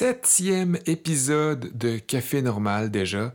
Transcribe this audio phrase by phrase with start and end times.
[0.00, 3.34] septième épisode de Café Normal déjà.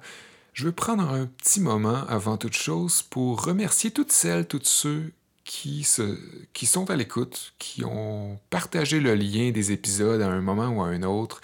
[0.53, 5.11] Je veux prendre un petit moment avant toute chose pour remercier toutes celles, tous ceux
[5.43, 10.81] qui, sont à l'écoute, qui ont partagé le lien des épisodes à un moment ou
[10.81, 11.39] à un autre,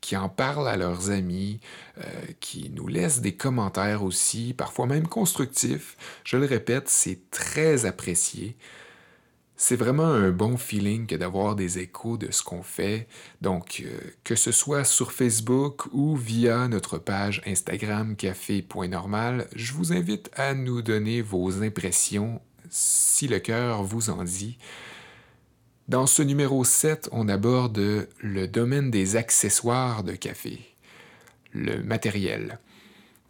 [0.00, 1.60] qui en parlent à leurs amis,
[1.98, 2.04] euh,
[2.40, 5.98] qui nous laissent des commentaires aussi, parfois même constructifs.
[6.24, 8.56] Je le répète, c'est très apprécié.
[9.64, 13.06] C'est vraiment un bon feeling que d'avoir des échos de ce qu'on fait.
[13.42, 19.92] Donc, euh, que ce soit sur Facebook ou via notre page Instagram café.normal, je vous
[19.92, 22.40] invite à nous donner vos impressions
[22.70, 24.58] si le cœur vous en dit.
[25.86, 30.58] Dans ce numéro 7, on aborde le domaine des accessoires de café,
[31.52, 32.58] le matériel.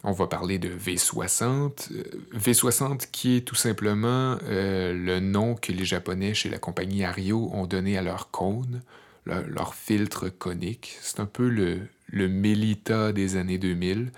[0.03, 1.93] On va parler de V60.
[1.93, 2.03] Euh,
[2.37, 7.49] V60 qui est tout simplement euh, le nom que les Japonais chez la compagnie Ario
[7.53, 8.81] ont donné à leur cône,
[9.25, 10.97] leur, filtre conique.
[11.01, 14.11] C'est un peu le, le Melita des années 2000.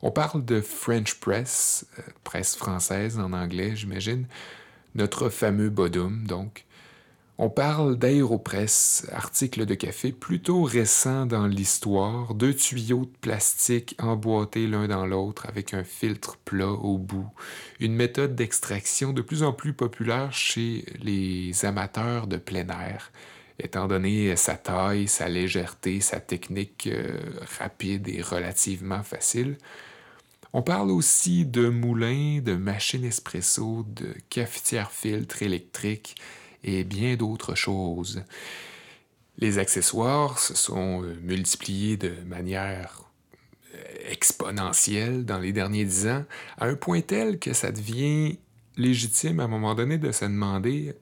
[0.00, 4.26] On parle de French Press, euh, presse française en anglais, j'imagine.
[4.94, 6.64] Notre fameux Bodum, donc.
[7.36, 14.68] On parle d'Aéropress, article de café plutôt récent dans l'histoire, deux tuyaux de plastique emboîtés
[14.68, 17.28] l'un dans l'autre avec un filtre plat au bout,
[17.80, 23.10] une méthode d'extraction de plus en plus populaire chez les amateurs de plein air,
[23.58, 27.18] étant donné sa taille, sa légèreté, sa technique euh,
[27.58, 29.58] rapide et relativement facile.
[30.52, 36.14] On parle aussi de moulins, de machines espresso, de cafetières filtres électriques,
[36.64, 38.24] et bien d'autres choses.
[39.38, 43.02] Les accessoires se sont euh, multipliés de manière
[43.74, 46.24] euh, exponentielle dans les derniers dix ans,
[46.58, 48.38] à un point tel que ça devient
[48.76, 50.94] légitime à un moment donné de se demander,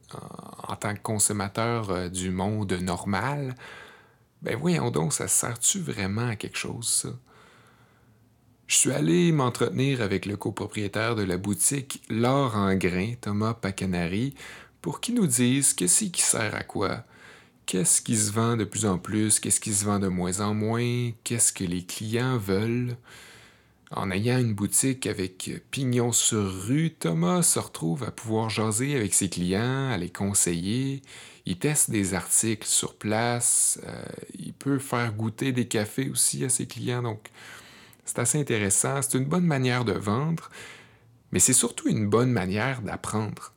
[0.69, 3.55] en, tant que consommateur euh, du monde normal,
[4.43, 7.09] ben voyons donc, ça sert-tu vraiment à quelque chose, ça?
[8.73, 14.35] Je suis allé m'entretenir avec le copropriétaire de la boutique L'Or en grain, Thomas Pacanari,
[14.83, 17.05] pour qu'ils nous disent qu'est-ce qui sert à quoi,
[17.65, 20.53] qu'est-ce qui se vend de plus en plus, qu'est-ce qui se vend de moins en
[20.53, 22.97] moins, qu'est-ce que les clients veulent.
[23.95, 29.15] En ayant une boutique avec pignon sur rue, Thomas se retrouve à pouvoir jaser avec
[29.15, 31.03] ses clients, à les conseiller.
[31.45, 33.79] Il teste des articles sur place.
[33.87, 34.03] Euh,
[34.39, 37.03] il peut faire goûter des cafés aussi à ses clients.
[37.03, 37.29] Donc,
[38.07, 39.03] c'est assez intéressant.
[39.03, 40.51] C'est une bonne manière de vendre,
[41.31, 43.52] mais c'est surtout une bonne manière d'apprendre.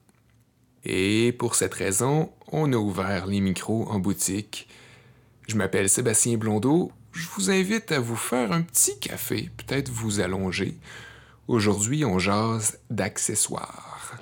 [0.85, 4.68] Et pour cette raison, on a ouvert les micros en boutique.
[5.47, 6.91] Je m'appelle Sébastien Blondeau.
[7.12, 10.78] Je vous invite à vous faire un petit café, peut-être vous allonger.
[11.47, 14.19] Aujourd'hui, on jase d'accessoires.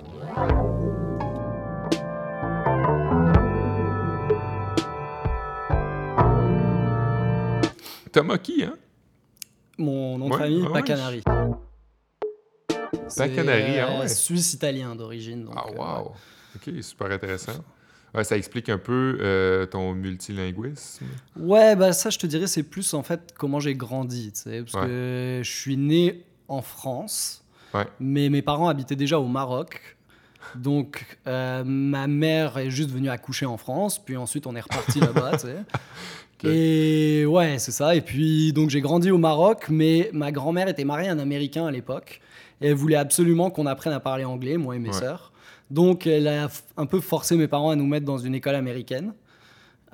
[8.12, 8.76] Thomas qui, hein?
[9.78, 11.24] Mon nom de famille, Pacanari.
[13.18, 14.00] Pacanari, hein?
[14.02, 14.08] Ouais.
[14.08, 15.50] Suisse-italien d'origine.
[15.56, 16.12] Ah, euh, wow!
[16.56, 17.64] OK, super intéressant.
[18.24, 21.06] ça explique un peu euh, ton multilinguisme.
[21.38, 24.32] Ouais, bah ça, je te dirais, c'est plus en fait comment j'ai grandi.
[24.32, 27.44] Parce que je suis né en France,
[28.00, 29.98] mais mes parents habitaient déjà au Maroc.
[30.56, 35.00] Donc, euh, ma mère est juste venue accoucher en France, puis ensuite on est reparti
[35.00, 35.38] là-bas.
[36.44, 37.96] Et ouais, c'est ça.
[37.96, 41.66] Et puis, donc j'ai grandi au Maroc, mais ma grand-mère était mariée à un Américain
[41.66, 42.22] à l'époque.
[42.62, 45.33] Et elle voulait absolument qu'on apprenne à parler anglais, moi et mes sœurs.
[45.72, 49.14] Donc, elle a un peu forcé mes parents à nous mettre dans une école américaine.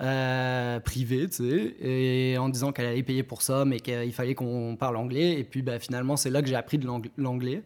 [0.01, 4.33] Euh, privée, tu sais, et en disant qu'elle allait payer pour ça, mais qu'il fallait
[4.33, 5.37] qu'on parle anglais.
[5.37, 6.79] Et puis bah, finalement, c'est là que j'ai appris
[7.17, 7.63] l'anglais.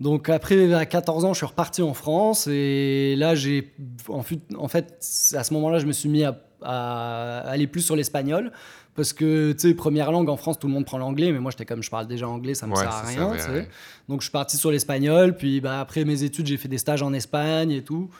[0.00, 3.74] Donc après, à 14 ans, je suis reparti en France, et là, j'ai,
[4.08, 5.04] en, fait,
[5.34, 8.52] à ce moment-là, je me suis mis à aller plus sur l'espagnol.
[8.94, 11.50] Parce que, tu sais, première langue en France, tout le monde prend l'anglais, mais moi,
[11.50, 13.66] j'étais comme je parle déjà anglais, ça me sert à rien.
[14.08, 15.36] Donc, je suis parti sur l'espagnol.
[15.36, 18.10] Puis, bah, après mes études, j'ai fait des stages en Espagne et tout.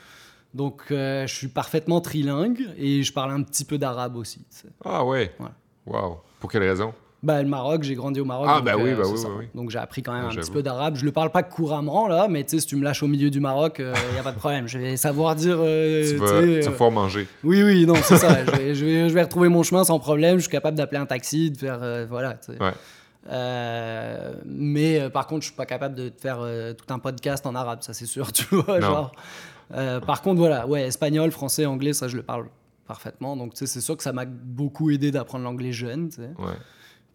[0.55, 4.45] Donc, euh, je suis parfaitement trilingue et je parle un petit peu d'arabe aussi.
[4.85, 5.33] Ah ouais?
[5.87, 6.21] Wow.
[6.41, 6.93] Pour quelle raison?
[7.23, 8.49] Bah, le Maroc, j'ai grandi au Maroc.
[8.51, 10.63] Ah, bah oui, euh, bah oui, oui, Donc j'ai appris quand même un petit peu
[10.63, 10.97] d'arabe.
[10.97, 13.29] Je le parle pas couramment, là, mais tu sais, si tu me lâches au milieu
[13.29, 14.67] du Maroc, il euh, n'y a pas de problème.
[14.67, 15.59] Je vais savoir dire.
[15.61, 17.29] Euh, tu, vas, tu pouvoir manger.
[17.45, 18.45] Oui, oui, non, c'est ça.
[18.47, 20.37] je, vais, je, vais, retrouver mon chemin sans problème.
[20.37, 22.07] Je suis capable d'appeler un taxi, de faire.
[22.09, 22.37] voilà.
[22.59, 22.73] Ouais.
[24.47, 26.39] mais par contre, je suis pas capable de faire
[26.79, 28.81] tout un podcast en arabe, ça c'est sûr, tu vois.
[28.81, 29.13] Genre.
[30.07, 32.47] par contre, voilà, ouais, espagnol, français, anglais, ça je le parle
[32.87, 33.37] parfaitement.
[33.37, 36.31] Donc, tu sais, c'est sûr que ça m'a beaucoup aidé d'apprendre l'anglais jeune, tu sais.
[36.39, 36.57] Ouais.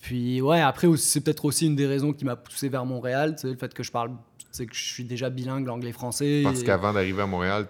[0.05, 3.55] Puis ouais, après c'est peut-être aussi une des raisons qui m'a poussé vers Montréal, le
[3.55, 4.11] fait que je parle,
[4.51, 6.41] c'est que je suis déjà bilingue anglais-français.
[6.43, 7.67] Parce qu'avant d'arriver à Montréal,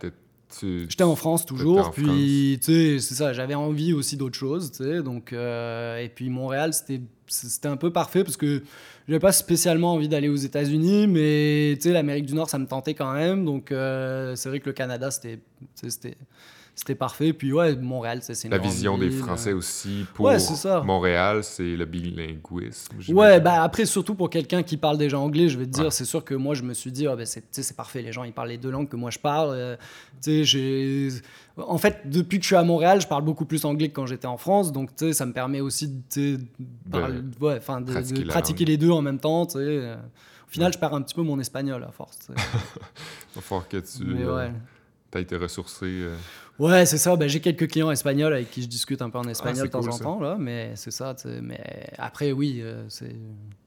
[0.61, 4.83] J'étais en France toujours, puis tu sais, c'est ça, j'avais envie aussi d'autre chose, tu
[4.83, 8.63] sais, donc euh, et puis Montréal, c'était c'était un peu parfait parce que
[9.07, 12.67] j'avais pas spécialement envie d'aller aux États-Unis, mais tu sais, l'Amérique du Nord, ça me
[12.67, 15.39] tentait quand même, donc euh, c'est vrai que le Canada, c'était
[16.75, 17.31] c'était parfait.
[17.31, 20.29] Puis ouais, Montréal, c'est La vision des Français aussi pour
[20.83, 22.97] Montréal, c'est le bilinguisme.
[23.09, 26.05] Ouais, bah après, surtout pour quelqu'un qui parle déjà anglais, je vais te dire, c'est
[26.05, 28.49] sûr que moi, je me suis dit, oh, ben, c'est parfait, les gens, ils parlent
[28.49, 29.49] les deux langues que moi je parle.
[29.53, 29.75] Euh,
[30.25, 31.09] j'ai...
[31.57, 34.05] En fait, depuis que je suis à Montréal, je parle beaucoup plus anglais que quand
[34.05, 36.39] j'étais en France, donc ça me permet aussi de,
[37.39, 39.43] ouais, de, pratiquer, de pratiquer les deux en même temps.
[39.43, 42.27] Au final, je perds un petit peu mon espagnol à force.
[42.29, 42.35] Il
[43.35, 44.49] va falloir que tu euh,
[45.13, 45.85] as été ressourcé.
[45.85, 46.15] Euh,
[46.57, 47.15] Ouais, c'est ça.
[47.15, 49.71] Ben, j'ai quelques clients espagnols avec qui je discute un peu en espagnol ah, de
[49.71, 51.15] temps en temps, là, mais c'est ça.
[51.41, 51.59] Mais
[51.97, 53.15] après, oui, euh, c'est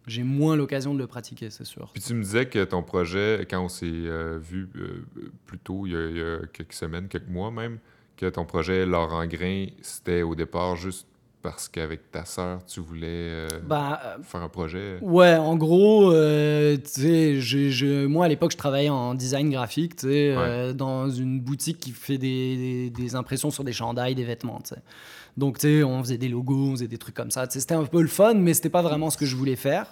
[0.06, 1.90] j'ai moins l'occasion de le pratiquer, c'est sûr.
[1.92, 5.04] Puis tu me disais que ton projet, quand on s'est euh, vu euh,
[5.44, 7.78] plus tôt, il y, a, il y, a, quelques semaines, quelques mois même,
[8.16, 11.06] que ton projet Laurent Grain, c'était au départ juste
[11.42, 14.98] parce qu'avec ta sœur, tu voulais euh, bah, euh, faire un projet?
[15.00, 20.08] Ouais, en gros, euh, tu sais, moi à l'époque, je travaillais en design graphique, tu
[20.08, 24.74] sais, dans une boutique qui fait des, des, impressions sur des chandails, des vêtements, tu
[24.74, 24.82] sais.
[25.36, 27.46] Donc, tu sais, on faisait des logos, on faisait des trucs comme ça.
[27.48, 29.86] C'était un peu le fun, mais c'était pas vraiment ce que je voulais faire.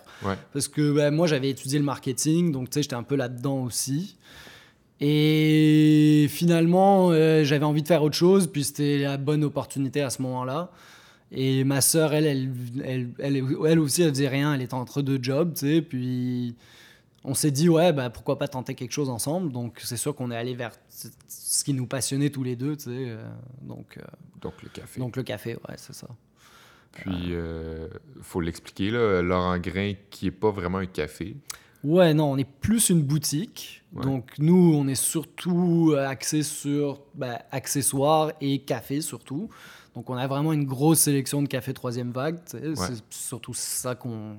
[0.53, 3.63] Parce que bah, moi, j'avais étudié le marketing, donc tu sais, j'étais un peu là-dedans
[3.63, 4.17] aussi.
[5.01, 7.13] Et finalement,
[7.45, 10.73] j'avais envie de faire autre chose, puis c'était la bonne opportunité à ce moment-là.
[11.33, 12.53] Et ma sœur, elle, elle,
[12.85, 14.55] elle, elle, elle, aussi, elle faisait rien.
[14.55, 15.83] Elle était entre deux jobs, tu sais.
[15.83, 16.57] Puis
[17.27, 19.53] on s'est dit, ouais, bah, pourquoi pas tenter quelque chose ensemble.
[19.53, 22.85] Donc c'est sûr qu'on est allé vers ce qui nous passionnait tous les deux, tu
[22.85, 22.91] sais.
[22.91, 23.23] Euh,
[23.63, 24.03] donc, euh,
[24.41, 25.01] donc le café.
[25.01, 26.09] Donc le café, ouais, c'est ça.
[26.93, 27.89] Puis, il euh,
[28.23, 31.37] faut l'expliquer, là, Laurent Grain, qui est pas vraiment un café.
[31.85, 33.85] Ouais, non, on est plus une boutique.
[33.93, 39.51] Donc, nous, on est surtout axé sur ben, accessoires et café, surtout.
[39.97, 42.37] Donc on a vraiment une grosse sélection de café troisième vague.
[42.47, 44.37] C'est surtout ça qu'on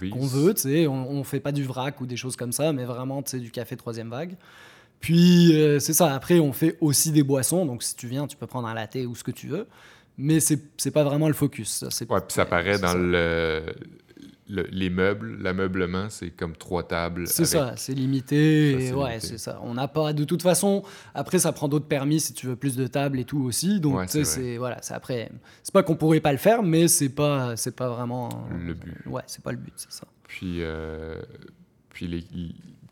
[0.00, 0.54] veut.
[0.88, 3.76] On ne fait pas du vrac ou des choses comme ça, mais vraiment du café
[3.76, 4.34] troisième vague.
[4.98, 6.12] Puis euh, c'est ça.
[6.12, 7.64] Après, on fait aussi des boissons.
[7.66, 9.68] Donc si tu viens, tu peux prendre un latte ou ce que tu veux.
[10.18, 11.84] Mais c'est pas vraiment le focus.
[11.88, 13.62] Ça, ouais, puis ça paraît dans le
[14.48, 17.26] les meubles, l'ameublement, c'est comme trois tables.
[17.26, 18.92] C'est ça, c'est limité.
[18.92, 19.60] ouais, c'est ça.
[19.62, 20.82] On n'a pas, de toute façon,
[21.14, 23.80] après, ça prend d'autres permis si tu veux plus de tables et tout aussi.
[23.80, 25.30] Donc, c'est voilà, c'est après.
[25.62, 28.48] C'est pas qu'on pourrait pas le faire, mais c'est pas, c'est pas vraiment.
[28.56, 28.94] Le but.
[29.06, 30.06] Ouais, c'est pas le but, c'est ça.
[30.28, 31.20] Puis, euh,
[31.90, 32.24] puis les,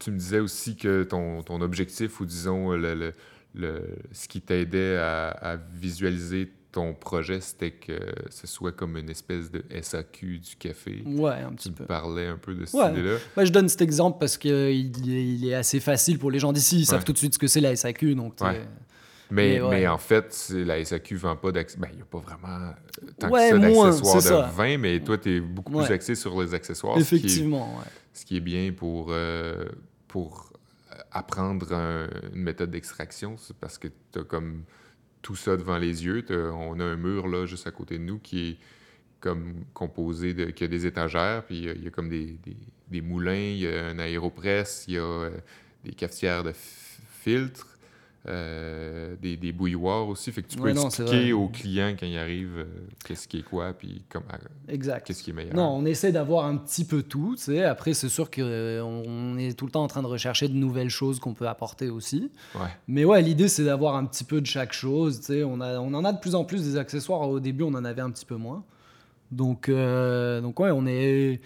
[0.01, 3.13] tu me disais aussi que ton, ton objectif, ou disons, le,
[3.55, 7.97] le, ce qui t'aidait à, à visualiser ton projet, c'était que
[8.31, 11.05] ce soit comme une espèce de SAQ du café.
[11.07, 11.85] Ouais, un petit tu peu.
[11.85, 13.45] Tu parlais un peu de cette idée-là.
[13.45, 16.81] je donne cet exemple parce qu'il il est assez facile pour les gens d'ici.
[16.81, 18.17] Ils savent tout de suite ce que c'est la SAQ.
[18.17, 18.35] Donc
[19.31, 21.89] mais, mais, en fait, la SAQ ne vend pas d'accessoires.
[21.89, 22.75] Ben, il n'y a pas vraiment
[23.19, 26.55] tant que ça d'accessoires de vin, mais toi, tu es beaucoup plus axé sur les
[26.55, 26.99] accessoires.
[26.99, 27.79] Effectivement,
[28.13, 29.65] ce qui est, bien pour, euh,
[30.09, 30.53] pour
[31.13, 31.73] apprendre
[32.35, 34.65] une méthode d'extraction, c'est parce que tu as comme
[35.25, 36.23] tout ça devant les yeux.
[36.31, 38.57] On a un mur juste à côté de nous qui est
[39.21, 42.37] comme composé de qui a des étagères, puis il y, a comme des,
[42.89, 45.31] des, moulins, il y a un aéropress, il y a euh,
[45.83, 47.74] des cafetières de filtres.
[48.27, 50.33] Euh, des, des, bouilloires aussi.
[50.33, 53.75] Fait que tu peux expliquer aux clients quand ils arrivent euh, qu'est-ce qui est quoi,
[53.75, 55.55] puis qu'est-ce qui est meilleur.
[55.55, 57.37] Non, on essaie d'avoir un petit peu tout.
[57.67, 60.89] Après, c'est sûr qu'on on est tout le temps en train de rechercher de nouvelles
[60.89, 62.31] choses qu'on peut apporter aussi.
[62.55, 62.63] Ouais.
[62.89, 65.21] Mais ouais, l'idée, c'est d'avoir un petit peu de chaque chose.
[65.31, 67.29] On, a, on en a de plus en plus des accessoires.
[67.29, 68.65] Au début, on en avait un petit peu moins.
[69.33, 71.43] Donc, euh, donc ouais, on est...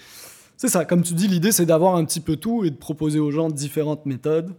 [0.57, 3.19] C'est ça, comme tu dis, l'idée, c'est d'avoir un petit peu tout et de proposer
[3.19, 4.55] aux gens différentes méthodes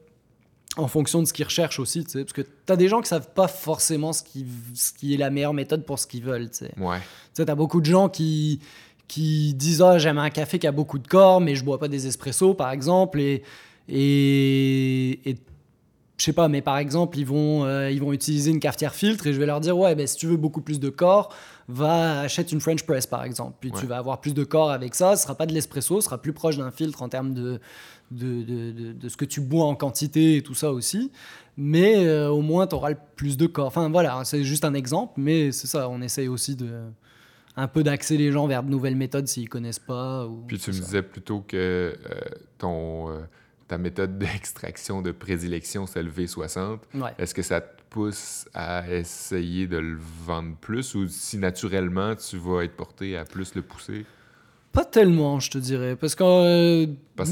[0.78, 3.02] en fonction de ce qu'ils recherchent aussi, tu sais, parce que tu as des gens
[3.02, 4.46] qui savent pas forcément ce qui,
[4.76, 6.72] ce qui est la meilleure méthode pour ce qu'ils veulent, tu sais.
[6.78, 7.00] Ouais.
[7.00, 8.60] Tu sais, as beaucoup de gens qui,
[9.08, 11.88] qui disent «Ah, j'aime un café qui a beaucoup de corps, mais je bois pas
[11.88, 13.44] des espressos, par exemple, et...
[13.88, 15.38] et, et
[16.20, 19.26] je sais pas, mais par exemple, ils vont, euh, ils vont utiliser une cafetière filtre
[19.28, 21.34] et je vais leur dire Ouais, ben, si tu veux beaucoup plus de corps,
[21.70, 23.56] va acheter une French press par exemple.
[23.62, 25.16] Puis tu vas avoir plus de corps avec ça.
[25.16, 27.62] Ce sera pas de l'espresso, ce sera plus proche d'un filtre en termes de,
[28.12, 31.10] de, de, de, ce que tu bois en quantité et tout ça aussi.
[31.56, 33.68] Mais euh, au moins, tu auras le plus de corps.
[33.68, 36.82] Enfin voilà, c'est juste un exemple, mais c'est ça, on essaye aussi de
[37.56, 40.26] un peu d'axer les gens vers de nouvelles méthodes s'ils connaissent pas.
[40.26, 41.94] Ou, Puis tu me disais plutôt que euh,
[42.58, 43.10] ton,
[43.70, 46.80] ta méthode d'extraction de prédilection, c'est le V60.
[47.18, 52.38] Est-ce que ça te pousse à essayer de le vendre plus ou si naturellement tu
[52.38, 54.06] vas être porté à plus le pousser?
[54.72, 55.96] Pas tellement, je te dirais.
[55.96, 56.86] Parce que euh,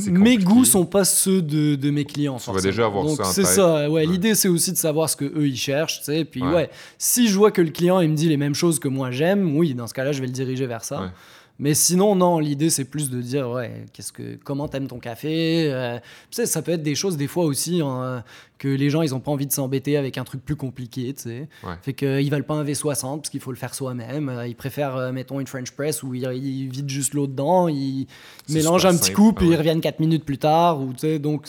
[0.09, 2.37] mes goûts sont pas ceux de, de mes clients.
[2.37, 4.05] Tu vas déjà avoir ça en C'est ça, ouais.
[4.07, 6.25] L'idée, c'est aussi de savoir ce que eux ils cherchent, tu sais.
[6.25, 6.69] Puis, ouais.
[6.97, 9.55] si je vois que le client, il me dit les mêmes choses que moi j'aime,
[9.55, 11.11] oui, dans ce cas-là, je vais le diriger vers ça.
[11.59, 15.71] Mais sinon, non, l'idée, c'est plus de dire, ouais, qu'est-ce que, comment t'aimes ton café
[15.71, 15.97] euh,
[16.29, 18.23] Tu sais, ça peut être des choses, des fois aussi, hein,
[18.59, 21.23] que les gens, ils ont pas envie de s'embêter avec un truc plus compliqué, tu
[21.23, 21.49] sais.
[21.81, 24.29] Fait qu'ils veulent pas un V60 parce qu'il faut le faire soi-même.
[24.29, 28.05] Euh, ils préfèrent, euh, mettons, une French press où ils, vident juste l'eau dedans, ils
[28.49, 31.47] mélangent un petit coup, puis ils reviennent 4 minutes plus tard, ou tu sais, donc...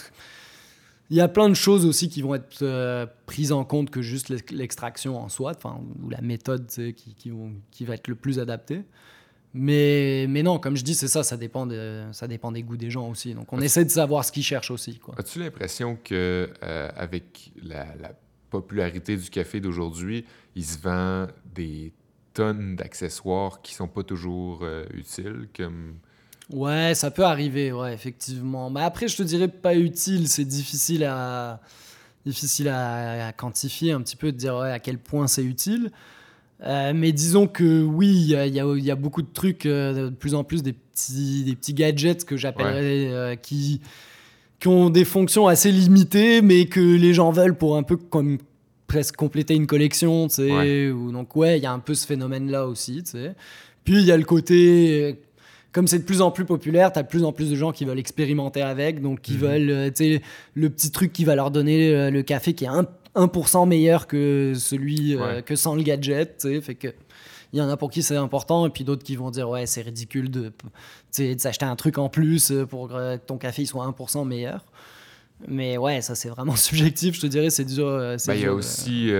[1.10, 4.28] Il y a plein de choses aussi qui vont être prises en compte que juste
[4.50, 5.52] l'extraction en soi,
[6.04, 8.82] ou la méthode qui, qui, vont, qui va être le plus adaptée.
[9.54, 12.76] Mais, mais non, comme je dis, c'est ça, ça dépend, de, ça dépend des goûts
[12.76, 13.34] des gens aussi.
[13.34, 15.00] Donc on essaie de savoir ce qu'ils cherchent aussi.
[15.16, 17.86] As-tu l'impression que euh, avec la,
[18.50, 20.24] popularité du café d'aujourd'hui,
[20.56, 21.92] il se vend des
[22.32, 25.96] tonnes d'accessoires qui sont pas toujours euh, utiles comme
[26.50, 28.70] Ouais, ça peut arriver, ouais, effectivement.
[28.70, 31.60] Mais après, je te dirais pas utile, c'est difficile à
[32.24, 35.90] difficile à, quantifier un petit peu, de dire à quel point c'est utile.
[36.64, 40.42] Euh, mais disons que oui, il y, a, beaucoup de trucs, euh, de plus en
[40.42, 43.80] plus des petits, des petits gadgets que j'appellerais euh, qui,
[44.58, 48.38] qui ont des fonctions assez limitées, mais que les gens veulent pour un peu comme
[48.88, 50.90] presque compléter une collection, tu sais.
[50.90, 53.34] Ou, donc ouais, il y a un peu ce phénomène-là aussi, tu sais.
[53.84, 55.20] Puis il y a le côté
[55.70, 57.72] comme c'est de plus en plus populaire, tu as de plus en plus de gens
[57.72, 59.38] qui veulent expérimenter avec, donc qui mhm.
[59.38, 60.22] veulent, tu sais,
[60.54, 62.84] le petit truc qui va leur donner le café qui est un
[63.18, 66.46] 1% meilleur que celui euh, que sans le gadget.
[66.62, 66.88] Fait que
[67.52, 69.66] il y en a pour qui c'est important et puis d'autres qui vont dire ouais
[69.66, 70.52] c'est ridicule de,
[71.10, 74.64] s'acheter un truc en plus euh, pour que ton café soit 1% meilleur.
[75.46, 77.86] Mais ouais, ça c'est vraiment subjectif, je te dirais, c'est dur.
[77.86, 79.10] Euh, ben, il y a aussi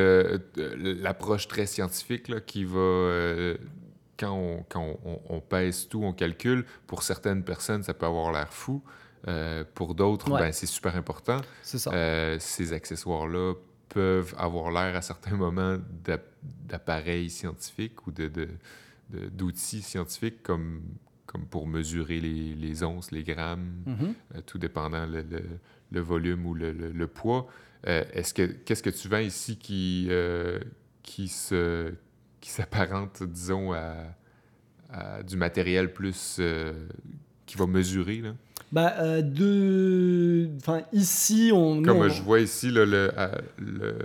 [0.77, 3.55] l'approche très scientifique là, qui va
[4.19, 4.97] quand, on, quand
[5.29, 6.65] on, pèse tout, on calcule.
[6.87, 8.83] Pour certaines personnes, ça peut avoir l'air fou.
[9.75, 11.41] pour d'autres, ben, c'est super important.
[11.63, 11.93] C'est ça.
[12.41, 13.55] ces accessoires-là
[13.99, 15.77] peuvent avoir l'air à certains moments
[16.67, 18.47] d'appareils scientifiques ou d'outils
[19.11, 20.83] de, de, scientifiques comme,
[21.27, 24.37] comme pour mesurer les, les onces, les grammes, mm-hmm.
[24.37, 25.25] euh, tout dépendant le,
[25.91, 27.49] le, volume ou le, poids.
[27.89, 30.61] Euh, est-ce que qu'est-ce que tu vends ici qui, euh,
[31.03, 31.93] qui se
[32.41, 33.95] qui s'apparente, disons, à,
[34.91, 36.41] à, du matériel plus
[37.47, 38.35] qui va mesurer là?
[38.71, 40.49] Bah, euh, de...
[40.59, 41.83] enfin, ici, on.
[41.83, 43.11] Comme je vois ici le, le,
[43.59, 43.97] le,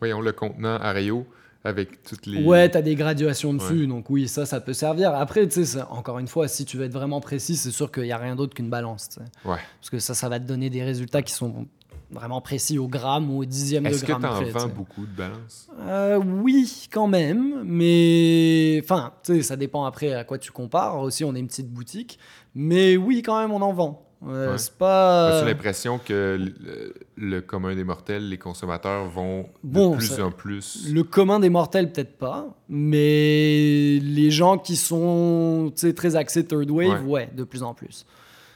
[0.00, 1.26] voyons, le contenant Ario
[1.62, 2.42] avec toutes les.
[2.42, 5.14] Ouais, tu as des graduations dessus, donc oui, ça, ça peut servir.
[5.14, 8.02] Après, tu sais, encore une fois, si tu veux être vraiment précis, c'est sûr qu'il
[8.02, 9.18] n'y a rien d'autre qu'une balance.
[9.44, 9.56] Ouais.
[9.80, 11.66] Parce que ça, ça va te donner des résultats qui sont
[12.14, 13.94] vraiment précis au gramme ou au dixième de gramme.
[13.94, 15.68] Est-ce que tu en vends beaucoup de balances?
[15.80, 20.98] Euh, Oui, quand même, mais enfin, tu sais, ça dépend après à quoi tu compares.
[21.00, 22.18] Aussi, on est une petite boutique,
[22.54, 24.00] mais oui, quand même, on en vend.
[24.26, 25.38] Euh, c'est pas.
[25.38, 26.38] As-tu l'impression que
[27.16, 30.90] le, commun des mortels, les consommateurs vont de plus en plus?
[30.90, 37.06] Le commun des mortels, peut-être pas, mais les gens qui sont très axés third wave,
[37.06, 38.06] ouais de plus en plus.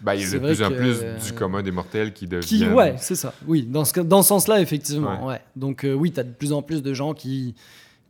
[0.00, 2.68] Ben, il y a de plus en plus du commun des mortels qui deviennent.
[2.70, 3.34] Qui, ouais, c'est ça.
[3.46, 5.26] Oui, dans ce, dans ce sens-là, effectivement.
[5.26, 5.40] Ouais.
[5.56, 7.54] Donc, euh, oui, tu as de plus en plus de gens qui,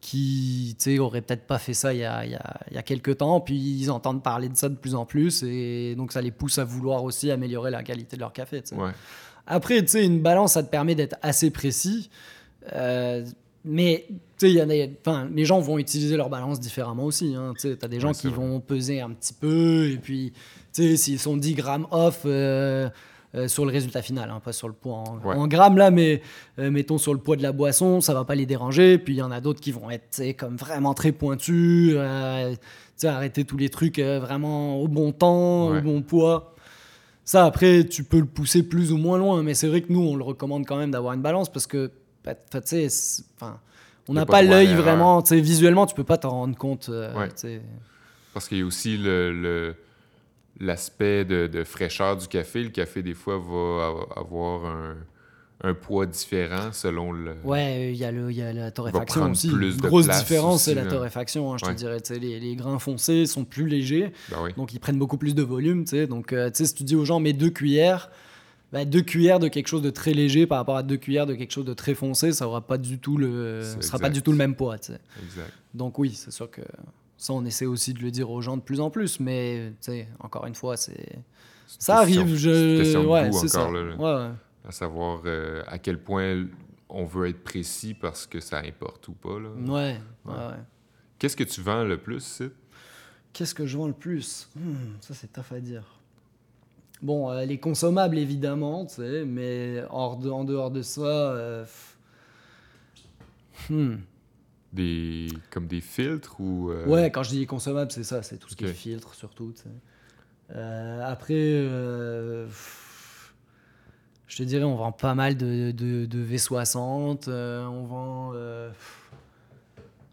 [0.00, 2.82] qui auraient peut-être pas fait ça il y, a, il, y a, il y a
[2.82, 6.20] quelques temps, puis ils entendent parler de ça de plus en plus, et donc ça
[6.20, 8.62] les pousse à vouloir aussi améliorer la qualité de leur café.
[8.72, 8.90] Ouais.
[9.46, 12.10] Après, tu sais, une balance, ça te permet d'être assez précis.
[12.74, 13.24] Euh,
[13.64, 14.06] mais
[14.38, 17.34] tu sais, les gens vont utiliser leur balance différemment aussi.
[17.34, 17.54] Hein.
[17.58, 20.32] Tu as des gens qui vont peser un petit peu, et puis
[20.96, 22.88] s'ils sont 10 grammes off euh,
[23.34, 26.22] euh, sur le résultat final, hein, pas sur le poids en, grammes là, mais
[26.58, 28.98] euh, mettons sur le poids de la boisson, ça va pas les déranger.
[28.98, 31.96] Puis il y en a d'autres qui vont être comme vraiment très pointus,
[33.02, 36.54] arrêter tous les trucs vraiment au bon temps, au bon poids.
[37.24, 40.00] Ça, après, tu peux le pousser plus ou moins loin, mais c'est vrai que nous,
[40.00, 41.90] on le recommande quand même d'avoir une balance parce que,
[42.24, 42.88] bah, tu sais,
[44.08, 46.90] on n'a pas, l'œil vraiment, visuellement, tu peux pas t'en rendre compte.
[48.32, 49.74] Parce qu'il y a aussi le
[50.60, 52.62] l'aspect de, fraîcheur du café.
[52.62, 54.96] Le café, des fois, va avoir
[55.62, 57.34] un, poids différent selon le.
[57.44, 59.48] Ouais, il y, a la torréfaction aussi.
[59.48, 61.52] Plus Une grosse différence, c'est la torréfaction.
[61.52, 61.98] Hein, je te dirais.
[62.10, 64.12] Les, les, grains foncés sont plus légers.
[64.30, 65.84] Ben donc, ils prennent beaucoup plus de volume.
[66.08, 68.10] Donc, euh, si tu dis aux gens, mets deux cuillères.
[68.70, 71.34] Ben, deux cuillères de quelque chose de très léger par rapport à deux cuillères de
[71.34, 74.30] quelque chose de très foncé, ça aura pas du tout le, sera pas du tout
[74.30, 74.74] le même poids.
[74.76, 75.52] Exact.
[75.72, 76.60] Donc oui, c'est sûr que
[77.18, 79.72] ça, on essaie aussi de le dire aux gens de plus en plus, mais
[80.20, 81.18] encore une fois, c'est
[81.66, 82.34] ça arrive.
[82.36, 82.96] Je...
[83.04, 83.68] Ouais, c'est ça.
[83.70, 84.30] ouais,
[84.66, 86.46] À savoir euh, à quel point
[86.88, 89.38] on veut être précis parce que ça importe ou pas.
[89.38, 89.50] Là.
[89.50, 90.56] Ouais, ouais.
[91.18, 92.42] Qu'est-ce que tu vends le plus,
[93.32, 94.48] Qu'est-ce que je vends le plus?
[94.56, 95.84] Hmm, Ça, c'est tough à dire.
[97.02, 101.02] Bon, euh, les consommables, évidemment, tu sais, mais hors en dehors de ça.
[101.02, 101.64] Euh,
[103.68, 103.96] hmm.
[104.72, 106.70] Des, comme des filtres ou.
[106.70, 109.52] Euh, ouais, quand je dis consommables, c'est ça, c'est tout ce qui est filtre surtout.
[109.54, 109.70] Sais.
[111.02, 111.66] après,
[114.26, 118.32] je te dirais, on vend pas mal de, de, de V60, on vend.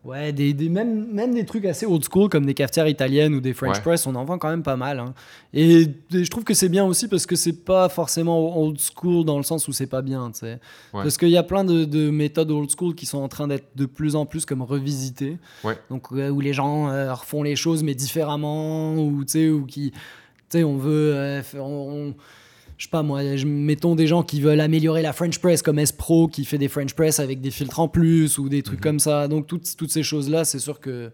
[0.06, 3.42] Ouais, des, des, même, même des trucs assez old school comme des cafetières italiennes ou
[3.42, 5.00] des French press, on en vend quand même pas mal.
[5.00, 5.16] Hein.
[5.52, 9.38] Et, je trouve que c'est bien aussi parce que c'est pas forcément old school dans
[9.38, 10.30] le sens où c'est pas bien.
[10.34, 10.60] sais
[10.92, 13.76] Parce qu'il y a plein de, de, méthodes old school qui sont en train d'être
[13.76, 15.40] de plus en plus comme revisitées.
[15.90, 19.92] Donc où les gens euh, refont les choses mais différemment ou, ou qui.
[19.92, 19.98] Tu
[20.50, 21.14] sais, on veut.
[21.16, 22.14] Euh, on,
[22.77, 26.27] je sais pas moi, mettons des gens qui veulent améliorer la French press comme S-Pro
[26.27, 28.84] qui fait des French press avec des filtres en plus ou des trucs mhm.
[28.84, 29.27] comme ça.
[29.27, 31.12] Donc toutes, toutes ces choses-là, c'est sûr que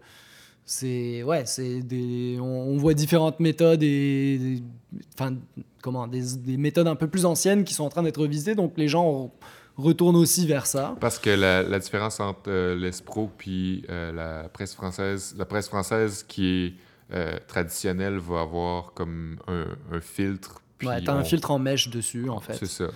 [0.64, 4.62] c'est ouais, c'est des on, voit différentes méthodes et,
[5.14, 5.34] enfin
[5.82, 8.54] comment des, des, méthodes un peu plus anciennes qui sont en train d'être revisitées.
[8.54, 9.32] Donc les gens
[9.76, 10.96] retournent aussi vers ça.
[11.00, 15.68] Parce que la, la différence entre euh, l'Espro puis euh, la presse française, la presse
[15.68, 16.74] française qui est
[17.14, 22.28] euh, traditionnelle va avoir comme un, un filtre Ouais, t'as un filtre en mèche dessus,
[22.28, 22.54] en fait.
[22.54, 22.86] C'est ça.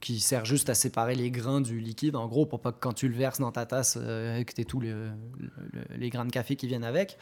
[0.00, 2.92] Qui sert juste à séparer les grains du liquide, en gros, pour pas que quand
[2.92, 6.66] tu le verses dans ta tasse, euh, que t'aies tous les grains de café qui
[6.66, 7.18] viennent avec.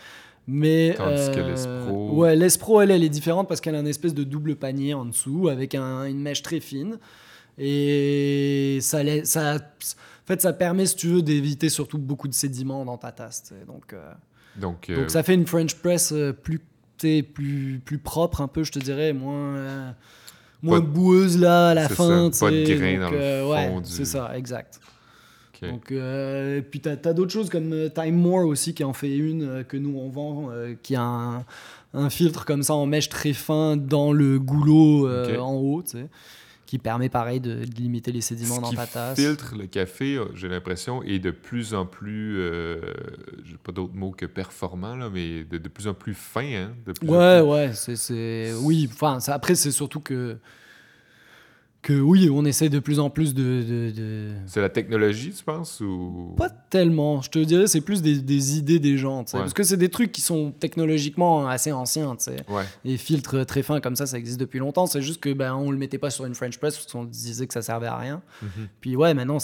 [0.46, 2.14] Mais, Tandis que euh, l'Espro.
[2.16, 5.04] Ouais, l'Espro, elle, elle est différente parce qu'elle a une espèce de double panier en
[5.04, 6.98] dessous avec une mèche très fine.
[7.58, 12.84] Et ça, ça, en fait, ça permet, si tu veux, d'éviter surtout beaucoup de sédiments
[12.86, 13.52] dans ta tasse.
[13.66, 14.12] Donc, euh,
[14.56, 16.60] donc, donc, ça fait une French press plus
[17.22, 19.90] plus, plus propre un peu, je te dirais, moins, euh,
[20.62, 22.30] moins boueuse là à la fin.
[22.32, 24.80] Ça, pas de grain dans le euh, fond ouais, c'est ça, exact.
[25.62, 29.62] Donc, euh, puis tu as, d'autres choses comme Time More aussi qui en fait une
[29.68, 30.48] que nous on vend,
[30.82, 31.44] qui a un,
[31.92, 35.06] un, filtre comme ça en mèche très fin dans le goulot
[35.38, 35.82] en haut.
[35.82, 36.06] Tu sais
[36.70, 39.18] qui permet pareil de, limiter les sédiments Ce dans ta tasse.
[39.18, 42.80] filtre le café, euh, j'ai l'impression, est de plus en plus, euh,
[43.44, 46.44] j'ai pas d'autre mot que performant, là, mais de, de, plus en plus fin.
[46.44, 48.52] Hein, de plus ouais, ouais, c'est...
[48.62, 50.38] Oui, enfin, après, c'est surtout que
[51.82, 53.92] que oui, on essaie de plus en plus de.
[53.96, 56.34] de, C'est la technologie, tu penses ou...
[56.36, 57.22] Pas tellement.
[57.22, 59.24] Je te dirais, c'est plus des, des, idées des gens.
[59.24, 62.16] Parce que c'est des trucs qui sont technologiquement assez anciens.
[62.48, 62.64] Ouais.
[62.84, 64.86] Les filtres très fins comme ça, ça existe depuis longtemps.
[64.86, 67.46] C'est juste que ben, on le mettait pas sur une French press parce qu'on disait
[67.46, 68.20] que ça servait à rien.
[68.42, 68.68] Mhm.
[68.80, 69.38] Puis ouais, maintenant,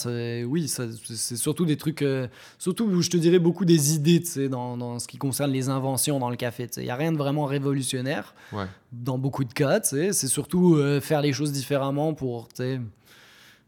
[0.47, 2.03] oui, c'est surtout des trucs.
[2.03, 6.19] Euh, surtout, je te dirais, beaucoup des idées dans, dans ce qui concerne les inventions
[6.19, 6.69] dans le café.
[6.77, 8.35] Il n'y a rien de vraiment révolutionnaire.
[8.53, 8.67] Ouais
[9.03, 12.49] dans beaucoup de cas, c'est surtout euh, faire les choses différemment pour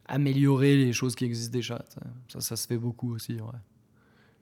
[0.07, 1.85] améliorer les choses qui existent déjà.
[2.29, 3.35] Ça, ça se fait beaucoup aussi.
[3.35, 3.59] Ouais.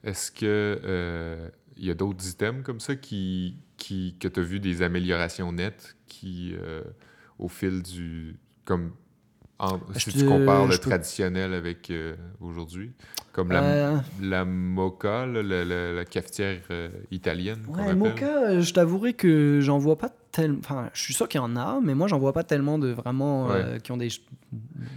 [0.05, 4.42] Est-ce que il euh, y a d'autres items comme ça qui, qui que tu as
[4.42, 6.83] vu des améliorations nettes qui, euh,
[7.38, 8.38] au fil du.
[8.64, 8.92] Comme
[9.59, 11.90] en, si tu compares le traditionnel avec
[12.40, 12.92] aujourd'hui,
[13.33, 16.61] comme la, la mocha, la, cafetière
[17.11, 17.64] italienne.
[17.68, 20.11] Ouais, mocha, je t'avouerai que j'en vois pas
[20.59, 22.88] Enfin, je suis sûr qu'il y en a, mais moi, j'en vois pas tellement de
[22.88, 24.09] vraiment euh, qui ont des.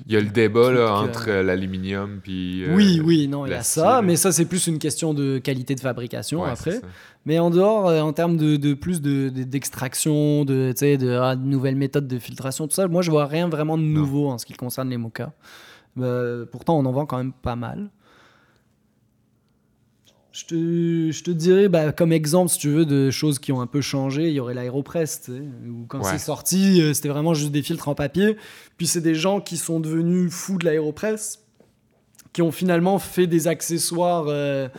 [0.06, 2.64] Il y a le débat là, entre euh, l'aluminium puis.
[2.64, 5.38] Euh, oui, oui, non, il y a ça, mais ça, c'est plus une question de
[5.38, 6.82] qualité de fabrication après.
[7.26, 11.76] Mais en dehors, en termes de, de plus d'extraction, de, de, de, ah, de, nouvelles
[11.76, 14.54] méthodes de filtration, tout ça, moi, je vois rien vraiment de nouveau en ce qui
[14.54, 15.32] concerne les mochas.
[16.52, 17.90] pourtant, on en vend quand même pas mal.
[20.32, 23.62] Je te, je te dirais, bah, comme exemple, si tu veux, de choses qui ont
[23.62, 25.30] un peu changé, il y aurait l'Aéropress,
[25.68, 28.38] où quand c'est sorti, euh, c'était vraiment juste des filtres en papier.
[28.78, 31.40] Puis c'est des gens qui sont devenus fous de l'Aéropress,
[32.32, 34.70] qui ont finalement fait des accessoires euh,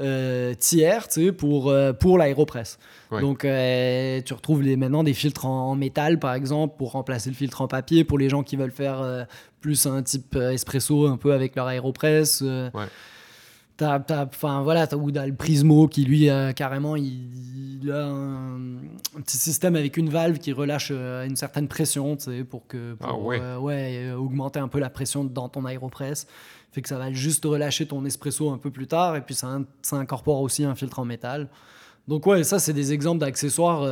[0.00, 1.08] euh, tiers,
[1.38, 2.78] pour, pour l'Aéropress.
[3.10, 7.62] Donc tu retrouves les, maintenant des filtres en, métal, par exemple, pour remplacer le filtre
[7.62, 9.26] en papier, pour les gens qui veulent faire
[9.62, 12.42] plus un type espresso un peu avec leur Aéropress.
[12.42, 12.68] Ouais.
[13.82, 18.58] Enfin voilà, t'as le Prismo qui lui carrément il, a un,
[19.22, 22.16] petit système avec une valve qui relâche euh, une certaine pression,
[22.48, 23.40] pour que ah ouais.
[23.40, 26.26] Euh, ouais euh, augmenter un peu la pression dans ton aéropress,
[26.72, 29.60] fait que ça va juste relâcher ton espresso un peu plus tard et puis ça,
[29.82, 31.48] ça incorpore aussi un filtre en métal.
[32.08, 33.86] Donc ouais, ça c'est des exemples d'accessoires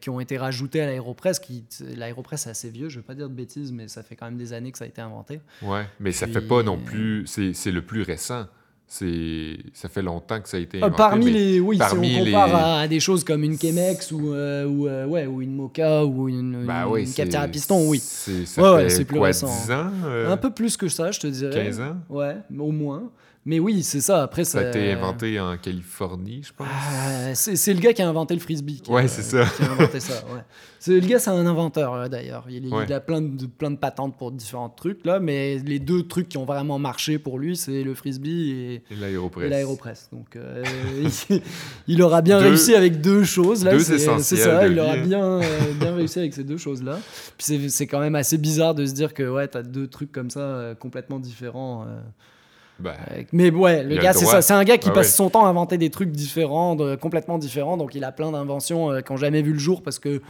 [0.00, 1.38] qui ont été rajoutés à l'aéropress.
[1.38, 1.64] Qui
[1.94, 4.38] l'aéropress c'est assez vieux, je vais pas dire de bêtises, mais ça fait quand même
[4.38, 5.40] des années que ça a été inventé.
[5.62, 8.46] Ouais, mais ça fait pas non plus, c'est le plus récent
[8.92, 12.24] c'est ça fait longtemps que ça a été euh, inventé, parmi les oui si on
[12.24, 16.04] compare à, des choses comme une Chemex ou euh, ou, euh, ouais, ou une Mocha
[16.04, 18.00] ou une, bah une, à piston oui.
[18.02, 19.46] c'est ça fait plus récent.
[19.46, 19.90] 10 ans
[20.26, 21.66] un peu plus que ça je te dirais.
[21.66, 21.96] 15 ans?
[22.08, 23.12] Ouais au moins
[23.46, 24.22] Mais oui, c'est ça.
[24.22, 26.66] Après, ça, a été inventé en Californie, je pense.
[26.70, 28.82] Ah, c'est le gars qui a inventé le frisbee.
[28.88, 29.46] ouais, c'est ça.
[29.56, 30.22] Qui a inventé ça.
[30.26, 30.42] Ouais.
[30.86, 32.46] Le gars, c'est un inventeur euh, d'ailleurs.
[32.50, 36.02] Il, il, a plein de, plein de patentes pour différents trucs là, mais les deux
[36.06, 38.96] trucs qui ont vraiment marché pour lui, c'est le frisbee et, et
[39.48, 40.08] l'aéropress.
[40.12, 40.62] Donc, euh,
[41.88, 43.78] il, aura bien réussi avec deux choses là.
[43.78, 44.66] C'est ça.
[44.66, 46.98] Il aura bien, euh, bien réussi avec ces deux choses là.
[47.38, 50.30] Puis c'est quand même assez bizarre de se dire que ouais, t'as deux trucs comme
[50.30, 51.86] ça complètement différents.
[52.80, 52.96] Bah,
[53.32, 54.42] mais ouais, le gars, c'est ça.
[54.42, 57.76] C'est un gars qui ah passe son temps à inventer des trucs différents, complètement différents.
[57.76, 60.20] Donc il a plein d'inventions euh, qui n'ont jamais vu le jour parce que.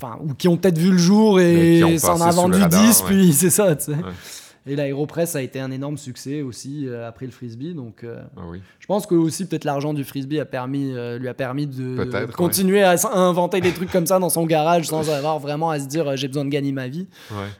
[0.00, 3.32] Enfin, ou qui ont peut-être vu le jour et ça en a vendu 10, puis
[3.32, 3.98] c'est ça, tu sais.
[4.68, 7.72] Et l'aéropress a été un énorme succès aussi euh, après le frisbee.
[7.72, 8.42] Donc, euh, ah
[8.78, 12.26] je pense que aussi peut-être l'argent du frisbee a permis, euh, lui a permis de,
[12.32, 15.86] continuer à, inventer des trucs comme ça dans son garage sans avoir vraiment à se
[15.86, 17.06] dire j'ai besoin de gagner ma vie.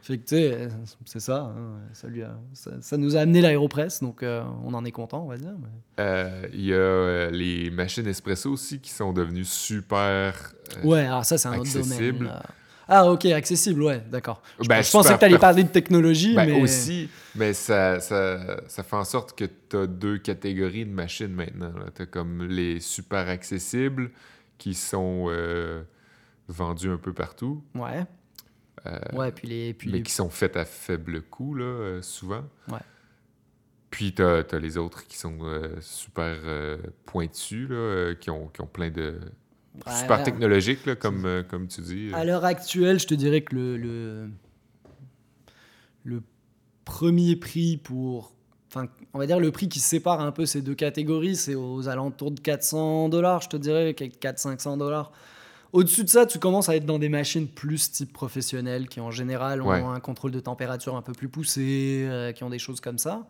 [0.03, 0.69] Fait que tu sais,
[1.07, 5.25] c'est ça, hein, ça, lui ça, nous a amené l'aéropress, donc on en est content,
[5.25, 5.55] on va dire.
[6.53, 10.53] Il y a les machines espresso aussi qui sont devenues super.
[10.85, 12.31] ouais, alors ça c'est un autre domaine.
[12.91, 14.41] Ah, ok, accessible, ouais, d'accord.
[14.59, 16.63] Je, ben, pensais que tu allais parler de technologie, ben, mais.
[16.63, 21.33] Aussi, mais ça, ça, ça, fait en sorte que tu as deux catégories de machines
[21.33, 21.75] maintenant.
[21.95, 24.11] Tu as comme les super accessibles
[24.57, 25.83] qui sont euh,
[26.49, 27.63] vendus un peu partout.
[27.75, 28.07] Ouais.
[28.87, 29.75] Euh, ouais, puis les.
[29.75, 32.45] Puis mais qui sont faites à faible coût, là, euh, souvent.
[32.69, 32.79] Ouais.
[33.91, 35.39] Puis tu as, les autres qui sont
[35.81, 36.37] super
[37.05, 39.19] pointus, là, qui, ont, qui ont plein de
[39.87, 42.11] super technologique, là, comme, euh, comme tu dis.
[42.15, 44.31] À l'heure actuelle, je te dirais que le, le,
[46.05, 46.23] le
[46.85, 48.33] premier prix pour.
[48.71, 51.89] Enfin, on va dire le prix qui sépare un peu ces deux catégories, c'est aux
[51.89, 55.11] alentours de 400 dollars, je te dirais, 400-500 dollars.
[55.73, 59.11] Au-dessus de ça, tu commences à être dans des machines plus type professionnel, qui en
[59.11, 62.81] général ont un contrôle de température un peu plus poussé, euh, qui ont des choses
[62.81, 63.27] comme ça.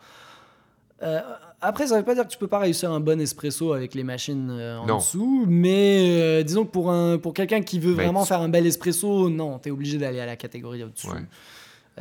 [1.02, 1.20] Euh,
[1.60, 4.04] après, ça veut pas dire que tu peux pas réussir un bon espresso avec les
[4.04, 8.24] machines euh, en dessous, mais euh, disons que pour, un, pour quelqu'un qui veut vraiment
[8.24, 11.08] faire un bel espresso, non, tu es obligé d'aller à la catégorie au-dessus.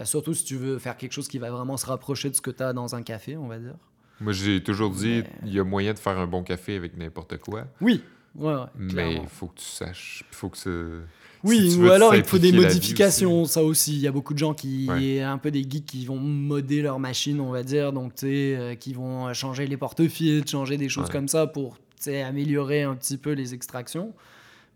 [0.03, 2.51] surtout si tu veux faire quelque chose qui va vraiment se rapprocher de ce que
[2.51, 3.75] tu as dans un café, on va dire.
[4.19, 7.37] Moi, j'ai toujours dit, il y a moyen de faire un bon café avec n'importe
[7.37, 7.65] quoi.
[7.81, 8.03] Oui,
[8.35, 10.69] ouais, mais il faut que tu saches, il faut que ça
[11.43, 13.93] oui, ou alors il faut des modifications, ça aussi.
[13.93, 14.89] Il y a beaucoup de gens qui,
[15.21, 18.55] un peu des geeks qui vont modder leur machine, on va dire, donc tu sais,
[18.55, 23.17] euh, qui vont changer les porte-fils, changer des choses comme ça pour améliorer un petit
[23.17, 24.13] peu les extractions.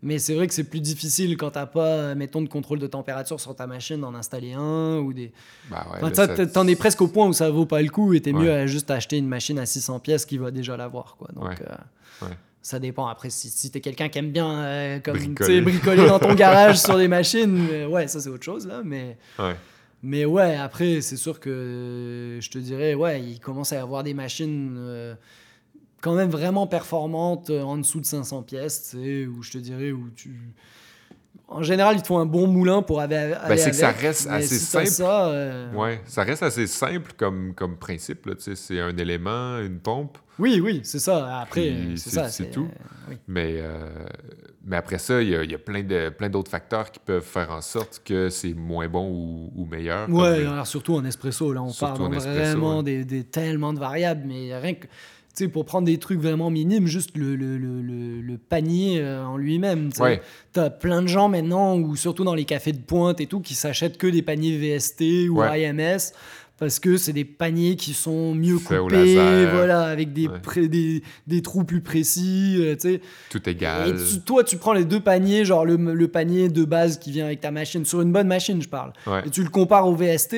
[0.04, 3.38] Mais c'est vrai que c'est plus difficile quand t'as pas, mettons, de contrôle de température
[3.38, 5.30] sur ta machine d'en installer un ou des.
[5.70, 8.32] Bah ouais, t'en es presque au point où ça vaut pas le coup et t'es
[8.32, 11.28] mieux à juste acheter une machine à 600 pièces qui va déjà l'avoir, quoi.
[11.34, 12.26] Donc, euh,
[12.62, 13.08] ça dépend.
[13.08, 15.60] Après, si, si t'es quelqu'un qui aime bien euh, comme, bricoler.
[15.60, 18.82] bricoler dans ton garage sur des machines, euh, ouais, ça c'est autre chose là.
[18.84, 19.56] Mais ouais,
[20.02, 24.04] mais ouais après, c'est sûr que je te dirais, ouais, il commence à y avoir
[24.04, 25.14] des machines euh,
[26.00, 30.30] quand même vraiment performantes en dessous de 500 pièces, où je te dirais où tu
[31.54, 33.90] en général, il te faut un bon moulin pour aller, ben, aller c'est que ça
[33.90, 34.86] reste assez simple.
[34.86, 35.32] Ça,
[35.74, 38.28] ouais, ça reste assez simple comme, comme principe.
[38.38, 40.18] C'est un élément, une pompe.
[40.38, 41.40] Oui, oui, c'est ça.
[41.40, 42.28] Après, c'est ça.
[42.28, 42.68] C'est tout.
[43.10, 43.86] Euh, mais, euh,
[44.64, 47.24] mais après ça, il y a, y a, plein de plein d'autres facteurs qui peuvent
[47.24, 50.08] faire en sorte que c'est moins bon ou, ou meilleur.
[50.08, 51.52] Oui, alors surtout en espresso.
[51.52, 54.24] Là, on parle vraiment des, des, tellement de variables.
[54.26, 54.86] Mais rien que
[55.34, 57.80] sais, pour prendre des trucs vraiment minimes, juste le, le, le,
[58.20, 59.90] le panier euh, en lui-même.
[59.92, 63.40] Tu as plein de gens maintenant, ou surtout dans les cafés de pointe et tout,
[63.40, 66.12] qui s'achètent que des paniers VST ou IMS
[66.62, 69.16] parce que c'est des paniers qui sont mieux coupés,
[69.50, 70.28] voilà, avec des,
[70.68, 73.00] des, des, trous plus précis, euh, tu sais.
[73.30, 73.88] Tout égal.
[73.88, 77.24] Et toi, tu prends les deux paniers, genre le, le, panier de base qui vient
[77.24, 78.92] avec ta machine, sur une bonne machine, je parle,
[79.26, 80.36] et tu le compares au VST,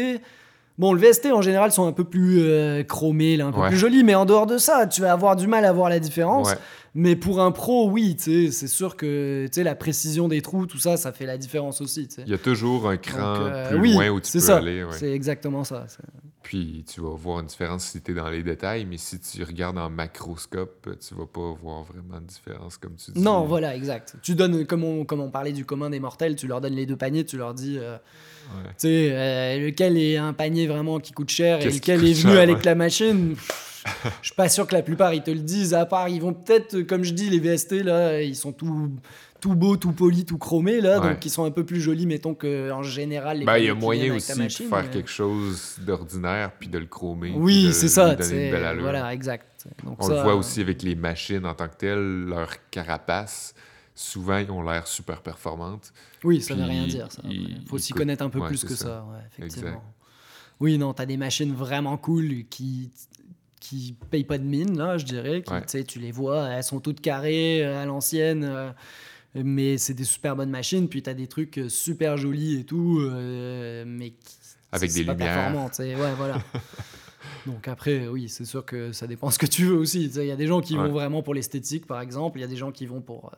[0.77, 4.03] Bon, le VST en général sont un peu plus euh, chromés, un peu plus jolis,
[4.03, 6.55] mais en dehors de ça, tu vas avoir du mal à voir la différence.
[6.97, 11.13] Mais pour un pro, oui, c'est sûr que la précision des trous, tout ça, ça
[11.13, 12.09] fait la différence aussi.
[12.19, 14.57] Il y a toujours un cran euh, plus loin où tu peux ça.
[14.57, 14.85] aller.
[14.93, 15.87] C'est exactement ça.
[16.44, 19.42] Puis tu vas voir une différence si tu es dans les détails, mais si tu
[19.42, 23.20] regardes en macroscope, tu vas pas voir vraiment de différence comme tu dis.
[23.20, 24.16] Non, voilà, exact.
[24.22, 26.85] Tu donnes, comme on, comme on parlait du commun des mortels, tu leur donnes les
[26.85, 27.78] deux paniers, tu leur dis.
[27.80, 27.96] Euh,
[28.68, 32.37] tu sais, euh, lequel est un panier vraiment qui coûte cher et lequel est venu
[32.37, 33.37] avec la machine?
[34.22, 36.33] Je suis pas sûr que la plupart ils te le disent, à part ils vont
[36.33, 38.90] peut-être, comme je dis, les VST là, ils sont tout,
[39.44, 42.35] tout beaux, tout polis, tout chromés là, donc ils sont un peu plus jolis, mettons
[42.35, 43.40] qu'en général.
[43.40, 46.87] Les bah, il y a moyen aussi de faire quelque chose d'ordinaire puis de le
[46.87, 47.35] chromer.
[47.37, 48.16] Oui, c'est ça.
[48.16, 49.68] Voilà, exact.
[49.85, 53.54] On le voit aussi avec les machines en tant que telles, leur carapace
[53.94, 55.92] souvent, ils ont l'air super performantes.
[56.24, 57.09] Oui, ça ne veut rien dire.
[57.28, 59.85] Il faut s'y connaître un peu plus que ça, effectivement.
[60.59, 62.90] Oui, non, tu as des machines vraiment cool qui
[63.61, 65.42] qui payent pas de mine, là, je dirais.
[65.42, 68.74] Qui, Tu les vois, elles sont toutes carrées à l'ancienne
[69.35, 70.88] mais c'est des super bonnes machines.
[70.88, 73.01] Puis tu as des trucs super jolis et tout,
[73.87, 74.12] mais
[74.73, 75.70] avec des pas lumières.
[75.79, 76.42] Ouais, voilà.
[77.47, 80.07] Donc après, oui, c'est sûr que ça dépend ce que tu veux aussi.
[80.07, 82.38] Il y a des gens qui vont vraiment pour l'esthétique, par exemple.
[82.38, 83.33] Il y a des gens qui vont pour...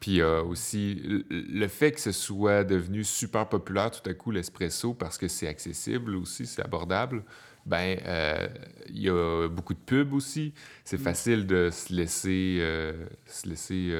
[0.00, 4.94] Puis euh, aussi, le fait que ce soit devenu super populaire tout à coup, l'espresso,
[4.94, 7.22] parce que c'est accessible aussi, c'est abordable,
[7.66, 8.48] ben euh,
[8.88, 10.54] il y a beaucoup de pubs aussi.
[10.84, 11.02] C'est mm.
[11.02, 13.94] facile de se laisser, euh, se laisser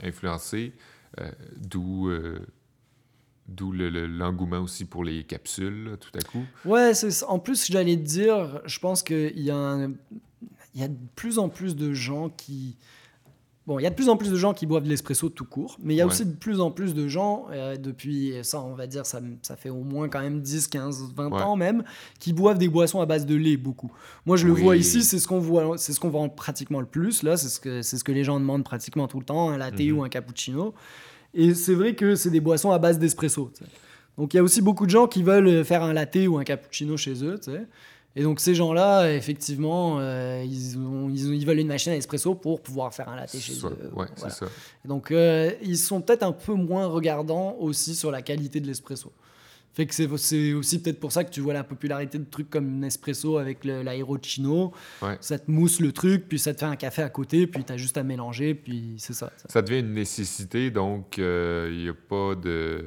[0.00, 0.72] influencer,
[1.56, 2.10] d'où
[3.48, 6.44] D'où l'engouement aussi pour les capsules, tout à coup.
[6.64, 6.92] Ouais,
[7.26, 11.74] en plus, j'allais te dire, je pense qu'il y, y a de plus en plus
[11.74, 12.76] de gens qui.
[13.66, 15.44] Bon, il y a de plus en plus de gens qui boivent de l'espresso tout
[15.44, 18.60] court, mais il y a aussi de plus en plus de gens, euh, depuis ça,
[18.60, 21.84] on va dire, ça, ça, fait au moins quand même 10, 15, 20 ans même,
[22.18, 23.92] qui boivent des boissons à base de lait beaucoup.
[24.26, 26.86] Moi, je le vois ici, c'est ce qu'on voit, c'est ce qu'on vend pratiquement le
[26.86, 29.58] plus, là, c'est ce, que, ce que les gens demandent pratiquement tout le temps, un
[29.58, 29.98] latte mhm.
[29.98, 30.74] ou un cappuccino.
[31.32, 33.52] Et c'est vrai que c'est des boissons à base d'espresso.
[34.18, 36.44] Donc il y a aussi beaucoup de gens qui veulent faire un latte ou un
[36.44, 37.38] cappuccino chez eux.
[38.14, 40.74] Et donc ces gens-là, effectivement, euh, ils,
[41.14, 43.90] ils, veulent une machine à espresso pour pouvoir faire un latte chez eux.
[43.94, 44.46] Ouais, c'est ça.
[44.84, 49.10] Donc euh, ils sont peut-être un peu moins regardants aussi sur la qualité de l'espresso.
[49.74, 52.78] Fait que c'est aussi peut-être pour ça que tu vois la popularité de trucs comme
[52.78, 54.72] Nespresso avec l'aérochino.
[55.00, 55.16] Ouais.
[55.20, 57.72] Ça te mousse le truc, puis ça te fait un café à côté, puis tu
[57.72, 61.88] as juste à mélanger, puis c'est ça, ça, devient une nécessité, donc il euh, n'y
[61.88, 62.84] a pas de.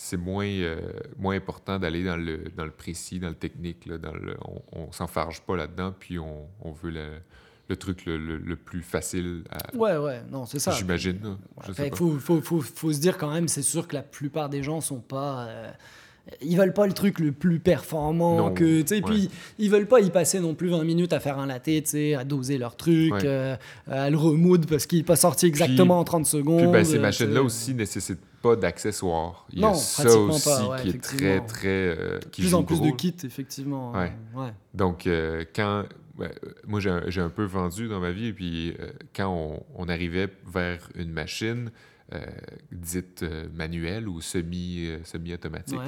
[0.00, 3.84] C'est moins, euh, moins important d'aller dans le, dans le précis, dans le technique.
[3.84, 4.36] Là, dans le,
[4.70, 7.18] on ne s'enfarge pas là-dedans, puis on, on veut le,
[7.68, 9.74] le truc le, le, plus facile à...
[9.76, 10.70] Ouais, ouais, non, c'est ça.
[10.70, 11.36] J'imagine.
[11.66, 14.62] Il faut, faut, faut, faut, se dire quand même, c'est sûr que la plupart des
[14.62, 15.48] gens sont pas.
[15.48, 15.70] Euh,
[16.42, 20.00] ils veulent pas le truc le plus performant que tu sais puis ils veulent pas
[20.00, 22.76] y passer non plus 20 minutes à faire un latte tu sais à doser leur
[22.76, 23.56] truc euh,
[23.90, 26.98] à le remood parce qu'il n'est pas sorti exactement en 30 secondes puis ben, ces
[26.98, 29.46] machines là aussi nécessitent pas d'accessoires.
[29.52, 30.50] Il y a ça aussi
[30.82, 34.12] qui est très très euh, qui plus en plus de kits effectivement ouais.
[34.74, 35.84] donc euh, quand
[36.66, 38.76] moi j'ai un, peu vendu dans ma vie et puis
[39.14, 41.70] quand on, on arrivait vers une machine
[42.14, 42.24] euh,
[42.72, 45.78] dite euh, manuelle ou semi, euh, semi-automatique,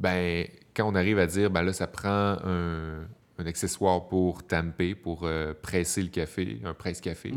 [0.00, 3.06] ben, quand on arrive à dire, ben là, ça prend un,
[3.38, 5.28] un accessoire pour tamper, pour
[5.62, 7.32] presser le café, un presse-café.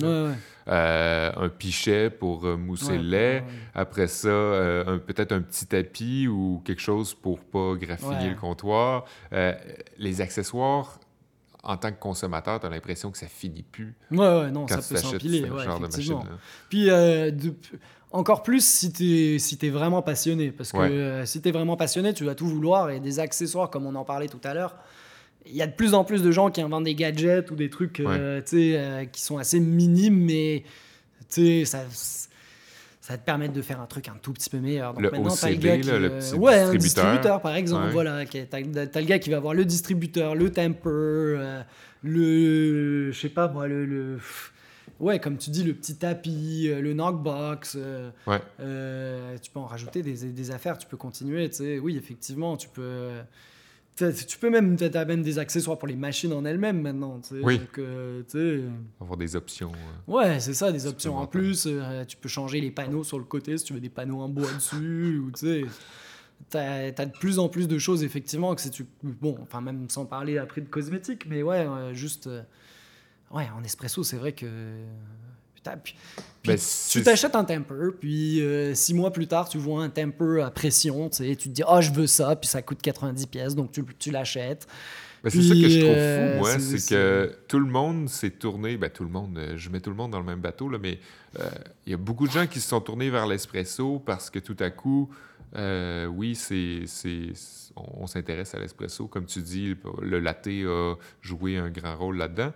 [0.67, 3.43] un pichet pour mousser le lait.
[3.73, 4.29] Après ça,
[5.07, 9.05] peut-être un petit tapis ou quelque chose pour pas graffiner le comptoir.
[9.97, 10.99] les accessoires,
[11.63, 13.95] en tant que consommateur, tu as l'impression que ça finit plus.
[14.11, 15.49] Ouais, ouais, non, ça peut s'empiler.
[16.69, 16.89] Puis,
[18.11, 20.51] encore plus si tu es, si es vraiment passionné.
[20.51, 22.89] Parce que euh, si tu es vraiment passionné, tu vas tout vouloir.
[22.89, 24.75] Et des accessoires, comme on en parlait tout à l'heure,
[25.49, 27.69] il y a de plus en plus de gens qui inventent des gadgets ou des
[27.69, 30.63] trucs euh, euh, qui sont assez minimes, mais
[31.29, 34.93] ça, ça va te permettre de faire un truc un tout petit peu meilleur.
[34.93, 36.69] Donc le maintenant, as le gars qui, le petit ouais, distributeur.
[36.69, 37.89] un distributeur par exemple.
[37.91, 41.63] Voilà, tu as, le gars qui va avoir le distributeur, le temper,
[42.03, 44.19] le, je sais pas moi, le
[44.99, 47.75] ouais, comme tu dis, le petit tapis, euh, le knockbox.
[47.77, 48.41] Euh, ouais.
[48.59, 51.49] Euh, tu peux en rajouter des, des, affaires, tu peux continuer.
[51.81, 53.09] Oui, effectivement, tu peux.
[53.97, 57.19] Tu peux même, as même des accessoires pour les machines en elles-mêmes maintenant.
[57.19, 57.41] Tu sais.
[57.43, 57.57] Oui.
[57.59, 57.81] Donc,
[58.29, 58.61] tu
[59.01, 59.71] Avoir des options.
[60.07, 61.67] Ouais, c'est ça, des options en plus.
[62.07, 64.51] tu peux changer les panneaux sur le côté si tu veux des panneaux en bois
[64.53, 65.17] dessus.
[65.25, 65.61] ou tu sais.
[66.49, 68.85] T'as as de plus en plus de choses, effectivement, que c'est tu.
[69.01, 72.29] Bon, enfin, même sans parler après de cosmétiques, mais ouais, juste
[73.31, 74.45] Ouais, en espresso, c'est vrai que.
[75.75, 75.95] Puis,
[76.47, 76.57] ben,
[76.89, 80.49] tu t'achètes un temper, puis euh, six mois plus tard, tu vois un temper à
[80.49, 83.25] pression, tu sais, tu te dis, ah, oh, je veux ça, puis ça coûte 90
[83.27, 84.67] pièces, donc tu, tu l'achètes.
[85.23, 88.29] Ben, c'est ça que je trouve fou, euh, moi, c'est que tout le monde s'est
[88.29, 90.69] tourné, ben, tout le monde, euh, je mets tout le monde dans le même bateau,
[90.69, 90.99] là, mais
[91.85, 94.57] il y a beaucoup de gens qui se sont tournés vers l'espresso parce que tout
[94.59, 95.09] à coup,
[95.55, 96.85] oui, c'est,
[97.75, 99.05] on s'intéresse à l'espresso.
[99.07, 102.53] Comme tu dis, le latte a joué un grand rôle là-dedans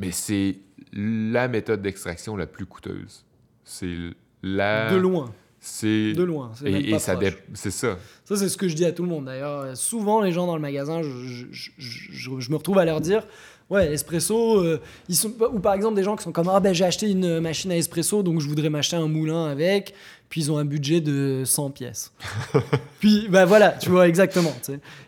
[0.00, 0.56] mais c'est
[0.92, 3.24] la méthode d'extraction la plus coûteuse.
[3.64, 3.94] C'est
[4.42, 4.90] la...
[4.90, 5.32] De loin.
[5.60, 6.12] C'est...
[6.14, 6.50] De loin.
[6.64, 7.18] Et, et ça
[7.54, 7.98] c'est ça.
[8.24, 9.26] Ça, c'est ce que je dis à tout le monde.
[9.26, 13.00] D'ailleurs, souvent, les gens dans le magasin, je, je, je, je me retrouve à leur
[13.00, 13.24] dire...
[13.68, 16.74] Ouais, espresso, euh, ils sont, ou par exemple des gens qui sont comme Ah ben
[16.74, 19.94] j'ai acheté une machine à espresso, donc je voudrais m'acheter un moulin avec.
[20.30, 22.12] Puis ils ont un budget de 100 pièces.
[23.00, 24.52] puis, bah voilà, tu vois, exactement.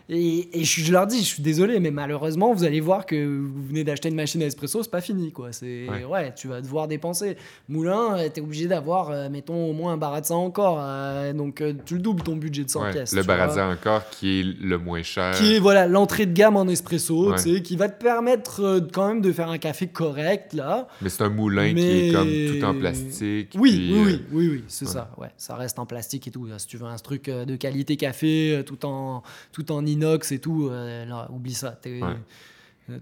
[0.09, 3.65] Et, et je, leur dis, je suis désolé, mais malheureusement, vous allez voir que vous
[3.65, 5.53] venez d'acheter une machine à espresso, c'est pas fini, quoi.
[5.53, 6.33] C'est, ouais.
[6.35, 7.37] tu vas devoir dépenser.
[7.69, 10.79] Moulin, tu es obligé d'avoir, euh, mettons, au moins un baratza encore.
[10.81, 13.15] Euh, donc, euh, tu le doubles ton budget de 100 pièces.
[13.15, 15.35] Le baratza encore qui est le moins cher.
[15.35, 19.07] Qui est, voilà, l'entrée de gamme en espresso, tu sais, qui va te permettre quand
[19.07, 20.89] même de faire un café correct, là.
[21.01, 23.53] Mais c'est un moulin qui est comme tout en plastique.
[23.57, 26.47] Oui, oui, oui, oui, oui, c'est ça ouais, ça reste en plastique et tout.
[26.57, 30.31] Si tu veux un truc euh, de qualité café, euh, tout en, tout en inox
[30.31, 31.79] et tout, euh, là, oublie ça.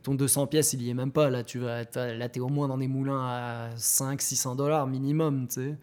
[0.04, 1.30] Ton 200 pièces, il y est même pas.
[1.30, 5.56] Là, tu vas, là, t'es au moins dans des moulins à 500-600 dollars minimum, tu
[5.56, 5.78] sais.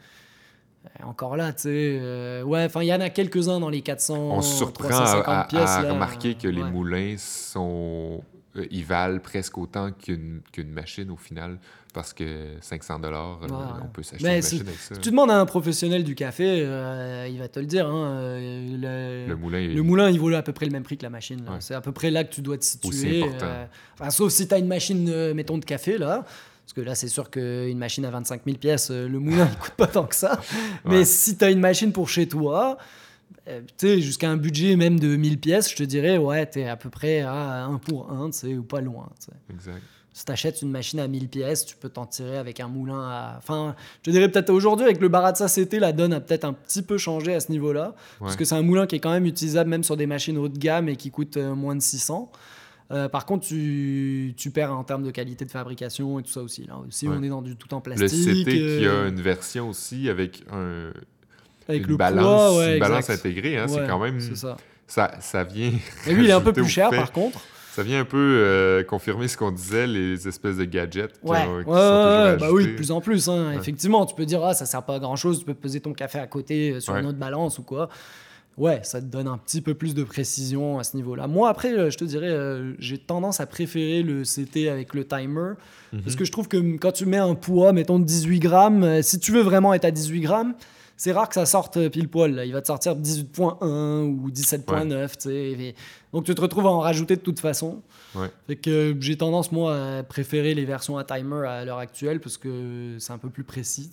[1.03, 2.43] Encore là, tu sais.
[2.43, 4.17] ouais, enfin, il y en a quelques-uns dans les 400.
[4.17, 8.23] On se surprend à, pièces, à remarquer que les moulins sont.
[8.71, 11.59] Ils valent presque autant qu'une machine au final
[11.99, 12.25] parce que
[12.61, 13.47] 500 dollars, euh,
[13.83, 14.94] on peut s'acheter une machine avec ça.
[14.94, 17.88] Si tu demandes à un professionnel du café, euh, il va te le dire.
[17.88, 21.03] Hein, euh, le, moulin, le moulin, il vaut à peu près le même prix que
[21.03, 21.44] la machine.
[21.61, 23.25] C'est à peu près là que tu dois te situer.
[23.94, 26.25] Enfin, sauf si tu as une machine, mettons, de café, là.
[26.64, 29.73] Parce que là, c'est sûr qu'une machine à 25 000 pièces, le moulin, il coûte
[29.73, 30.40] pas tant que ça.
[30.85, 32.77] Mais si tu as une machine pour chez toi,
[33.47, 36.69] tu sais, jusqu'à un budget même de 1000 pièces, je te dirais, ouais, tu es
[36.69, 39.09] à peu près à 1 pour 1, tu sais, ou pas loin.
[39.51, 39.83] Exact.
[40.19, 43.03] Si tu achètes une machine à 1000 pièces, tu peux t'en tirer avec un moulin
[43.03, 43.37] à.
[43.38, 46.83] Enfin, je dirais peut-être aujourd'hui, avec le Baratza CT, la donne a peut-être un petit
[46.83, 47.95] peu changé à ce niveau-là.
[48.19, 50.49] Parce que c'est un moulin qui est quand même utilisable même sur des machines haut
[50.49, 52.33] de gamme et qui coûte euh, moins de 600.
[52.91, 56.41] Euh, par contre, tu, tu, perds en termes de qualité de fabrication et tout ça
[56.41, 56.64] aussi.
[56.64, 58.27] Là aussi, on est dans du tout en plastique.
[58.27, 60.91] Le CT qui a euh, une version aussi avec un.
[61.68, 64.20] Avec une le balance, poids, une balance intégrée, hein, c'est quand même.
[64.20, 64.57] Ça.
[64.87, 65.11] ça.
[65.20, 65.72] Ça, vient.
[66.07, 67.40] Et lui, il est un peu plus cher par contre.
[67.78, 71.64] Ça vient un peu euh, confirmer ce qu'on disait, les espèces de gadgets qui, ouais.
[71.64, 73.28] bah oui, de plus en plus.
[73.28, 73.52] Hein.
[73.57, 75.92] Effectivement, tu peux dire, ah, ça sert pas à grand chose, tu peux peser ton
[75.92, 77.88] café à côté euh, sur une autre balance ou quoi.
[78.57, 81.28] Ouais, ça te donne un petit peu plus de précision à ce niveau-là.
[81.28, 82.37] Moi, après, euh, je te dirais,
[82.81, 85.52] j'ai tendance à préférer le CT avec le timer.
[85.92, 86.02] Mhm.
[86.02, 89.31] Parce que je trouve que quand tu mets un poids, mettons 18 grammes, si tu
[89.31, 90.54] veux vraiment être à 18 grammes,
[90.98, 92.42] c'est rare que ça sorte pile poil.
[92.44, 95.74] Il va te sortir 18.1 ou 17.9.
[96.12, 97.83] Donc tu te retrouves à en rajouter de toute façon.
[98.47, 102.37] Fait que j'ai tendance, moi, à préférer les versions à timer à l'heure actuelle parce
[102.37, 103.90] que c'est un peu plus précis.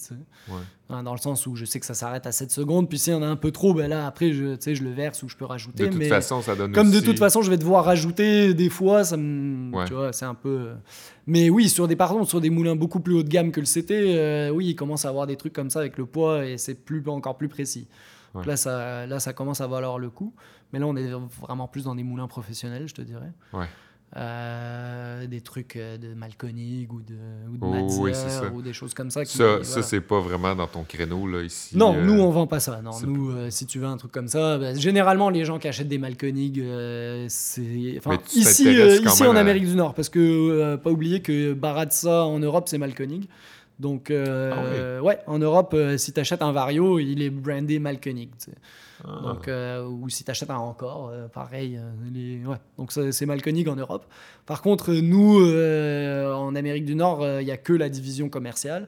[0.89, 2.88] Hein, dans le sens où je sais que ça s'arrête à 7 secondes.
[2.88, 5.23] Puis s'il y en a un peu trop, ben là, après, je, je le verse
[5.23, 5.88] ou je peux rajouter.
[5.88, 9.04] De toute façon, ça donne Comme de toute façon, je vais devoir rajouter des fois,
[9.04, 9.86] ça me.
[9.86, 10.49] Tu vois, c'est un peu.
[10.49, 10.73] Euh,
[11.28, 13.65] mais oui, sur des, pardon, sur des moulins beaucoup plus haut de gamme que le
[13.65, 16.58] CT, euh, oui, il commence à avoir des trucs comme ça avec le poids et
[16.58, 17.88] c'est plus, encore plus précis.
[18.43, 20.34] Là, ça, là, ça commence à valoir le coup.
[20.74, 21.10] Mais là, on est
[21.41, 23.32] vraiment plus dans des moulins professionnels, je te dirais.
[23.54, 23.67] Ouais.
[24.17, 27.15] Euh, des trucs euh, de Malkonig ou de,
[27.52, 29.26] ou de ou des choses comme ça.
[29.26, 31.76] ça, ça c'est pas vraiment dans ton créneau là, ici.
[31.76, 32.82] Non, nous, on vend pas ça.
[32.82, 35.89] Non, nous, si tu veux un truc comme ça, bah, généralement, les gens qui achètent
[35.89, 36.63] des Malkonig,
[37.28, 37.95] c'est.
[37.98, 42.69] Enfin, ici, ici en Amérique du Nord, parce que pas oublier que Baratza en Europe,
[42.69, 43.28] c'est Malkonig.
[43.79, 48.29] Donc, ah ouais, en Europe, si tu achètes un Vario, il est brandé Malkonig.
[49.03, 49.19] Ah.
[49.23, 51.77] Donc, euh, ou si tu achètes un encore, euh, pareil.
[51.77, 52.57] Euh, ouais.
[52.77, 54.05] Donc c'est Malkonig en Europe.
[54.45, 58.88] Par contre, nous, en Amérique du Nord, il n'y a que la division commerciale.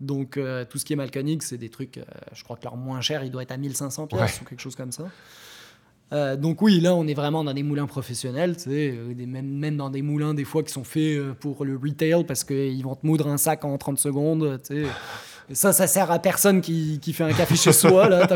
[0.00, 0.38] Donc
[0.70, 2.00] tout ce qui est Malkonig, c'est des trucs,
[2.32, 4.76] je crois que leur moins cher, il doit être à 1500 pièces ou quelque chose
[4.76, 5.04] comme ça.
[6.12, 10.02] Donc oui, là, on est vraiment dans des moulins professionnels, sais, même, même, dans des
[10.02, 13.36] moulins des fois qui sont faits pour le retail parce qu'ils vont te moudre un
[13.36, 14.60] sac en 30 secondes.
[15.52, 18.08] Ça, ça sert à personne qui, qui fait un café chez soi.
[18.08, 18.26] Là.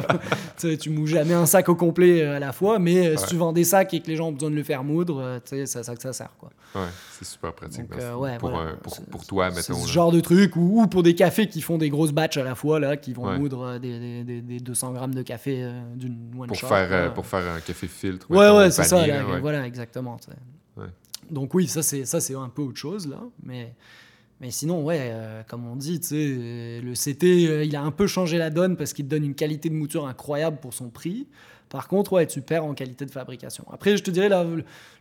[0.59, 3.37] tu mouilles jamais un sac au complet euh, à la fois, mais euh, si tu
[3.37, 5.67] vends des sacs et que les gens ont besoin de le faire moudre, euh, c'est
[5.67, 6.31] ça que ça sert.
[6.39, 6.51] Quoi.
[6.75, 7.89] Ouais, c'est super pratique.
[7.89, 8.53] pour,
[8.83, 9.75] pour, pour, toi, mettons.
[9.75, 12.55] ce genre de truc, ou, pour des cafés qui font des grosses batches à la
[12.55, 16.57] fois, là, qui vont moudre des, des, des, 200 grammes de café d'une one pour
[16.57, 18.31] Faire, pour faire un café filtre.
[18.31, 19.05] Ouais, ouais, c'est ça.
[19.41, 20.19] voilà, exactement.
[21.31, 23.21] Donc oui, ça c'est un peu autre chose, là.
[23.43, 23.75] Mais
[24.41, 28.07] mais sinon, ouais, euh, comme on dit, euh, le CT, euh, il a un peu
[28.07, 31.27] changé la donne parce qu'il te donne une qualité de mouture incroyable pour son prix.
[31.69, 33.65] Par contre, ouais, tu perds en qualité de fabrication.
[33.71, 34.45] Après, je te dirais, là,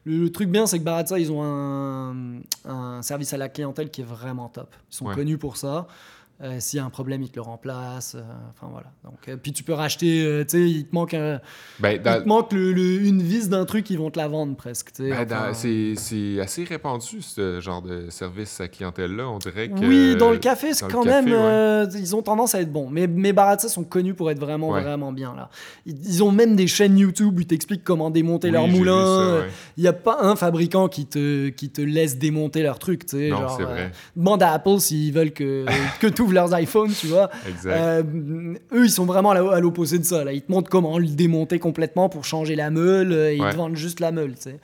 [0.05, 4.01] le, truc bien, c'est que Baratza, ils ont un, un, service à la clientèle qui
[4.01, 4.75] est vraiment top.
[4.91, 5.87] Ils sont connus pour ça.
[6.39, 8.13] Euh, s'il y a un problème, il te le remplace.
[8.15, 8.21] Euh,
[8.51, 8.91] enfin voilà.
[9.03, 11.15] Donc, euh, puis tu peux racheter, tu sais, il te manque,
[11.79, 14.91] ben, il te manque le, une vis d'un truc, ils vont te la vendre presque.
[14.99, 19.79] Ben, c'est assez répandu ce genre de service à clientèle-là, on dirait que.
[19.79, 21.27] Oui, dans le café, c'est quand même.
[21.95, 22.89] ils ont tendance à être bons.
[22.89, 25.49] Mais mes Baratza sont connus pour être vraiment, vraiment bien là.
[25.85, 29.43] Ils, ont même des chaînes YouTube où ils t'expliquent comment démonter leur moulin.
[29.75, 33.05] Il n'y a pas un fabricant qui te, qui te laisse démonter leur truc.
[33.05, 33.59] Tu sais, genre,
[34.15, 35.65] demande à Apple s'ils veulent que,
[35.99, 37.29] que tout ouvrent leurs iPhones, tu vois.
[37.65, 38.03] Euh,
[38.73, 40.23] eux, ils sont vraiment à l'opposé de ça.
[40.23, 40.33] Là.
[40.33, 43.13] Ils te montrent comment le démonter complètement pour changer la meule.
[43.13, 44.59] Et ils te vendent juste la meule, tu sais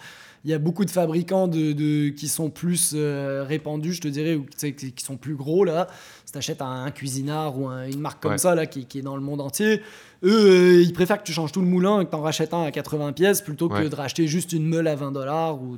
[0.45, 4.35] il y a beaucoup de fabricants de, qui sont plus euh, répandus, je te dirais,
[4.35, 5.87] ou qui sont plus gros là.
[6.25, 9.21] Si tu achètes un, cuisinard ou une marque comme ça là, qui, est dans le
[9.21, 9.81] monde entier,
[10.23, 12.53] eux, euh, ils préfèrent que tu changes tout le moulin et que tu en rachètes
[12.53, 15.61] un à 80 pièces plutôt que de racheter juste une meule à 20 dollars.
[15.61, 15.77] Ou,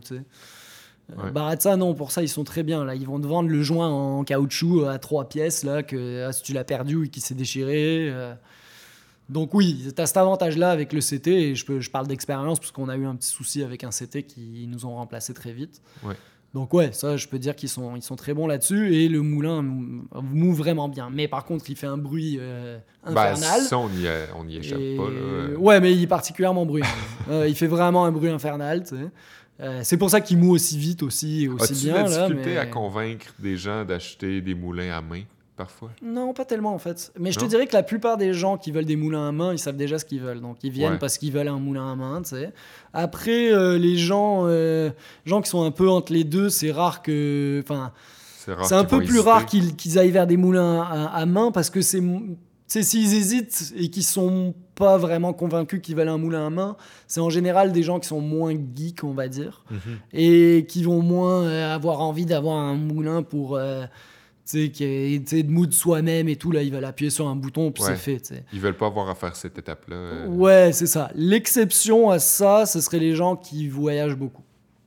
[1.17, 2.83] euh, ça, non, pour ça, ils sont très bien.
[2.83, 2.95] Là.
[2.95, 6.43] Ils vont te vendre le joint en caoutchouc à 3 pièces, là, que ah, si
[6.43, 8.11] tu l'as perdu ou qu'il s'est déchiré.
[9.29, 12.59] Donc oui, tu as cet avantage-là avec le CT, et je, peux, je parle d'expérience
[12.59, 15.51] parce qu'on a eu un petit souci avec un CT qui nous ont remplacé très
[15.51, 15.81] vite.
[16.53, 19.21] Donc ouais, ça, je peux dire qu'ils sont, ils sont très bons là-dessus, et le
[19.21, 21.09] moulin moue vraiment bien.
[21.11, 23.61] Mais par contre, il fait un bruit euh, bah, infernal.
[23.61, 23.89] ça, on
[24.45, 25.59] n'y échappe pas.
[25.59, 26.87] Ouais, mais il est particulièrement bruyant.
[27.27, 29.09] Euh, il fait vraiment un bruit infernal, tu sais.
[29.61, 31.95] Euh, c'est pour ça qu'il moue aussi vite aussi, aussi As-tu bien.
[31.95, 35.21] As-tu difficulté à convaincre des gens d'acheter des moulins à main
[35.55, 35.91] parfois?
[36.01, 37.13] Non, pas tellement en fait.
[37.17, 39.53] Mais je te dirais que la plupart des gens qui veulent des moulins à main,
[39.53, 40.41] ils savent déjà ce qu'ils veulent.
[40.41, 42.51] Donc ils viennent parce qu'ils veulent un moulin à main, tu sais.
[42.93, 44.89] Après, euh, les gens, euh,
[45.25, 47.61] gens qui sont un peu entre les deux, c'est rare que.
[47.63, 47.91] Enfin.
[48.61, 52.01] C'est un peu plus rare qu'ils aillent vers des moulins à, main parce que c'est.
[52.67, 57.21] S'ils hésitent et qu'ils sont pas vraiment convaincus qu'ils veulent un moulin à main, c'est
[57.21, 59.79] en général des gens qui sont moins geeks, on va dire, mhm.
[60.13, 63.57] et qui vont moins euh, avoir envie d'avoir un moulin pour
[64.45, 67.71] sais, qui est de mood soi-même et tout, là, ils veulent appuyer sur un bouton,
[67.71, 68.19] puis c'est fait.
[68.19, 68.43] T'sais.
[68.53, 69.95] Ils veulent pas avoir à faire cette étape-là.
[69.95, 70.27] Euh.
[70.27, 71.11] Ouais, c'est ça.
[71.15, 74.43] L'exception à ça, ce serait les gens qui voyagent beaucoup.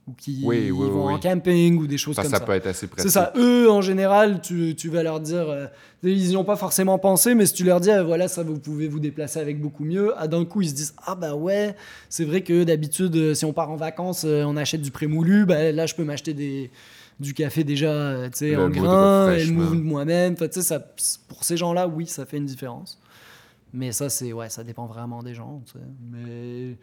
[0.09, 2.38] Ou qui vont en camping ou des choses comme ça.
[2.38, 3.11] Ça peut être assez pratique.
[3.11, 3.32] C'est ça.
[3.36, 5.48] Eux, en général, tu, tu vas leur dire.
[5.48, 5.66] Euh,
[6.02, 8.59] ils n'y ont pas forcément pensé, mais si tu leur dis, ah, voilà, ça, vous
[8.59, 11.74] pouvez vous déplacer avec beaucoup mieux, ah, d'un coup, ils se disent, ah bah ouais,
[12.09, 15.72] c'est vrai que d'habitude, euh, si on part en vacances, on achète du prémoulu, bah,
[15.72, 16.70] là, je peux m'acheter des
[17.20, 20.36] du café déjà euh, en grain et le mouvement de moi-même.
[20.36, 20.80] Ça,
[21.28, 23.00] pour ces gens-là, oui, ça fait une différence.
[23.72, 25.62] Mais ça, c'est ouais, ça dépend vraiment des gens.
[26.11, 26.76] Mais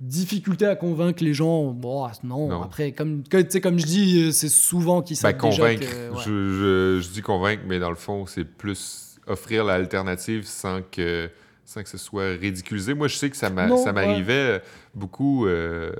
[0.00, 2.62] difficulté à convaincre les gens, bon, non.
[2.62, 5.86] Après, comme, comme je dis, euh, c'est souvent qu'ils savent ben, convaincre,
[6.24, 11.30] je, je, dis convaincre, mais dans le fond, c'est plus offrir l'alternative sans que
[11.66, 12.94] sans que ce soit ridiculisé.
[12.94, 14.62] Moi, je sais que ça m'arrivait
[14.94, 15.92] beaucoup euh,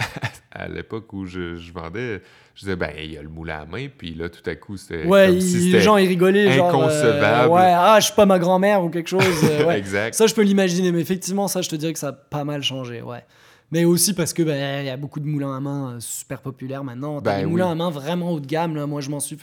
[0.50, 2.20] à l'époque où je, je vendais
[2.54, 4.76] je disais, ben, il y a le moulin à main, puis là, tout à coup,
[4.76, 5.04] c'était.
[5.06, 6.60] Ouais, comme si les gens, ils rigolaient.
[6.60, 7.20] Inconcevable.
[7.20, 9.24] Genre, euh, ouais, ah, je suis pas ma grand-mère ou quelque chose.
[9.42, 9.78] Euh, ouais.
[9.78, 10.14] exact.
[10.14, 12.62] Ça, je peux l'imaginer, mais effectivement, ça, je te dirais que ça a pas mal
[12.62, 13.24] changé, ouais.
[13.72, 16.40] Mais aussi parce que ben, il y a beaucoup de moulins à main euh, super
[16.42, 17.20] populaires maintenant.
[17.20, 18.76] T'as ben, des moulins à main vraiment haut de gamme.
[18.76, 18.86] Là.
[18.86, 19.36] Moi, je m'en suis,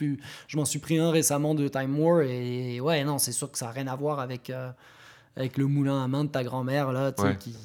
[0.46, 3.58] je m'en suis pris un récemment de Time War et ouais, non, c'est sûr que
[3.58, 4.50] ça n'a rien à voir avec,
[5.36, 7.56] avec le moulin à main de ta grand-mère là, tu sais, qui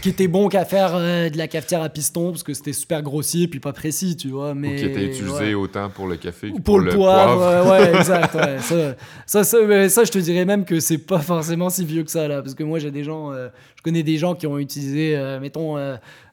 [0.00, 3.02] qui était bon qu'à faire euh, de la cafetière à piston parce que c'était super
[3.02, 4.54] grossier puis pas précis, tu vois.
[4.54, 7.70] Mais, Ou qui était utilisé autant pour le café que pour, le, poivre.
[7.70, 8.36] ouais, exact.
[9.26, 12.28] Ça, ça, ça, je te dirais même que c'est pas forcément si vieux que ça
[12.28, 15.16] là, parce que moi j'ai des gens, euh, je connais des gens qui ont utilisé,
[15.16, 15.76] euh, mettons,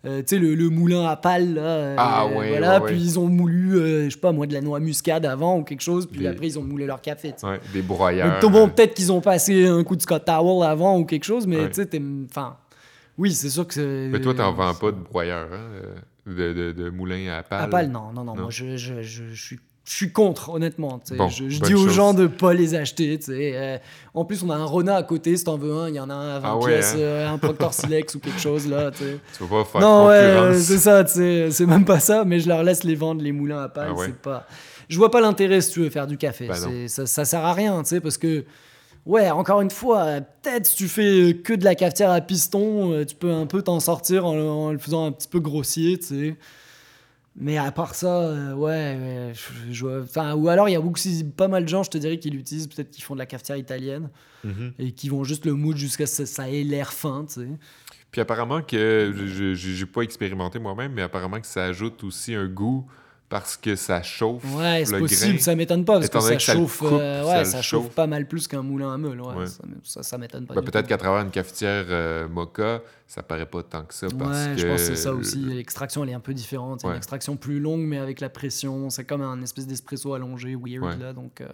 [0.03, 1.95] tu sais, le, moulin à pâle là.
[1.97, 2.49] ah ouais.
[2.49, 5.63] Voilà, puis ils ont moulu, je sais pas moi, de la noix muscade avant ou
[5.63, 7.33] quelque chose, puis après ils ont moulé leur café.
[7.43, 8.39] Ouais, des broyeurs.
[8.39, 11.47] Donc, bon, peut-être qu'ils ont passé un coup de Scott Towel avant ou quelque chose,
[11.47, 11.89] mais tu sais,
[12.29, 12.57] enfin
[13.17, 14.09] oui, c'est sûr que c'est.
[14.11, 15.69] Mais toi, t'en vends pas de broyeur, hein?
[16.25, 17.61] De, de, de, moulin à pâle?
[17.63, 18.11] À pâle, non.
[18.13, 18.35] Non, non.
[18.35, 21.01] Moi, je, je, je, suis je suis contre, honnêtement.
[21.09, 23.19] je, dis aux gens de pas les acheter.
[23.27, 23.77] Euh,
[24.13, 25.89] en plus, on a un Rona à côté, si t'en veux un.
[25.89, 26.99] Il y en a un à 20 ah pièces, hein?
[26.99, 28.65] euh, un Proctor Silex ou quelque chose.
[28.67, 28.91] là.
[28.91, 31.05] Tu vas pas faire Non, ouais, c'est ça.
[31.05, 33.91] C'est même pas ça, mais je leur laisse les vendre, les moulins à pâle.
[33.91, 34.47] Ah c'est pas...
[34.87, 36.47] Je vois pas l'intérêt si tu veux faire du café.
[36.47, 38.45] Ben ça, ça sert à rien, parce que
[39.05, 43.05] Ouais, encore une fois, peut-être si tu fais que de la cafetière à piston, euh,
[43.05, 46.37] tu peux un peu t'en sortir en, le faisant un petit peu grossier, tu sais.
[47.35, 49.33] Mais à part ça, euh, ouais,
[50.03, 52.29] enfin, ou alors il y a aussi pas mal de gens, je te dirais, qui
[52.29, 54.09] l'utilisent, peut-être qui font de la cafetière italienne
[54.43, 54.73] mhm.
[54.77, 57.47] et qui vont juste le moudre jusqu'à ce que ça ait l'air fin, tu sais.
[58.11, 59.11] Puis apparemment que,
[59.55, 62.85] j'ai pas expérimenté moi-même, mais apparemment que ça ajoute aussi un goût
[63.33, 64.43] parce que ça chauffe.
[64.53, 68.05] Ouais, c'est possible, ça m'étonne pas parce que ça chauffe, euh, ouais, ça, chauffe pas
[68.05, 69.19] mal plus qu'un moulin à meule.
[69.21, 69.45] Ouais,
[69.81, 70.53] Ça, ça, m'étonne pas.
[70.53, 74.05] Ben, peut-être qu'à travers une cafetière euh, mocha, ça paraît pas tant que ça.
[74.19, 74.57] Parce que...
[74.57, 75.39] je pense que c'est ça aussi.
[75.39, 76.81] L'extraction, elle est un peu différente.
[76.81, 78.91] C'est une extraction plus longue, mais avec la pression.
[78.91, 81.01] C'est comme un espèce d'espresso allongé, weird.
[81.01, 81.47] Là, donc, euh,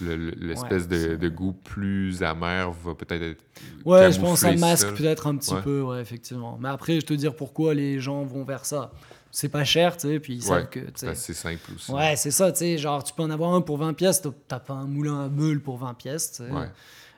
[0.00, 3.44] L'espèce de, de, goût plus amer va peut-être être.
[3.86, 6.58] Ouais, je pense que ça masque peut-être un petit peu, ouais, effectivement.
[6.60, 8.92] Mais après, je te dire pourquoi les gens vont vers ça
[9.30, 10.80] c'est pas cher, tu sais, puis ils savent que...
[10.94, 11.92] C'est simple aussi.
[11.92, 14.58] Ouais, c'est ça, tu sais, genre, tu peux en avoir un pour 20 pièces, t'as
[14.58, 16.50] pas un moulin à meule pour 20 pièces, tu sais.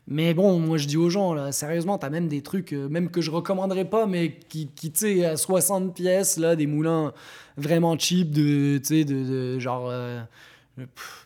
[0.08, 3.10] Mais bon, moi, je dis aux gens, là, sérieusement, t'as même des trucs, euh, même
[3.10, 7.12] que je recommanderais pas, mais qui, qui tu sais, à 60 pièces, là, des moulins
[7.56, 9.88] vraiment cheap, de, tu sais, de, genre...
[9.88, 10.20] Euh,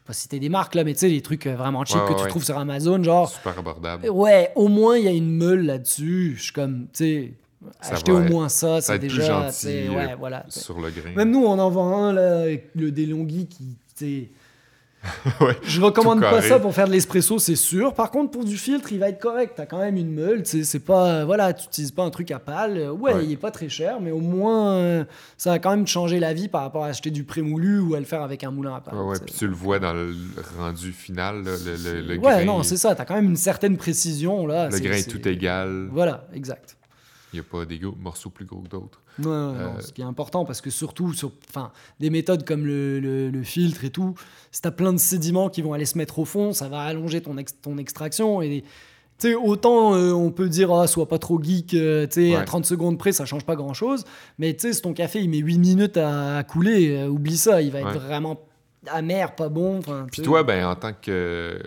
[0.05, 2.45] pas citer des marques là, mais tu sais, les trucs vraiment cheap que tu trouves
[2.45, 3.31] sur Amazon, genre.
[3.31, 4.09] Super abordable.
[4.11, 6.35] Ouais, au moins il y a une meule là-dessus.
[6.37, 7.35] Je suis comme, tu sais,
[7.81, 9.49] acheter au moins ça, c'est déjà.
[9.49, 10.45] Ouais, euh, voilà.
[10.49, 11.11] Sur le grain.
[11.17, 14.31] Même nous, on en vend un là, le Delonghi qui, tu
[15.41, 17.95] ouais, je recommande pas ça pour faire de l'espresso, c'est sûr.
[17.95, 19.55] Par contre, pour du filtre, il va être correct.
[19.57, 22.91] T'as quand même une meule, c'est pas, voilà, tu utilises pas un truc à pâle.
[22.91, 25.05] Ouais, il est pas très cher, mais au moins, euh,
[25.37, 27.99] ça va quand même changer la vie par rapport à acheter du prémoulu ou à
[27.99, 28.97] le faire avec un moulin à pâle.
[28.97, 30.15] Ouais, puis tu le vois dans le
[30.59, 32.95] rendu final, le, le, Ouais, non, c'est ça.
[32.95, 34.69] T'as quand même une certaine précision là.
[34.69, 35.89] Le grain est tout égal.
[35.91, 36.77] Voilà, exact.
[37.35, 39.01] Il n'y a pas des morceaux plus gros que d'autres.
[39.27, 43.43] Euh, ce qui est important parce que surtout sur enfin, des méthodes comme le, le,
[43.43, 44.15] filtre et tout,
[44.53, 46.83] si tu as plein de sédiments qui vont aller se mettre au fond, ça va
[46.83, 48.41] allonger ton, ton extraction.
[48.41, 48.63] Et
[49.19, 52.65] sais, autant euh, on peut dire ah, sois pas trop geek, euh, sais, à 30
[52.65, 54.05] secondes près ça change pas grand chose,
[54.39, 57.99] mais si ton café il met 8 minutes à, couler, oublie ça, il va être
[57.99, 58.41] vraiment
[58.87, 59.81] amer, pas bon.
[60.13, 61.59] Puis toi, ben, en tant que,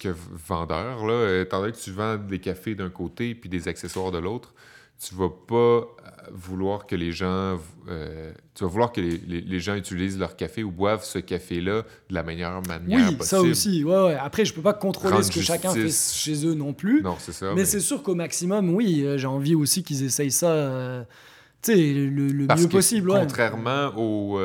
[0.00, 0.08] que
[0.48, 4.18] vendeur, là, étant donné que tu vends des cafés d'un côté puis des accessoires de
[4.18, 4.54] l'autre,
[5.02, 5.84] tu vas pas euh,
[6.30, 10.62] vouloir que les gens euh, tu vas vouloir que les, les, gens utilisent leur café
[10.62, 13.82] ou boivent ce café-là de la meilleure manière oui, ça aussi.
[13.82, 14.14] Ouais, ouais.
[14.14, 17.02] Après, je peux pas contrôler ce que chacun fait chez eux non plus.
[17.02, 17.52] Non, c'est ça.
[17.54, 21.04] Mais, c'est sûr qu'au maximum, oui, euh, j'ai envie aussi qu'ils essayent ça
[21.62, 23.10] tu sais, le, le mieux possible.
[23.12, 24.40] Contrairement au,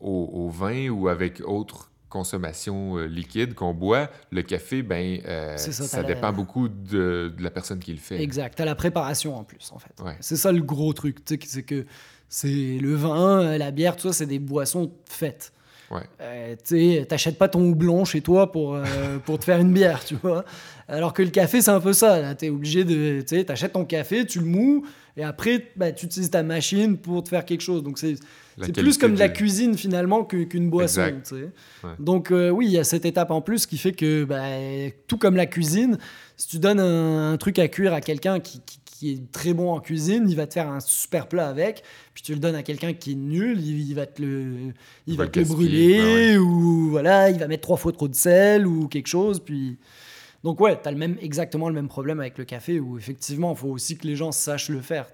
[0.00, 5.56] au, au, vin ou avec autres consommation euh, liquide qu'on boit, le café, ben, euh,
[5.56, 8.20] ça, dépend beaucoup de, la personne qui le fait.
[8.22, 8.60] Exact.
[8.60, 9.92] à la préparation en plus, en fait.
[10.20, 11.18] C'est ça le gros truc.
[11.24, 11.86] C'est que
[12.28, 15.52] c'est le vin, la bière, tout ça, c'est des boissons faites.
[15.90, 16.02] Ouais.
[16.20, 18.78] Euh, tu t'achètes pas ton houblon chez toi pour,
[19.24, 20.44] pour te faire une bière, tu vois.
[20.86, 22.34] Alors que le café, c'est un peu ça.
[22.34, 23.22] Tu es obligé de.
[23.26, 24.84] Tu t'achètes ton café, tu le mous,
[25.16, 27.82] et après, bah, tu utilises ta machine pour te faire quelque chose.
[27.82, 28.14] Donc, c'est
[28.62, 31.20] c'est plus comme de la cuisine finalement qu'une boisson.
[31.98, 34.42] Donc euh, oui, il y a cette étape en plus qui fait que bah,
[35.06, 35.98] tout comme la cuisine,
[36.36, 38.60] si tu donnes un, truc à cuire à quelqu'un qui,
[39.02, 41.84] est très bon en cuisine, il va te faire un super plat avec.
[42.14, 44.72] Puis tu le donnes à quelqu'un qui est nul, il, va te le,
[45.06, 48.66] il, va, te le brûler ou voilà, il va mettre trois fois trop de sel
[48.66, 49.38] ou quelque chose.
[49.38, 49.78] Puis
[50.44, 53.52] donc ouais, tu as le même, exactement le même problème avec le café où effectivement,
[53.52, 55.10] il faut aussi que les gens sachent le faire.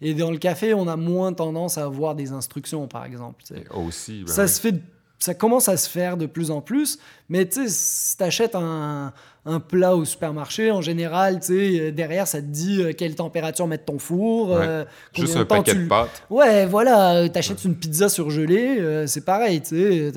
[0.00, 3.44] Et dans le café, on a moins tendance à avoir des instructions, par exemple.
[3.70, 4.76] Aussi, ben ça se fait
[5.24, 6.98] ça commence à se faire de plus en plus,
[7.28, 9.12] mais tu sais, si t'achètes un,
[9.46, 13.66] un, plat au supermarché, en général, tu sais, derrière, ça te dit euh, quelle température
[13.66, 14.56] mettre ton four.
[14.56, 16.22] Euh, Juste un paquet de pâtes.
[16.30, 20.12] Ouais, voilà, t'achètes une pizza surgelée, euh, c'est pareil, tu sais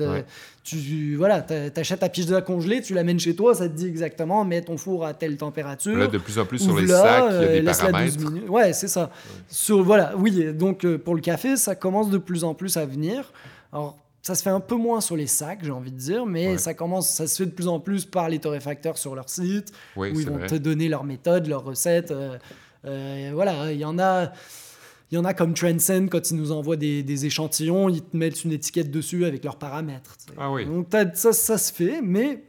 [0.68, 4.62] tu voilà, t'achètes ta pizza congelée, tu l'amènes chez toi, ça te dit exactement, mets
[4.62, 5.96] ton four à telle température.
[5.96, 8.48] Là, de plus en plus sur les sacs, il y a des euh, paramètres.
[8.48, 9.10] Ouais, c'est ça.
[9.48, 12.84] Sur, voilà, oui, donc euh, pour le café, ça commence de plus en plus à
[12.84, 13.32] venir.
[13.72, 13.96] Alors,
[14.28, 16.74] ça se fait un peu moins sur les sacs, j'ai envie de dire, mais ça
[16.74, 20.04] commence, ça se fait de plus en plus par les torréfacteurs sur leur site, où
[20.04, 22.12] ils vont te donner leurs méthodes, leurs recettes.
[22.84, 24.32] Euh, voilà, il y en a
[25.10, 28.44] il y en a comme Transcend, quand ils nous envoient des, échantillons, ils te mettent
[28.44, 30.18] une étiquette dessus avec leurs paramètres.
[30.36, 30.66] Ah oui.
[30.66, 32.44] Donc ça, ça se fait, mais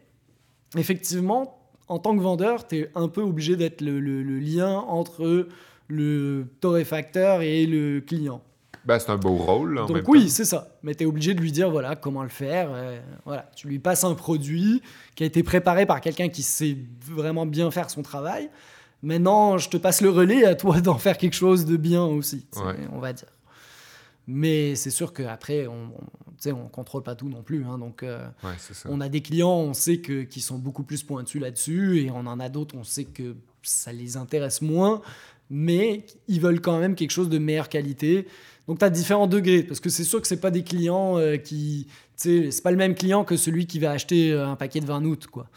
[0.75, 5.47] effectivement, en tant que vendeur, tu es un peu obligé d'être le, lien entre
[5.88, 8.41] le torréfacteur et le client.
[8.90, 9.78] Ben, c'est un beau rôle.
[9.78, 10.68] En Donc oui, c'est ça.
[10.82, 12.70] Mais tu es obligé de lui dire voilà comment le faire.
[12.74, 14.82] Euh, voilà, tu lui passes un produit
[15.14, 16.76] qui a été préparé par quelqu'un qui sait
[17.06, 18.50] vraiment bien faire son travail.
[19.04, 22.48] Maintenant, je te passe le relais à toi d'en faire quelque chose de bien aussi,
[22.92, 23.30] on va dire.
[24.26, 25.92] Mais c'est sûr qu'après, on
[26.48, 27.66] ne on contrôle pas tout non plus.
[27.66, 28.28] Hein, donc, euh,
[28.86, 32.26] on a des clients, on sait que, qui sont beaucoup plus pointus là-dessus, et on
[32.26, 35.04] en a d'autres, on sait que ça les intéresse moins,
[35.52, 38.28] mais ils veulent quand même quelque chose de meilleure qualité.
[38.70, 41.38] Donc, tu as différents degrés, parce que c'est sûr que ce pas des clients euh,
[41.38, 41.88] qui.
[42.15, 45.05] C'est pas le même client que celui qui va acheter euh, un paquet de 20
[45.05, 45.47] août, quoi.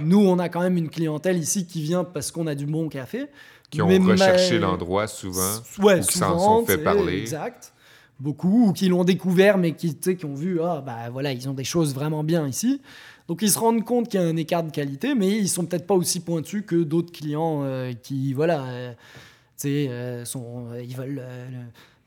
[0.00, 2.88] Nous, on a quand même une clientèle ici qui vient parce qu'on a du bon
[2.88, 3.26] café.
[3.68, 7.20] Qui ont recherché l'endroit souvent, ouais, ou qui s'en sont fait parler.
[7.20, 7.74] Exact.
[8.18, 11.52] Beaucoup, ou qui l'ont découvert, mais qui, qui ont vu, ah, bah voilà, ils ont
[11.52, 12.80] des choses vraiment bien ici.
[13.28, 15.66] Donc ils se rendent compte qu'il y a un écart de qualité, mais ils sont
[15.66, 18.94] peut-être pas aussi pointus que d'autres clients euh, qui, voilà, euh,
[19.66, 21.22] euh, sont, ils veulent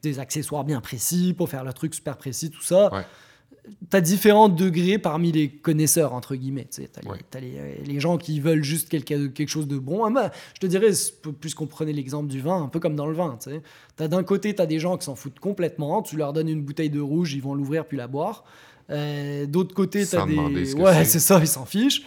[0.08, 2.94] des accessoires bien précis pour faire le truc super précis, tout ça.
[2.94, 3.04] Ouais
[3.90, 6.68] tu as différents degrés parmi les connaisseurs, entre guillemets.
[6.72, 10.06] Tu as, les, gens qui veulent juste quelque, quelque chose de bon.
[10.16, 10.92] Ah, je te dirais,
[11.40, 13.38] puisqu'on prenait l'exemple du vin, un peu comme dans le vin.
[13.42, 16.02] Tu as d'un côté, tu as des gens qui s'en foutent complètement.
[16.02, 18.44] Tu leur donnes une bouteille de rouge, ils vont l'ouvrir puis la boire.
[18.90, 20.74] Euh, d'autre côté, tu as des.
[20.76, 22.04] Ouais, c'est ça, ils s'en fichent.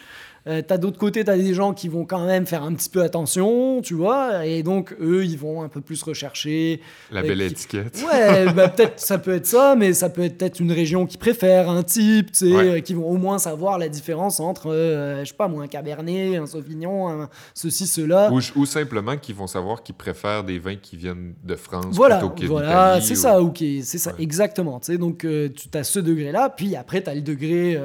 [0.47, 3.03] Euh, t'as d'autre côté, t'as des gens qui vont quand même faire un petit peu
[3.03, 6.80] attention, tu vois, et donc eux, ils vont un peu plus rechercher.
[7.11, 8.03] La belle étiquette.
[8.11, 11.18] Ouais, bah, peut-être ça peut être ça, mais ça peut être peut-être une région qui
[11.18, 15.20] préfère un type, tu sais, euh, qui vont au moins savoir la différence entre, euh,
[15.20, 18.32] je sais pas moi, un Cabernet, un Sauvignon, ceci, cela.
[18.32, 22.16] Ou, ou simplement qu'ils vont savoir qu'ils préfèrent des vins qui viennent de France voilà,
[22.16, 24.80] plutôt que Voilà, c'est ça, ok, c'est ça, exactement.
[24.80, 27.78] Tu sais, donc tu as ce degré-là, puis après, tu as le degré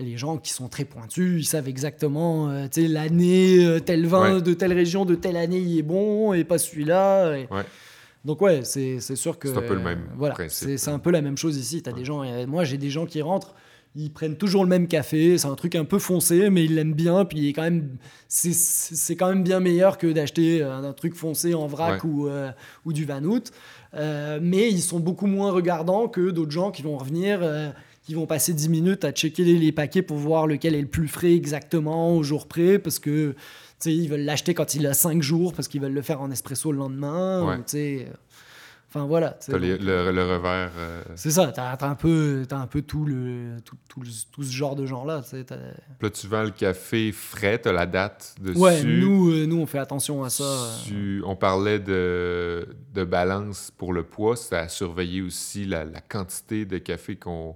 [0.00, 4.54] les gens qui sont très pointus, ils savent exactement euh, l'année, euh, tel vin de
[4.54, 7.36] telle région, de telle année, il est bon, et pas celui-là.
[8.24, 9.48] Donc ouais, c'est sûr que...
[9.48, 11.82] C'est un peu le même voilà, C'est un peu la même chose ici.
[11.86, 13.54] As des gens, moi, j'ai des gens qui rentrent,
[13.96, 16.94] ils prennent toujours le même café, c'est un truc un peu foncé, mais ils l'aiment
[16.94, 17.96] bien, puis quand même,
[18.28, 22.50] c'est quand même bien meilleur que d'acheter un, truc foncé en vrac ou, euh,
[22.84, 23.50] ou du Vanout.
[23.94, 27.40] mais ils sont beaucoup moins regardants que d'autres gens qui vont revenir
[28.10, 31.06] qui vont passer 10 minutes à checker les, paquets pour voir lequel est le plus
[31.06, 33.36] frais exactement au jour près parce que
[33.84, 36.72] ils veulent l'acheter quand il a 5 jours parce qu'ils veulent le faire en espresso
[36.72, 37.62] le lendemain.
[37.72, 38.04] Euh,
[38.88, 39.38] enfin voilà.
[39.46, 40.72] le, le, revers.
[40.76, 44.50] Euh, C'est ça, t'as as un peu, as un peu tout, le, tout, tout, ce
[44.50, 45.22] genre de gens-là.
[46.00, 48.58] Là, tu vends le café frais, t'as la date dessus.
[48.58, 50.68] Ouais, nous, euh, nous, on fait attention à ça.
[51.24, 56.64] on parlait de, de balance pour le poids, c'est à surveiller aussi la, la quantité
[56.64, 57.54] de café qu'on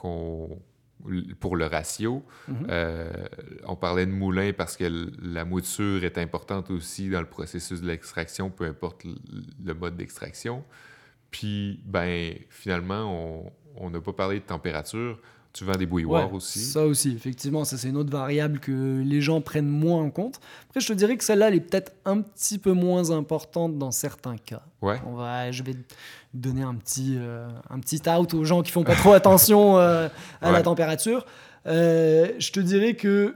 [0.00, 2.22] pour le ratio.
[2.48, 2.66] Mhm.
[2.68, 3.10] Euh,
[3.64, 4.84] on parlait de moulin parce que
[5.22, 10.64] la mouture est importante aussi dans le processus de l'extraction, peu importe le, mode d'extraction.
[11.30, 15.18] Puis, ben, finalement, on n'a pas parlé de température.
[15.52, 16.60] Tu vends des bouilloires aussi.
[16.60, 20.38] Ça aussi, effectivement, ça c'est une autre variable que les gens prennent moins en compte.
[20.68, 23.90] Après, je te dirais que celle-là, elle est peut-être un petit peu moins importante dans
[23.90, 24.62] certains cas.
[24.80, 25.00] Ouais.
[25.06, 25.74] On va, je vais
[26.34, 30.08] donner un petit, euh, un petit out aux gens qui font pas trop attention euh,
[30.40, 31.26] à la température.
[31.66, 33.34] Euh, je te dirais que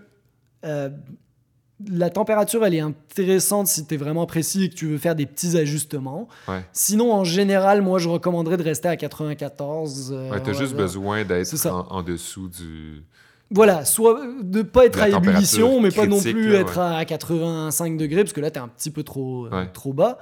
[1.89, 5.15] la température, elle est intéressante si tu es vraiment précis et que tu veux faire
[5.15, 6.29] des petits ajustements.
[6.73, 10.13] Sinon, en général, moi, je recommanderais de rester à 94.
[10.13, 13.05] Euh, tu as juste besoin d'être en, dessous du.
[13.51, 18.23] Voilà, soit de pas être à ébullition, mais pas non plus être à 85 degrés,
[18.23, 20.19] parce que là, tu es un petit peu trop, euh, trop bas.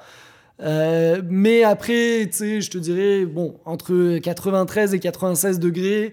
[0.62, 6.12] Euh, mais après, tu sais, je te dirais, bon, entre 93 et 96 degrés,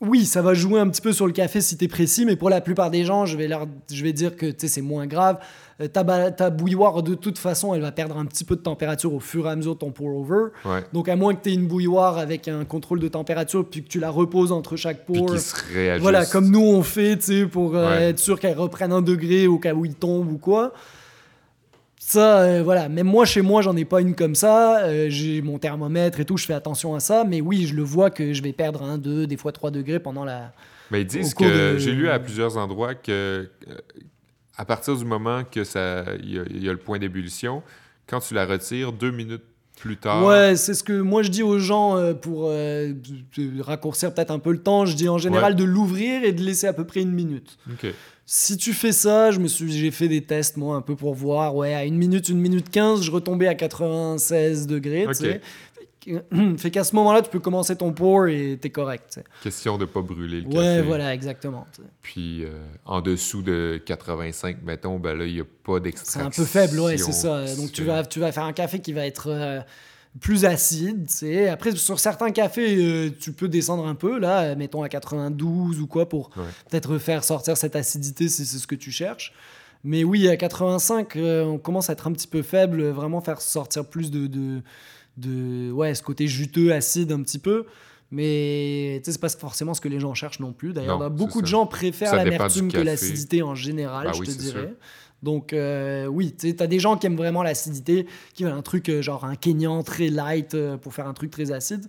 [0.00, 2.36] oui, ça va jouer un petit peu sur le café si tu es précis, mais
[2.36, 5.38] pour la plupart des gens, je vais, leur, je vais dire que c'est moins grave.
[5.80, 9.14] Euh, ta, ta, bouilloire, de toute façon, elle va perdre un petit peu de température
[9.14, 10.50] au fur et à mesure de ton pour-over.
[10.92, 13.88] Donc, à moins que tu aies une bouilloire avec un contrôle de température, puis que
[13.88, 15.34] tu la reposes entre chaque pour.
[16.00, 17.18] Voilà, comme nous on fait,
[17.50, 20.72] pour euh, être sûr qu'elle reprenne un degré au cas où il tombe ou quoi.
[22.06, 22.88] Ça, euh, voilà.
[22.88, 24.84] Même moi, chez moi, j'en ai pas une comme ça.
[24.84, 27.24] Euh, j'ai mon thermomètre et tout, je fais attention à ça.
[27.24, 29.98] Mais oui, je le vois que je vais perdre un, deux, des fois trois degrés
[29.98, 30.52] pendant la.
[30.92, 33.74] Mais ils disent que j'ai lu à plusieurs endroits que euh,
[34.56, 37.64] à partir du moment que ça, il y, a le point d'ébullition,
[38.06, 39.42] quand tu la retires, deux minutes
[39.76, 40.24] plus tard.
[40.24, 42.52] Ouais, c'est ce que moi je dis aux gens pour
[43.60, 44.86] raccourcir peut-être un peu le temps.
[44.86, 47.58] Je dis en général de l'ouvrir et de laisser à peu près une minute.
[48.28, 51.14] Si tu fais ça, je me suis, j'ai fait des tests moi un peu pour
[51.14, 51.54] voir.
[51.54, 55.06] Ouais, à une minute, une minute 15, je retombais à 96 degrés.
[56.58, 59.20] Fait qu'à ce moment-là, tu peux commencer ton pour et t'es correct.
[59.42, 60.58] Question de pas brûler le café.
[60.58, 61.66] Ouais, voilà, exactement.
[62.02, 62.50] Puis euh,
[62.84, 66.30] en dessous de 85, mettons, ben là, il n'y a pas d'extraction.
[66.32, 67.44] C'est un peu faible, ouais, c'est ça.
[67.56, 69.60] Donc tu vas, tu vas faire un café qui va être euh,
[70.20, 71.10] plus acide.
[71.10, 71.48] sais.
[71.48, 75.86] Après, sur certains cafés, euh, tu peux descendre un peu, là, mettons à 92 ou
[75.86, 79.32] quoi, pour peut-être faire sortir cette acidité si c'est ce que tu cherches.
[79.84, 83.40] Mais oui, à 85, euh, on commence à être un petit peu faible, vraiment faire
[83.40, 84.62] sortir plus de, de,
[85.16, 87.66] de ouais, ce côté juteux, acide un petit peu.
[88.10, 90.72] Mais c'est pas forcément ce que les gens cherchent non plus.
[90.72, 94.74] D'ailleurs, beaucoup de gens préfèrent l'amertume que l'acidité en général, bah je te dirais.
[95.22, 98.88] Donc, euh, oui, tu as des gens qui aiment vraiment l'acidité, qui veulent un truc
[98.88, 101.86] euh, genre un Kenyan très light euh, pour faire un truc très acide.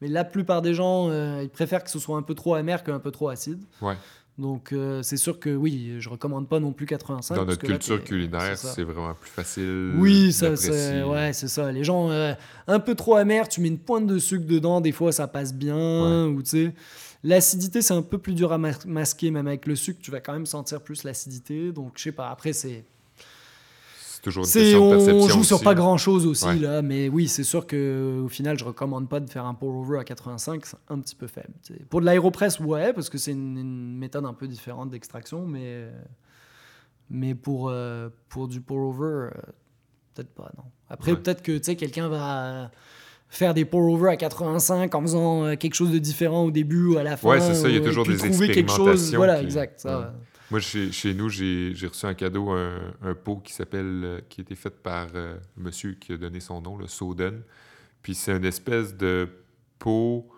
[0.00, 1.12] Mais la plupart des gens,
[1.42, 3.60] ils préfèrent que ce soit un peu trop amer qu'un peu trop acide.
[3.82, 3.96] Ouais.
[4.38, 7.34] Donc, c'est sûr que oui, je recommande pas non plus 85.
[7.34, 9.92] Dans notre culture culinaire, c'est vraiment plus facile.
[9.98, 11.70] Oui, ça, c'est ouais, ça.
[11.70, 12.08] Les gens,
[12.66, 15.52] un peu trop amer, tu mets une pointe de sucre dedans, des fois ça passe
[15.52, 16.74] bien, ou tu sais.
[17.22, 20.32] L'acidité, c'est un peu plus dur à masquer, même avec le sucre, tu vas quand
[20.32, 21.70] même sentir plus l'acidité.
[21.70, 22.84] Donc, je sais pas, après, c'est.
[23.96, 25.24] C'est toujours une question de perception.
[25.24, 28.64] On joue sur pas grand chose aussi, là, mais oui, c'est sûr qu'au final, je
[28.64, 31.52] recommande pas de faire un pour-over à 85, c'est un petit peu faible.
[31.88, 35.88] Pour de l'aéropress, ouais, parce que c'est une, méthode un peu différente d'extraction, mais.
[37.12, 39.30] Mais pour, euh, pour du pour-over, euh,
[40.14, 40.62] peut-être pas, non.
[40.88, 42.70] Après, peut-être que, tu sais, quelqu'un va
[43.30, 46.98] faire des pour-over à 85 en faisant euh, quelque chose de différent au début ou
[46.98, 47.28] à la fin.
[47.28, 48.54] Ouais, c'est ça, il y a toujours des expérimentations.
[48.54, 49.80] Quelque chose, voilà, exact.
[49.80, 50.12] Ça,
[50.50, 54.40] Moi, chez, chez nous, j'ai reçu un cadeau, un, un pot qui s'appelle, euh, qui
[54.40, 57.42] a été fait par euh, monsieur qui a donné son nom, le Soden.
[58.02, 59.28] Puis c'est une espèce de
[59.78, 60.28] pot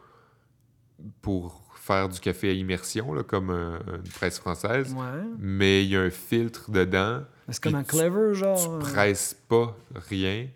[1.22, 4.94] pour faire du café à immersion, là, comme une presse française.
[5.38, 7.22] Mais il y a un filtre dedans.
[7.48, 8.78] C'est comme un clever, genre.
[8.80, 9.76] Tu presses pas
[10.08, 10.46] rien.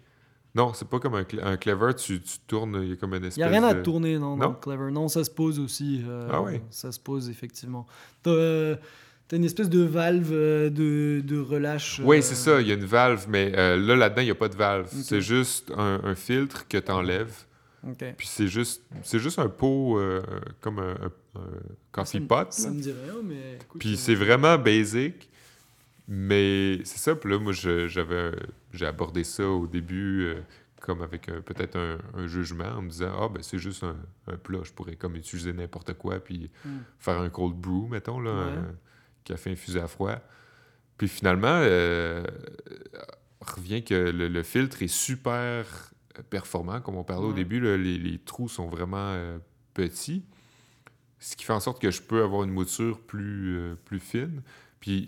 [0.56, 3.24] Non, c'est pas comme un, un clever, tu, tu, tournes, il y a comme une
[3.24, 4.54] espèce Il n'y a rien à tourner, non, non?
[4.54, 4.90] clever.
[4.90, 6.02] Non, ça se pose aussi.
[6.08, 6.62] Euh, ah oui?
[6.70, 7.86] Ça se pose, effectivement.
[8.22, 8.76] T'as euh,
[9.32, 12.00] une espèce de valve euh, de, de relâche.
[12.02, 14.48] Oui, c'est ça, il y a une valve, mais là, là-dedans, il n'y a pas
[14.48, 14.88] de valve.
[14.90, 17.34] C'est juste un, un, filtre que tu enlèves.
[18.16, 20.00] Puis c'est juste, c'est juste un pot
[20.62, 20.94] comme un,
[21.34, 21.40] un,
[21.92, 22.50] coffee pot.
[22.50, 23.58] Ça me dit rien, mais...
[23.78, 25.28] Puis c'est vraiment basic.
[26.08, 28.32] Mais c'est ça, puis là, moi, j'avais,
[28.72, 30.40] j'ai abordé ça au début euh,
[30.80, 31.76] comme avec peut-être
[32.14, 35.52] un, jugement en me disant Ah, ben c'est juste un, plat, je pourrais comme utiliser
[35.52, 36.78] n'importe quoi, puis hmm.
[36.98, 38.74] faire un cold brew, mettons, là, un
[39.24, 40.20] café infusé à froid.
[40.98, 42.24] Puis finalement, euh,
[43.40, 45.66] revient que le, filtre est super
[46.30, 49.38] performant, comme on parlait au début, les, les, trous sont vraiment euh,
[49.74, 50.24] petits,
[51.18, 54.42] ce qui fait en sorte que je peux avoir une mouture plus, euh, plus fine.
[54.86, 55.06] Puis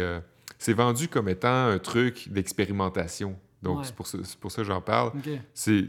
[0.00, 0.20] euh,
[0.58, 3.36] c'est vendu comme étant un truc d'expérimentation.
[3.62, 5.12] Donc, c'est pour, ça, pour ça que j'en parle.
[5.54, 5.86] C'est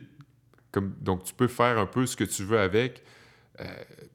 [0.72, 3.04] comme donc tu peux faire un peu ce que tu veux avec.
[3.60, 3.66] Euh,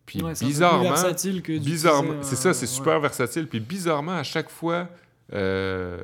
[0.04, 3.46] puis bizarrement, versatile que bizarrement, c'est ça, c'est super versatile.
[3.46, 4.88] Puis bizarrement, à chaque fois,
[5.32, 6.02] euh,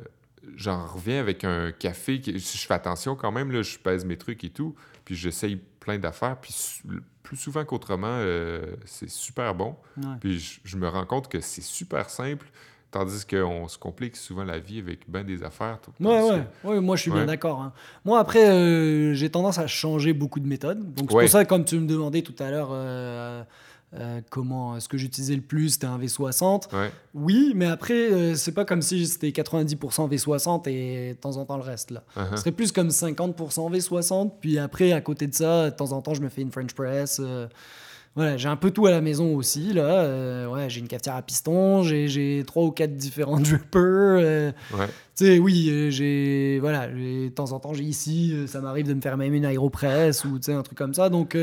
[0.55, 2.21] j'en reviens avec un café.
[2.21, 4.73] Qui, je fais attention quand même, là, je pèse mes trucs et tout.
[5.03, 6.37] Puis j'essaye plein d'affaires.
[6.39, 6.81] Puis
[7.23, 8.23] plus souvent qu'autrement,
[8.85, 9.75] c'est super bon.
[10.21, 12.47] Puis je, je, me rends compte que c'est super simple.
[12.91, 15.77] Tandis qu'on se complique souvent la vie avec ben des affaires.
[15.99, 16.43] Ouais, ouais.
[16.63, 16.79] ouais.
[16.79, 17.61] moi je suis bien d'accord.
[17.61, 17.71] Hein.
[18.03, 20.79] Moi après, euh, j'ai tendance à changer beaucoup de méthodes.
[20.95, 23.43] Donc c'est pour ça, comme tu me demandais tout à l'heure, euh,
[23.93, 26.63] euh, comment est-ce que j'utilisais le plus, c'était un V60.
[27.13, 31.57] Oui, mais après, c'est pas comme si c'était 90% V60 et de temps en temps
[31.57, 31.91] le reste.
[31.91, 32.03] là.
[32.17, 32.31] Uh-huh.
[32.31, 33.35] Ce serait plus comme 50%
[33.71, 34.31] V60.
[34.41, 36.73] Puis après, à côté de ça, de temps en temps, je me fais une French
[36.73, 37.21] press.
[38.19, 39.71] Voilà, j'ai un peu tout à la maison aussi.
[39.71, 40.01] Là.
[40.01, 43.79] Euh, ouais, j'ai une cafetière à piston, j'ai trois ou quatre différents drippers.
[43.81, 44.87] Euh, ouais.
[45.15, 46.59] Tu sais, oui, euh, j'ai.
[46.59, 50.25] Voilà, de temps en temps, j'ai ici, ça m'arrive de me faire même une aéropresse
[50.25, 51.07] ou un truc comme ça.
[51.07, 51.37] Donc.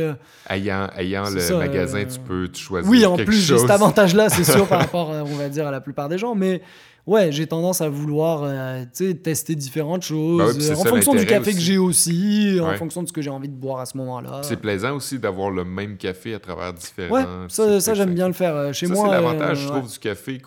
[0.50, 2.90] ayant ayant le magasin, tu peux choisir.
[2.90, 5.80] Oui, en plus, j'ai cet avantage-là, c'est sûr, par rapport, on va dire, à la
[5.80, 6.34] plupart des gens.
[6.34, 6.60] Mais
[7.06, 8.84] ouais, j'ai tendance à vouloir euh,
[9.22, 13.08] tester différentes choses bah euh, en fonction du café que j'ai aussi, en fonction de
[13.08, 14.40] ce que j'ai envie de boire à ce moment-là.
[14.42, 17.14] C'est plaisant aussi d'avoir le même café à travers différents.
[17.14, 19.06] Ouais, ça, ça j'aime bien le faire euh, chez moi.
[19.06, 20.40] C'est l'avantage, je trouve, du café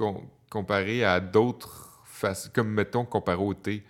[0.50, 1.90] comparé à d'autres,
[2.54, 3.84] comme mettons comparé au thé.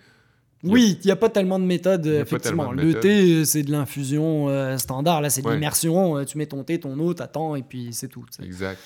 [0.62, 2.70] Oui, il n'y a pas tellement de méthodes, effectivement.
[2.70, 5.22] le thé, c'est de l'infusion standard.
[5.22, 6.22] Là, c'est de l'immersion.
[6.24, 8.24] Tu mets ton thé, ton eau, t'attends, et puis c'est tout.
[8.42, 8.78] Exact.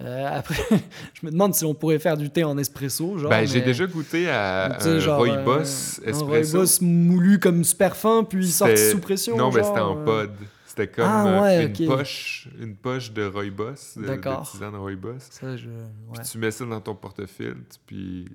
[0.00, 0.62] Euh, après,
[1.14, 3.18] je me demande si on pourrait faire du thé en espresso.
[3.18, 6.24] Genre, ben, j'ai déjà goûté à un rooibos espresso.
[6.24, 9.36] Un rooibos moulu comme super fin, puis sorti sous pression.
[9.36, 10.04] Non, mais c'était en euh.
[10.04, 10.30] pod.
[10.66, 15.18] C'était comme ah, euh, une, poche, une poche de rooibos, de, de tisane rooibos.
[15.30, 15.66] Ça, je...
[16.12, 18.28] Puis tu mets ça dans ton portefeuille, puis...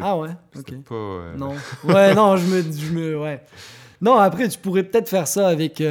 [0.00, 0.82] Ah ouais, ok.
[0.88, 1.34] pas...
[1.36, 1.54] Non,
[1.84, 3.18] ouais, non, je me, je me...
[3.18, 3.42] Ouais.
[4.00, 5.82] Non, après, tu pourrais peut-être faire ça avec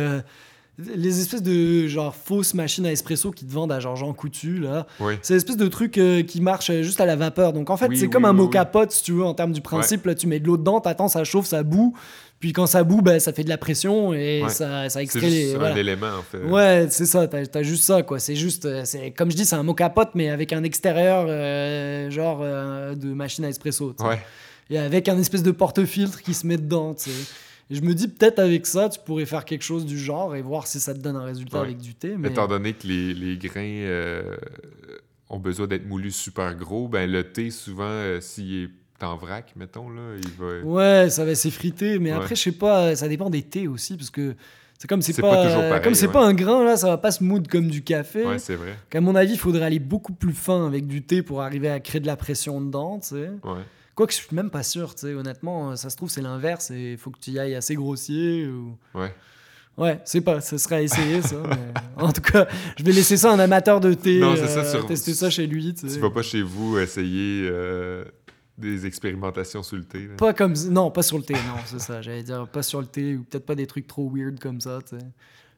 [0.78, 4.60] les espèces de genre fausses machines à espresso qui te vendent à genre Jean Coutu
[4.60, 4.86] là.
[5.22, 7.54] C'est l'espèce de truc euh, qui marche juste à la vapeur.
[7.54, 10.06] Donc en fait, c'est comme un mocha pot si tu veux en termes du principe.
[10.06, 11.96] Là, tu mets de l'eau dedans, t'attends, ça chauffe, ça boue.
[12.40, 15.56] Puis quand ça boue, ben, ça fait de la pression et ça, ça extrait les.
[15.56, 16.44] Un élément en fait.
[16.44, 18.20] Ouais, c'est ça, t'as as juste ça quoi.
[18.20, 21.26] C'est juste, euh, c'est comme je dis, c'est un mocha pot mais avec un extérieur
[21.28, 23.96] euh, genre de machine à espresso.
[24.70, 26.94] Et avec un espèce de porte-filtre qui se met dedans.
[26.96, 27.12] sais
[27.70, 30.68] je me dis peut-être avec ça, tu pourrais faire quelque chose du genre et voir
[30.68, 32.16] si ça te donne un résultat avec du thé.
[32.18, 32.30] Mais...
[32.30, 34.38] Étant donné que les, les grains euh,
[35.30, 39.54] ont besoin d'être moulus super gros, ben le thé, souvent, euh, s'il est en vrac,
[39.56, 40.60] mettons, là, il va...
[40.64, 44.10] Ouais, ça va s'effriter, mais après, je sais pas, ça dépend des thés aussi, parce
[44.10, 44.36] que
[44.80, 47.50] c'est comme c'est pas, comme c'est pas un grain là, ça va pas se moudre
[47.50, 48.24] comme du café.
[48.26, 48.78] Ouais, c'est vrai.
[48.92, 51.80] Qu'à mon avis, il faudrait aller beaucoup plus fin avec du thé pour arriver à
[51.80, 53.32] créer de la pression dedans, tu sais.
[53.44, 53.64] Ouais.
[53.98, 56.92] Quoique je suis même pas sûr, tu sais, honnêtement, ça se trouve c'est l'inverse et
[56.92, 58.46] il faut que tu y ailles assez grossier.
[58.46, 58.78] Ou...
[58.94, 59.12] Ouais.
[59.76, 61.42] Ouais, c'est pas, ce serait à essayer ça.
[61.98, 64.20] En tout cas, je vais laisser ça à un amateur de thé.
[64.20, 65.74] Non, ça, euh, tester ça chez lui.
[65.74, 66.00] Tu, sais.
[66.00, 68.06] vas pas chez vous essayer euh,
[68.56, 70.08] des expérimentations sur le thé.
[70.16, 72.04] Pas comme non, pas sur le thé, non, c'est ça.
[72.04, 74.78] J'allais dire pas sur le thé ou peut-être pas des trucs trop weird comme ça.
[74.88, 75.06] Tu sais.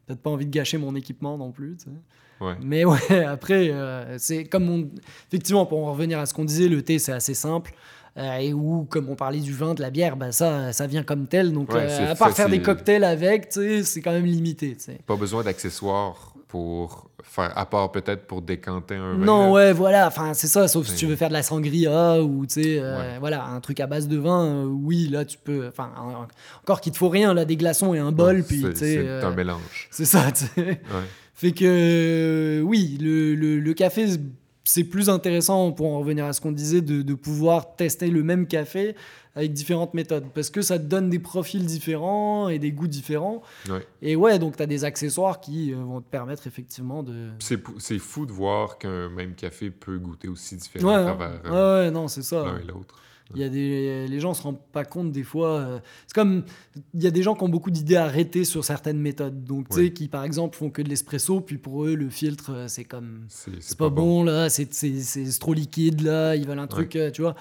[0.05, 1.75] Peut-être pas envie de gâcher mon équipement non plus.
[1.75, 2.45] Tu sais.
[2.45, 2.55] Ouais.
[2.61, 4.89] Mais ouais, après, euh, c'est comme on...
[5.27, 7.73] effectivement pour en revenir à ce qu'on disait, le thé c'est assez simple.
[8.17, 11.03] Euh, et où, comme on parlait du vin, de la bière, bah ça, ça vient
[11.03, 11.53] comme tel.
[11.53, 14.75] Donc, euh, à part faire des cocktails avec, c'est quand même limité.
[15.05, 19.23] Pas besoin d'accessoires pour faire, à part peut-être pour décanter un vin.
[19.23, 22.47] Non, ouais, voilà, enfin, c'est ça, sauf si tu veux faire de la sangria ou,
[22.47, 25.67] tu sais, euh, voilà, un truc à base de vin, euh, oui, là, tu peux,
[25.67, 25.91] enfin,
[26.63, 28.95] encore qu'il te faut rien, là, des glaçons et un bol, puis, tu sais...
[28.95, 29.87] C'est un mélange.
[29.91, 30.81] C'est ça, tu sais.
[31.35, 34.07] Fait que, oui, le, le, le café
[34.69, 38.21] c'est plus intéressant, pour en revenir à ce qu'on disait, de, de, pouvoir tester le
[38.21, 38.95] même café
[39.35, 40.25] avec différentes méthodes.
[40.35, 43.41] Parce que ça te donne des profils différents et des goûts différents.
[44.03, 47.29] Et ouais, donc tu as des accessoires qui euh, vont te permettre effectivement de...
[47.39, 51.91] C'est fou de voir qu'un même café peut goûter aussi différent à travers euh, ouais,
[51.91, 52.45] non, c'est ça.
[52.45, 52.95] l'un et l'autre.
[53.35, 55.57] Il y a des, les gens se rendent pas compte des fois.
[55.57, 56.43] Euh, c'est comme
[56.93, 59.43] il y a des gens qui ont beaucoup d'idées arrêtées sur certaines méthodes.
[59.43, 62.51] Donc tu sais qui par exemple font que de l'espresso, puis pour eux le filtre
[62.53, 64.69] euh, c'est comme c'est pas, bon, là, c'est
[65.39, 67.35] trop liquide là, ils veulent un truc, euh, tu vois.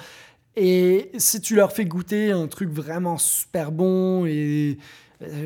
[0.56, 4.78] Et si tu leur fais goûter un truc vraiment super bon et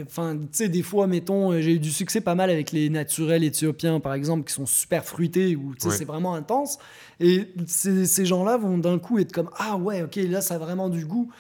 [0.06, 3.42] Enfin, tu sais, des fois, mettons, j'ai eu du succès pas mal avec les naturels
[3.42, 6.78] éthiopiens, par exemple, qui sont super fruités, où c'est vraiment intense.
[7.20, 10.88] Et ces, gens-là vont d'un coup être comme Ah ouais, ok, là, ça a vraiment
[10.88, 11.30] du goût.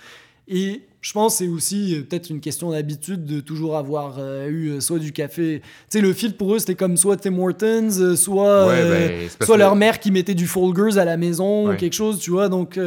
[0.48, 4.70] Et je pense c'est aussi euh, peut-être une question d'habitude de toujours avoir euh, eu
[4.70, 5.60] euh, soit du café.
[5.90, 9.76] Tu sais, le filtre pour eux, c'était comme soit Tim Hortons, soit, ben, soit leur
[9.76, 12.48] mère qui mettait du Folgers à la maison ou quelque chose, tu vois.
[12.48, 12.78] Donc.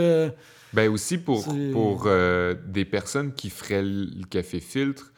[0.73, 2.09] ben aussi pour, pour
[2.67, 5.13] des personnes qui feraient le café filtre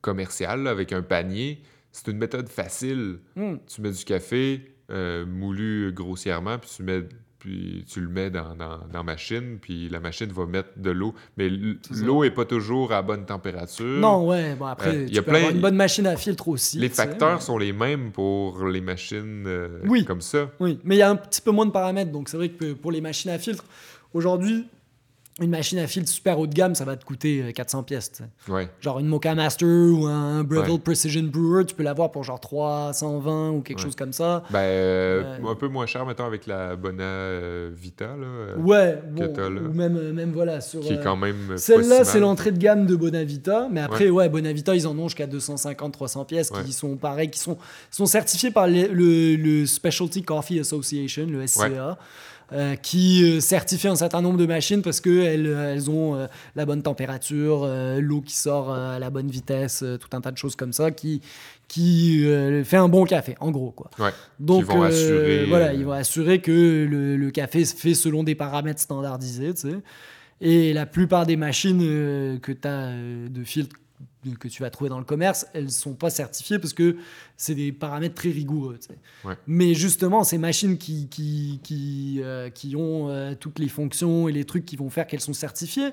[0.00, 3.18] commercial avec un panier, c'est une méthode facile.
[3.36, 3.56] Hmm.
[3.66, 7.02] Tu mets du café, euh, moulu grossièrement, puis tu, mets,
[7.38, 11.14] puis tu le mets dans, dans, machine, puis la machine va mettre de l'eau.
[11.36, 14.00] Mais l'eau n'est pas toujours à bonne température.
[14.00, 14.54] Non, ouais.
[14.54, 16.78] Bon, après, euh, tu peux avoir une bonne machine à filtre aussi.
[16.78, 20.50] Les facteurs sont les mêmes pour les machines euh, comme ça.
[20.60, 22.10] Oui, mais il y a un petit peu moins de paramètres.
[22.10, 23.64] Donc, c'est vrai que pour les machines à filtre,
[24.14, 24.66] aujourd'hui,
[25.40, 28.22] une machine à filtre super haut de gamme, ça va te coûter 400 euh, pièces.
[28.48, 28.68] Ouais.
[28.80, 33.50] Genre une Mocha Master ou un Breville Precision Brewer, tu peux l'avoir pour genre 320
[33.50, 34.42] ou quelque chose comme ça.
[34.50, 38.08] Ben, euh, un peu moins cher, mettons, avec la Bona euh, Vita.
[38.08, 39.32] Là, ouais, bon,
[39.70, 40.60] ou même, même voilà.
[40.60, 41.56] Sur, Qui est quand même.
[41.56, 43.68] Celle-là, c'est l'entrée de gamme de Bonavita.
[43.70, 47.56] Mais après, ouais, Bonavita, ils en ont jusqu'à 250-300 pièces qui sont pareils, qui sont,
[47.90, 51.98] sont certifiés par le, le Specialty Coffee Association, le SCA.
[52.54, 56.66] Euh, qui euh, certifie un certain nombre de machines parce qu'elles euh, elles ont la
[56.66, 57.66] bonne température,
[57.98, 61.20] l'eau qui sort à la bonne vitesse, tout un tas de choses comme ça qui,
[61.68, 62.24] qui
[62.64, 63.70] fait un bon café, en gros.
[63.70, 63.90] Quoi.
[64.38, 68.22] Donc, ils vont assurer, voilà, ils vont assurer que le, le, café se fait selon
[68.22, 69.54] des paramètres standardisés.
[69.54, 69.76] Tu sais.
[70.40, 71.80] Et la plupart des machines
[72.40, 72.92] que tu as
[73.28, 73.76] de filtre
[74.38, 76.96] que tu vas trouver dans le commerce, elles ne sont pas certifiées parce que
[77.36, 78.78] c'est des paramètres très rigoureux.
[79.46, 84.32] Mais justement, ces machines qui, qui, qui, euh, qui ont euh, toutes les fonctions et
[84.32, 85.90] les trucs qui vont faire qu'elles sont certifiées,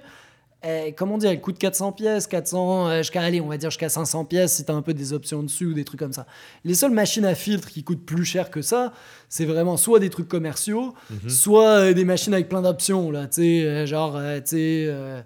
[0.61, 3.87] eh, comment dire, elles coûtent 400 pièces, 400, euh, jusqu'à, aller, on va dire jusqu'à
[3.87, 6.27] 500 pièces si tu as un peu des options dessus ou des trucs comme ça.
[6.65, 8.93] Les seules machines à filtre qui coûtent plus cher que ça,
[9.29, 11.29] c'est vraiment soit des trucs commerciaux, mhm.
[11.29, 15.23] soit des machines avec plein d'options, là, tu sais, genre, tu sais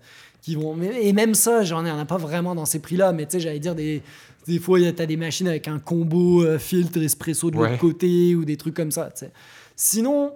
[0.51, 0.77] vont.
[0.81, 3.39] Et même ça, j'en ai, on a pas vraiment dans ces prix-là, mais tu sais,
[3.39, 4.01] j'allais dire des.
[4.45, 8.35] Des fois, tu as des machines avec un combo euh, filtre espresso de l'autre côté
[8.35, 9.09] ou des trucs comme ça.
[9.15, 9.31] sais.
[9.77, 10.33] Sinon,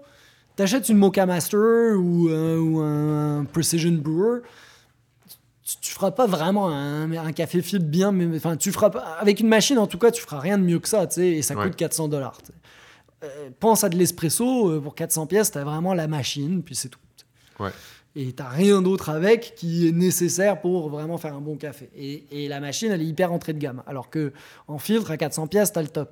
[0.55, 1.59] tu achètes une Mocha Master
[1.99, 4.43] ou, euh, ou un, Precision Brewer,
[5.81, 9.49] tu, feras pas vraiment un, café filtre bien, mais enfin, tu feras pas, avec une
[9.49, 11.55] machine en tout cas, tu feras rien de mieux que ça, tu sais, et ça
[11.55, 12.37] coûte 400 dollars.
[13.25, 16.87] Euh, pense à de l'espresso, pour 400 pièces, tu as vraiment la machine, puis c'est
[16.87, 16.99] tout.
[17.59, 17.71] Ouais
[18.17, 21.91] et tu n'as rien d'autre avec qui est nécessaire pour vraiment faire un bon café.
[21.95, 23.83] Et, la machine, elle est hyper entrée de gamme.
[23.85, 24.33] Alors que
[24.67, 26.11] en filtre, à 400 pièces, tu as le top.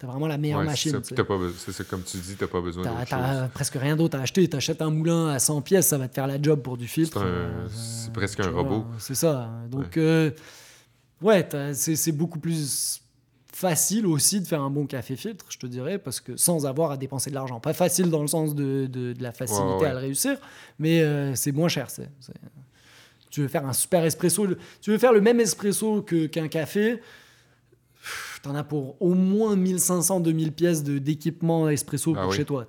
[0.00, 1.00] Tu as vraiment la meilleure machine.
[1.04, 4.22] C'est comme tu dis, tu n'as pas besoin de Tu n'as presque rien d'autre à
[4.22, 4.48] acheter.
[4.48, 6.88] Tu achètes un moulin à 100 pièces, ça va te faire la job pour du
[6.88, 7.24] filtre.
[7.68, 8.84] C'est presque un robot.
[8.98, 9.48] C'est ça.
[9.70, 9.96] Donc,
[11.22, 13.02] ouais, euh, c'est beaucoup plus
[13.56, 16.90] facile aussi de faire un bon café filtre, je te dirais, parce que sans avoir
[16.90, 17.58] à dépenser de l'argent.
[17.58, 20.36] Pas facile dans le sens de, de, la facilité à le réussir,
[20.78, 21.88] mais euh, c'est moins cher.
[21.88, 22.06] C'est,
[23.30, 24.46] Tu veux faire un super espresso,
[24.82, 27.00] tu veux faire le même espresso que, qu'un café,
[28.46, 32.66] tu en as pour au moins 1500-2000 pièces d'équipement espresso ah pour chez toi.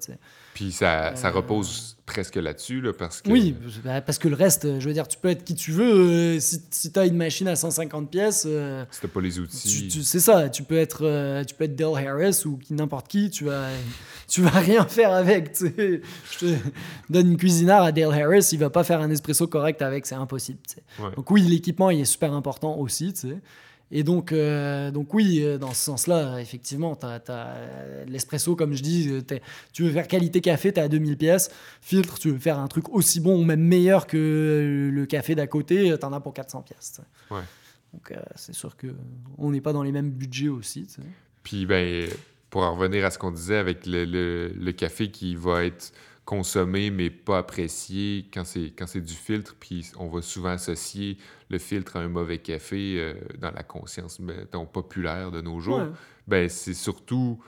[0.53, 3.29] Puis ça, ça repose presque là-dessus, là, parce que...
[3.29, 5.93] Oui, bah, parce que le reste, je veux dire, tu peux être qui tu veux.
[5.93, 8.45] Euh, si, si tu as une machine à 150 pièces...
[8.47, 10.01] Euh, si t'as pas les outils...
[10.03, 13.43] c'est ça, tu peux être, euh, tu peux être Dale Harris ou n'importe qui, tu
[13.43, 13.67] vas,
[14.27, 15.51] tu vas rien faire avec.
[15.51, 16.01] Tu sais.
[16.31, 16.55] Je te
[17.09, 20.15] donne une cuisinard à Dale Harris, il va pas faire un espresso correct avec, c'est
[20.15, 20.59] impossible.
[21.15, 23.37] Donc oui, l'équipement, il est super important aussi, tu sais.
[23.91, 27.55] Et donc, euh, donc oui, euh, dans ce sens-là, effectivement, tu as,
[28.05, 29.39] l'espresso, comme je dis, euh,
[29.71, 31.49] tu veux faire qualité café, tu as 2000 pièces.
[31.81, 35.47] Filtre, tu veux faire un truc aussi bon ou même meilleur que le café d'à
[35.47, 36.99] côté, tu en as pour 400 pièces.
[37.31, 37.41] Ouais.
[37.93, 40.87] Donc c'est sûr qu'on n'est pas dans les mêmes budgets aussi.
[41.43, 42.09] Puis, ben,
[42.49, 45.93] pour en revenir à ce qu'on disait avec le, le, café qui va être
[46.27, 51.17] consommé mais pas apprécié quand c'est quand c'est du filtre puis on va souvent associer
[51.49, 55.83] le filtre à un mauvais café euh, dans la conscience mettons, populaire de nos jours
[56.27, 57.41] ben c'est surtout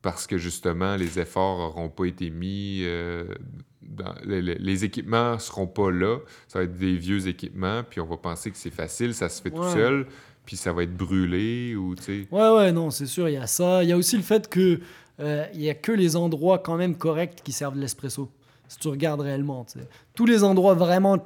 [0.00, 3.26] parce que justement les efforts n'auront pas été mis euh,
[3.82, 6.16] dans, les, équipements seront pas là
[6.48, 9.42] ça va être des vieux équipements puis on va penser que c'est facile ça se
[9.42, 10.06] fait tout seul
[10.44, 12.28] puis ça va être brûlé ou tu sais.
[12.30, 13.82] Ouais, ouais, non, c'est sûr, il y a ça.
[13.84, 14.80] Il y a aussi le fait que
[15.20, 18.30] euh, il y a que les endroits quand même corrects qui servent de l'espresso.
[18.68, 19.66] Si tu regardes réellement.
[20.14, 21.18] Tous les endroits vraiment,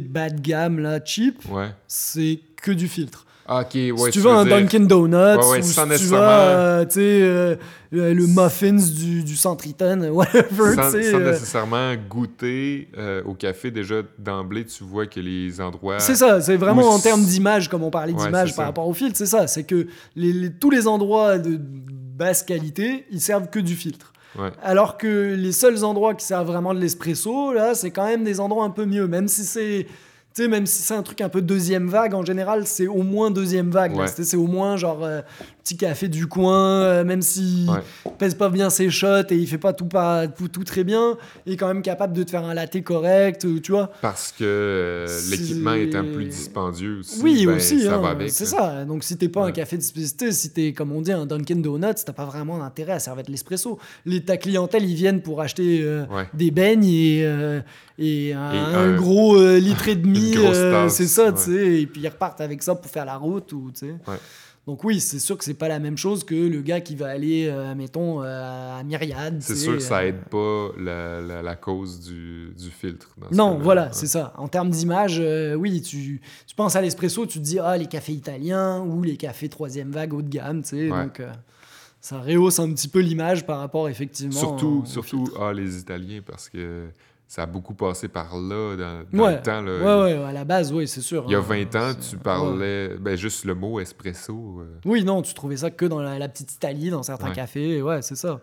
[0.00, 1.68] bas de gamme, là, cheap, ouais.
[1.86, 3.26] c'est que du filtre.
[3.52, 7.56] Ah, ouais, si tu veux un Dunkin' Donuts, ou si tu veux, euh, sais, euh,
[7.90, 12.88] le muffins du, du Centriton, whatever, sans, sans nécessairement goûter
[13.24, 15.98] au café, déjà d'emblée, tu vois que les endroits...
[15.98, 19.16] C'est ça, c'est vraiment en termes d'image, comme on parlait d'image par rapport au filtre,
[19.16, 21.58] c'est ça, c'est que les, tous les endroits de
[22.20, 24.12] basse qualité, ils servent que du filtre.
[24.62, 28.38] Alors que les seuls endroits qui servent vraiment de l'espresso, là, c'est quand même des
[28.38, 29.86] endroits un peu mieux, même si c'est
[30.32, 33.02] tu sais, même si c'est un truc un peu deuxième vague, en général, c'est au
[33.02, 33.96] moins deuxième vague.
[34.06, 35.22] C'est au moins genre euh,
[35.62, 37.68] petit café du coin, euh, même s'il
[38.18, 41.54] pèse pas bien ses shots et il fait pas tout, pas, tout, très bien, il
[41.54, 43.90] est quand même capable de te faire un latte correct, euh, tu vois.
[44.00, 47.20] Parce que l'équipement est un plus dispendieux aussi.
[47.22, 47.86] Oui, ben, aussi.
[47.88, 48.84] Hein, c'est ça.
[48.84, 51.62] Donc si t'es pas un café de spécialité, si t'es, comme on dit, un Dunkin'
[51.62, 53.78] Donuts, t'as pas vraiment d'intérêt à servir de l'espresso.
[54.26, 55.84] Ta clientèle, ils viennent pour acheter
[56.34, 57.26] des beignes et
[58.02, 61.82] et un, gros euh, litre et demi, euh, c'est ça, tu sais.
[61.82, 63.94] Et puis ils repartent avec ça pour faire la route ou, tu sais.
[64.66, 67.08] Donc oui, c'est sûr que c'est pas la même chose que le gars qui va
[67.08, 69.38] aller, euh, mettons, à Myriade.
[69.40, 73.08] C'est sûr que ça aide pas la, la, cause du, du filtre.
[73.32, 74.32] non, voilà, c'est ça.
[74.36, 75.20] En termes d'image,
[75.56, 79.16] oui, tu, tu, penses à l'espresso, tu te dis, ah, les cafés italiens ou les
[79.16, 80.88] cafés troisième vague haut de gamme, tu sais.
[80.88, 81.20] Donc
[82.00, 84.38] ça rehausse un petit peu l'image par rapport, effectivement.
[84.38, 86.88] Surtout, surtout ah, les Italiens, parce que
[87.30, 89.62] ça a beaucoup passé par là dans, le temps.
[89.62, 90.02] Là.
[90.02, 91.22] Ouais, ouais, à la base, oui, c'est sûr.
[91.28, 94.32] Il y a 20 hein, ans, tu parlais ben, juste le mot espresso.
[94.58, 94.80] Euh.
[94.84, 97.82] Oui, non, tu trouvais ça que dans la, petite Italie, dans certains cafés.
[97.82, 98.40] Ouais, c'est ça.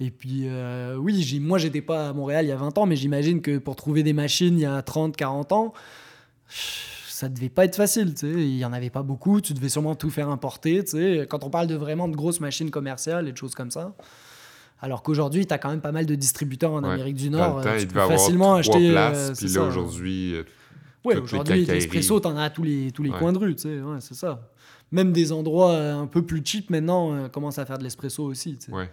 [0.00, 2.96] Et puis, euh, oui, moi, j'étais pas à Montréal il y a 20 ans, mais
[2.96, 5.74] j'imagine que pour trouver des machines il y a 30, 40 ans,
[6.48, 8.14] ça devait pas être facile.
[8.14, 8.32] Tu sais.
[8.32, 9.42] Il y en avait pas beaucoup.
[9.42, 10.82] Tu devais sûrement tout faire importer.
[10.82, 11.26] Tu sais.
[11.28, 13.92] Quand on parle de vraiment de grosses machines commerciales et de choses comme ça.
[14.82, 17.62] Alors qu'aujourd'hui, tu as quand même pas mal de distributeurs en Amérique du Nord.
[17.62, 18.90] Temps, tu peux facilement acheter.
[18.90, 20.34] Places, euh, puis là, aujourd'hui.
[20.34, 20.42] Euh,
[21.04, 23.54] oui, aujourd'hui, l'espresso, tu en as à tous les, tous les coins de rue.
[23.54, 24.50] Tu sais, ouais, c'est ça.
[24.92, 28.56] Même des endroits euh, un peu plus cheap maintenant commencent à faire de l'espresso aussi.
[28.56, 28.72] Tu sais.
[28.72, 28.90] ouais.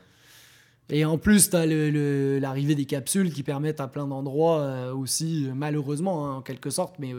[0.90, 6.26] Et en plus, tu as l'arrivée des capsules qui permettent à plein d'endroits aussi, malheureusement,
[6.26, 7.14] hein, en quelque sorte, mais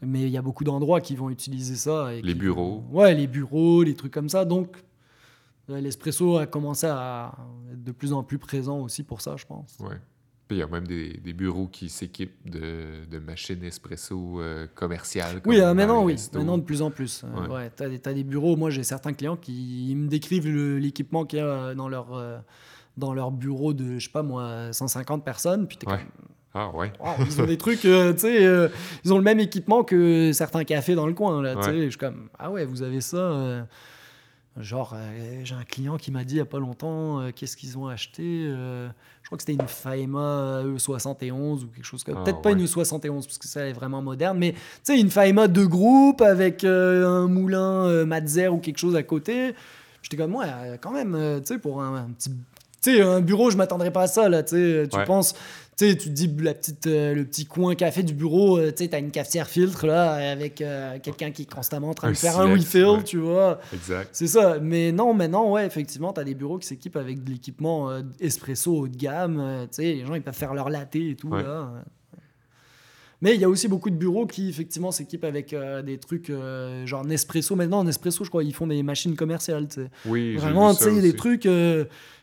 [0.00, 2.10] mais il y a beaucoup d'endroits qui vont utiliser ça.
[2.22, 2.84] les bureaux.
[2.90, 4.46] Ouais, les bureaux, les trucs comme ça.
[4.46, 4.76] Donc,
[5.68, 7.32] L'espresso a commencé à
[7.84, 9.76] de plus en plus présent aussi pour ça, je pense.
[9.80, 9.94] Oui.
[10.50, 15.42] Il y a même des, des bureaux qui s'équipent de, de, machines espresso euh, commerciales.
[15.44, 16.16] Oui, euh, maintenant, oui.
[16.32, 17.22] Maintenant, de plus en plus.
[17.24, 17.70] Euh, ouais.
[17.76, 18.56] tu as, des bureaux.
[18.56, 22.42] Moi, j'ai certains clients qui me décrivent l'équipement qu'il y a dans leur,
[22.96, 25.66] dans leur bureau de, je sais pas moi, 150 personnes.
[25.66, 25.98] Puis ouais.
[26.54, 26.92] Ah ouais.
[27.26, 28.70] ils ont des trucs, tu sais,
[29.04, 31.42] ils ont le même équipement que certains cafés dans le coin.
[31.42, 33.66] Là, Je suis comme, ah ouais, vous avez ça.
[34.60, 37.56] Genre, euh, j'ai un client qui m'a dit il n'y a pas longtemps euh, qu'est-ce
[37.56, 38.22] qu'ils ont acheté.
[38.24, 38.88] Euh,
[39.22, 42.20] je crois que c'était une Faema E71 ou quelque chose comme ça.
[42.20, 45.10] Ah, Peut-être pas une E71 parce que ça est vraiment moderne, mais tu sais, une
[45.10, 49.54] Faema de groupe avec un moulin Matzer ou quelque chose à côté.
[50.02, 52.30] J'étais comme, ouais, quand même, tu sais, pour un, petit.
[52.82, 54.42] Tu sais, un bureau, je m'attendrais pas à ça, là.
[54.42, 55.34] Tu penses
[55.78, 58.72] tu sais, tu te dis la petite, euh, le petit coin café du bureau, euh,
[58.72, 62.10] tu sais, t'as une cafetière filtre là, avec euh, quelqu'un qui est constamment en train
[62.10, 63.60] de faire un refill, tu vois.
[63.72, 64.08] Exact.
[64.12, 64.58] C'est ça.
[64.60, 68.88] Mais non, maintenant, ouais, effectivement, t'as des bureaux qui s'équipent avec de l'équipement espresso haut
[68.88, 69.68] de gamme.
[69.70, 71.70] tu sais, les gens, ils peuvent faire leur latte et tout, là.
[73.20, 75.54] Mais il y a aussi beaucoup de bureaux qui, effectivement, s'équipent avec
[75.84, 76.32] des trucs
[76.86, 77.54] genre Nespresso.
[77.54, 79.90] Maintenant, Nespresso, je crois, ils font des machines commerciales, tu sais.
[80.06, 81.48] Oui, Vraiment, tu sais, des trucs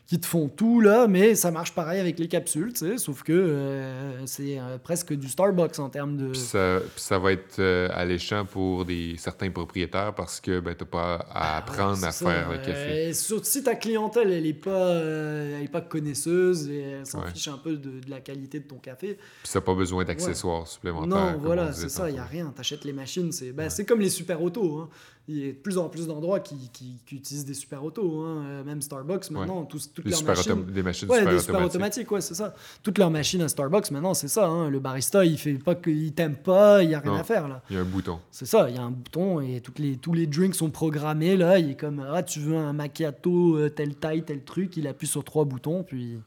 [0.06, 3.24] qui te font tout là, mais ça marche pareil avec les capsules, tu sais, sauf
[3.24, 6.32] que euh, c'est euh, presque du Starbucks en termes de.
[6.32, 10.90] ça, ça, va être euh, alléchant pour des, certains propriétaires parce que ben, tu n'as
[10.90, 13.12] pas à ah apprendre à faire le café.
[13.14, 17.48] surtout si ta clientèle, elle n'est pas, elle est pas connaisseuse et elle s'en fiche
[17.48, 19.18] un peu de, de, la qualité de ton café.
[19.42, 21.08] Puis n'a pas besoin d'accessoires supplémentaires.
[21.08, 22.52] Non, voilà, c'est ça, il n'y a rien.
[22.54, 24.78] Tu achètes les machines, c'est ben, comme les super autos.
[24.78, 24.88] Hein.
[25.28, 28.20] Il y a de plus en plus d'endroits qui, qui, utilisent des super autos.
[28.20, 28.62] Hein.
[28.64, 30.64] Même Starbucks, maintenant, tout, toutes leurs machines.
[30.66, 32.10] Des machines ouais, super, des super automatiques.
[32.12, 32.54] ouais, c'est ça.
[32.82, 34.46] Toutes leurs machines à Starbucks, maintenant, c'est ça.
[34.46, 34.70] Hein.
[34.70, 37.62] Le barista, il fait pas qu'il t'aime pas, il y a rien à faire là.
[37.70, 38.20] Il y a un bouton.
[38.30, 41.36] C'est ça, il y a un bouton et toutes les, tous les drinks sont programmés
[41.36, 41.58] là.
[41.58, 45.08] Il est comme ah tu veux un macchiato euh, telle taille tel truc, il appuie
[45.08, 46.18] sur trois boutons puis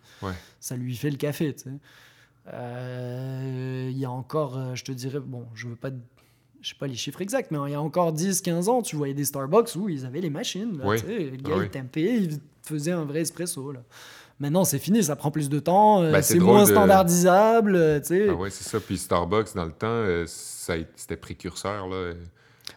[0.60, 1.54] ça lui fait le café.
[1.54, 1.70] Tu sais.
[2.54, 5.92] Euh, il y a encore, euh, je te dirais, bon, je veux pas
[6.62, 9.14] je sais pas les chiffres exacts, mais il y a encore 10-15 ans, tu voyais
[9.14, 10.78] des Starbucks où ils avaient les machines.
[10.78, 11.02] Là, oui.
[11.08, 13.72] Le gars, il tempait, il faisait un vrai espresso.
[13.72, 13.82] Là.
[14.40, 17.76] Maintenant, c'est fini, ça prend plus de temps, euh, ben, c'est moins standardisable.
[17.76, 18.00] Euh,
[18.30, 18.80] ah ouais, c'est ça.
[18.80, 21.88] Puis Starbucks, dans le temps, euh, c'était précurseur.
[21.88, 22.14] Là.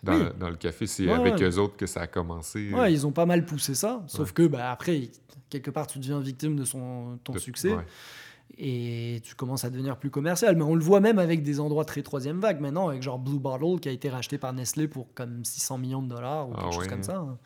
[0.02, 2.72] Dans, dans, le café, c'est avec eux autres que ça a commencé.
[2.72, 4.02] Ouais, ils ont pas mal poussé ça.
[4.08, 5.10] Sauf que, bah, après,
[5.50, 7.76] quelque part, tu deviens victime de son, ton succès
[8.58, 10.56] et tu commences à devenir plus commercial.
[10.56, 13.38] Mais on le voit même avec des endroits très troisième vague maintenant, avec genre Blue
[13.38, 16.62] Bottle qui a été racheté par Nestlé pour comme 600 millions de dollars ou ah
[16.62, 17.16] quelque chose comme ça.
[17.16, 17.38] Hein.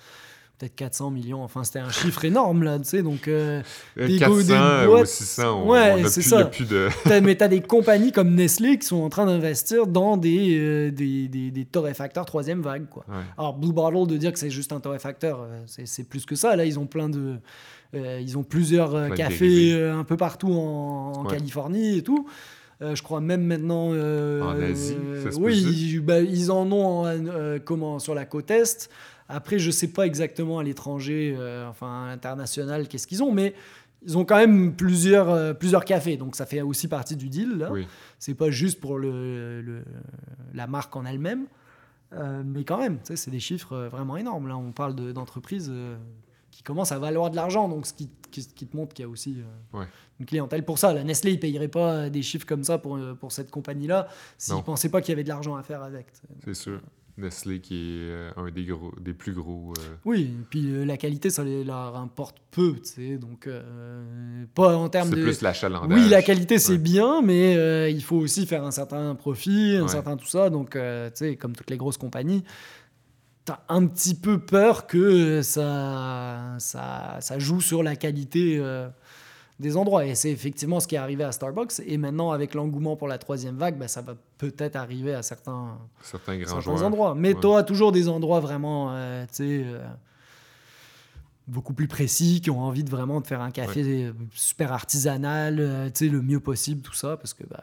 [0.59, 3.29] Peut-être 400 millions, enfin c'était un chiffre énorme là, tu sais, donc...
[3.29, 3.61] Euh,
[3.95, 6.47] 400 des ou 600, on, ouais, c'est ça.
[6.47, 6.89] Plus de...
[7.21, 11.29] mais t'as des compagnies comme Nestlé qui sont en train d'investir dans des, euh, des,
[11.29, 13.05] des, des, torréfacteurs troisième vague, quoi.
[13.37, 16.57] Alors Blue Bottle, de dire que c'est juste un torréfacteur, euh, c'est plus que ça,
[16.57, 17.37] là ils ont plein de euh,
[18.20, 22.26] ils ont plusieurs euh, cafés euh, un peu partout en, Californie et tout.
[22.80, 23.88] je crois même maintenant.
[23.90, 28.90] en Asie, ça se Oui, bah, ils, en ont comment, sur la côte Est.
[29.28, 31.36] Après, je sais pas exactement à l'étranger,
[31.68, 33.55] enfin international, qu'est-ce qu'ils ont, mais
[34.07, 36.16] ils ont quand même plusieurs, plusieurs cafés.
[36.16, 37.66] Donc ça fait aussi partie du deal.
[37.72, 37.88] Oui.
[38.20, 39.82] C'est pas juste pour le,
[40.55, 41.47] la marque en elle-même.
[42.44, 44.47] mais quand même, c'est des chiffres vraiment énormes.
[44.47, 45.72] Là, on parle d'entreprises
[46.57, 49.11] qui commence à valoir de l'argent, donc ce qui, qui, te montre qu'il y a
[49.11, 49.37] aussi
[49.75, 49.85] euh,
[50.19, 50.95] une clientèle pour ça.
[50.95, 54.57] La Nestlé, ne payerait pas des chiffres comme ça pour, euh, pour cette compagnie-là s'ils
[54.57, 56.07] ne pensaient pas qu'il y avait de l'argent à faire avec.
[56.47, 56.81] C'est sûr.
[57.19, 59.75] Nestlé qui est euh, un des, gros, des plus gros.
[60.07, 63.51] Oui, et puis la qualité, ça leur importe peu, tu sais, donc
[64.55, 65.17] pas en termes de.
[65.17, 65.99] C'est plus l'achalandage.
[65.99, 70.17] Oui, la qualité, c'est bien, mais il faut aussi faire un certain profit, un certain
[70.17, 70.79] tout ça, donc tu
[71.13, 72.45] sais, comme toutes les grosses compagnies,
[73.47, 78.88] t'as un petit peu peur que ça, ça, ça joue sur la qualité euh,
[79.61, 80.05] des endroits.
[80.05, 81.80] Et c'est effectivement ce qui est arrivé à Starbucks.
[81.86, 85.78] Et maintenant, avec l'engouement pour la troisième vague, ben, ça va peut-être arriver à certains,
[86.03, 87.14] certains, grands endroits.
[87.14, 89.86] Mais tu as toujours des endroits vraiment, euh, euh,
[91.47, 96.20] beaucoup plus précis, qui ont envie de vraiment de faire un café super artisanal, le
[96.20, 97.62] mieux possible, tout ça, parce que, bah,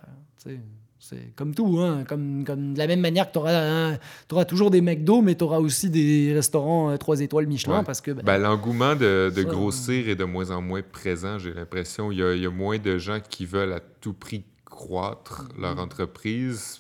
[1.04, 2.06] c'est comme tout, hein.
[2.08, 3.98] comme, comme de la même manière que tu auras,
[4.32, 7.84] auras, toujours des McDo, mais tu auras aussi des restaurants 3 euh, étoiles Michelin.
[7.84, 11.54] parce que ben, ben, L'engouement de, de grossir est de moins en moins présent, j'ai
[11.54, 12.10] l'impression.
[12.10, 15.62] Il, il y, a, moins de gens qui veulent à tout prix croître mm-hmm.
[15.62, 16.80] leur entreprise.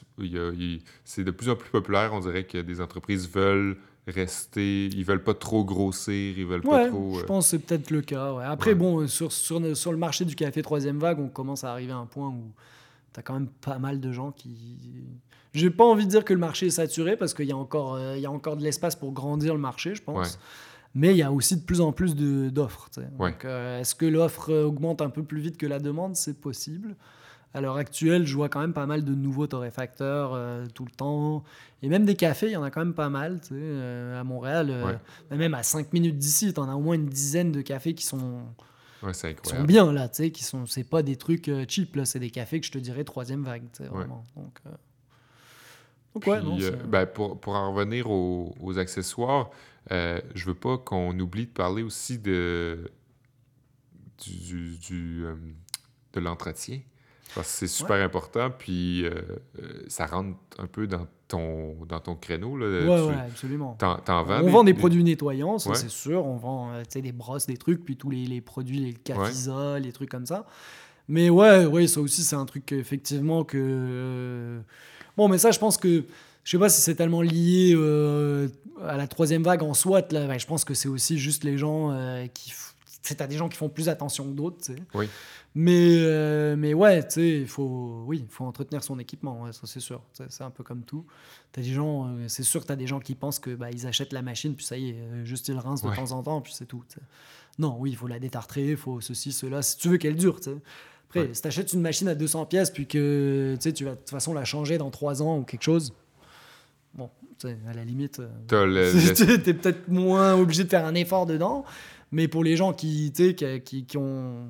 [1.03, 3.75] C'est de plus en plus populaire, on dirait que des entreprises veulent
[4.07, 7.15] rester, ils veulent pas trop grossir, ils veulent pas trop...
[7.15, 8.39] je euh, pense que c'est peut-être le cas.
[8.45, 11.91] Après, bon, sur, sur, sur, le marché du café troisième vague, on commence à arriver
[11.91, 12.53] à un point où
[13.13, 14.77] tu as quand même pas mal de gens qui.
[15.53, 17.95] J'ai pas envie de dire que le marché est saturé parce qu'il y, a encore,
[17.95, 20.39] euh, il y a encore de l'espace pour grandir le marché, je pense.
[20.95, 22.89] Mais il y a aussi de plus en plus d'offres.
[23.17, 26.15] Donc, euh, est-ce que l'offre augmente un peu plus vite que la demande?
[26.15, 26.95] C'est possible.
[27.55, 30.91] À l'heure actuelle, je vois quand même pas mal de nouveaux torréfacteurs euh, tout le
[30.91, 31.43] temps.
[31.83, 33.39] Et même des cafés, il y en a quand même pas mal.
[33.51, 34.99] à Montréal,
[35.29, 38.05] même à 5 minutes d'ici, tu en as au moins une dizaine de cafés qui
[38.05, 38.41] sont
[39.03, 42.05] Ouais, sont bien là, tu sais, qui sont, c'est pas des trucs euh, cheap là,
[42.05, 44.23] c'est des cafés que je te dirais troisième vague, tu sais, vraiment.
[44.35, 44.69] Donc, euh...
[46.13, 49.49] Donc, ouais, non, euh, ben, pour, pour, en revenir aux, aux accessoires,
[49.91, 52.91] euh, je veux pas qu'on oublie de parler aussi de
[54.23, 55.35] du, du, euh,
[56.13, 56.79] de l'entretien.
[57.35, 59.05] Parce que c'est super important, puis
[59.87, 62.57] ça rentre un peu dans ton, dans ton créneau.
[62.57, 63.75] Là, ouais, ouais, absolument.
[63.79, 66.25] T'en, vends on vend des produits nettoyants, ça c'est sûr.
[66.25, 69.91] On vend euh, des brosses, des trucs, puis tous les, les produits, les cafisol, les
[69.91, 70.45] trucs comme ça.
[71.07, 73.57] Mais ouais, ouais, ça aussi, c'est un truc effectivement que.
[73.59, 74.59] Euh,
[75.17, 76.03] bon, mais ça, je pense que.
[76.43, 78.49] Je sais pas si c'est tellement lié euh,
[78.85, 80.01] à la troisième vague en soi.
[80.11, 81.95] Là, je pense que c'est aussi juste les gens
[82.33, 82.51] qui.
[83.03, 84.81] C'est à des gens qui font plus attention que d'autres, tu sais.
[84.93, 85.09] Oui.
[85.55, 89.79] Mais, euh, mais ouais, tu sais, il faut, oui, faut entretenir son équipement, ça c'est
[89.79, 90.01] sûr.
[90.13, 91.05] C'est un peu comme tout.
[91.55, 93.69] As des gens, euh, c'est sûr que tu as des gens qui pensent que bah,
[93.69, 96.23] ils achètent la machine, puis ça y est, euh, juste ils rincent de temps en
[96.23, 96.83] temps, puis c'est tout.
[97.59, 100.39] Non, oui, il faut la détartrer, il faut ceci, cela, si tu veux qu'elle dure.
[100.39, 100.55] T'sais.
[101.09, 104.09] Après, si tu achètes une machine à 200 pièces, puis que tu vas de toute
[104.09, 105.93] façon la changer dans 3 ans ou quelque chose,
[106.95, 107.11] bon,
[107.43, 108.55] à la limite, tu
[109.49, 111.63] es peut-être moins obligé de faire un effort dedans.
[112.13, 114.49] Mais pour les gens qui, qui, qui, qui ont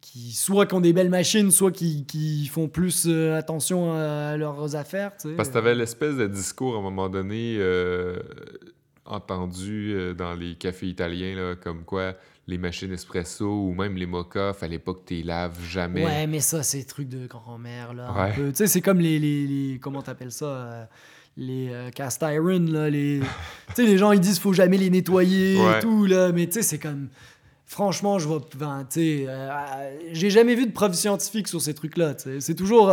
[0.00, 4.36] qui soit qui ont des belles machines, soit qui, qui font plus euh, attention à,
[4.36, 5.12] leurs affaires.
[5.36, 8.18] Parce que tu avais l'espèce de discours à un moment donné, euh,
[9.06, 12.14] entendu euh, dans les cafés italiens, là, comme quoi
[12.48, 16.04] les machines espresso ou même les mocha, fallait pas que tu les laves jamais.
[16.04, 18.32] Ouais, mais ça, c'est des trucs de grand-mère, là.
[18.34, 20.84] Tu sais, c'est comme les, les, les comment t'appelles ça euh,
[21.36, 23.20] les euh, cast iron là les
[23.68, 26.54] tu sais les gens ils disent faut jamais les nettoyer et tout là mais tu
[26.54, 27.08] sais c'est comme
[27.64, 28.58] franchement je vois tu
[28.90, 29.26] sais
[30.12, 32.88] j'ai jamais vu de preuve scientifique sur ces trucs là c'est toujours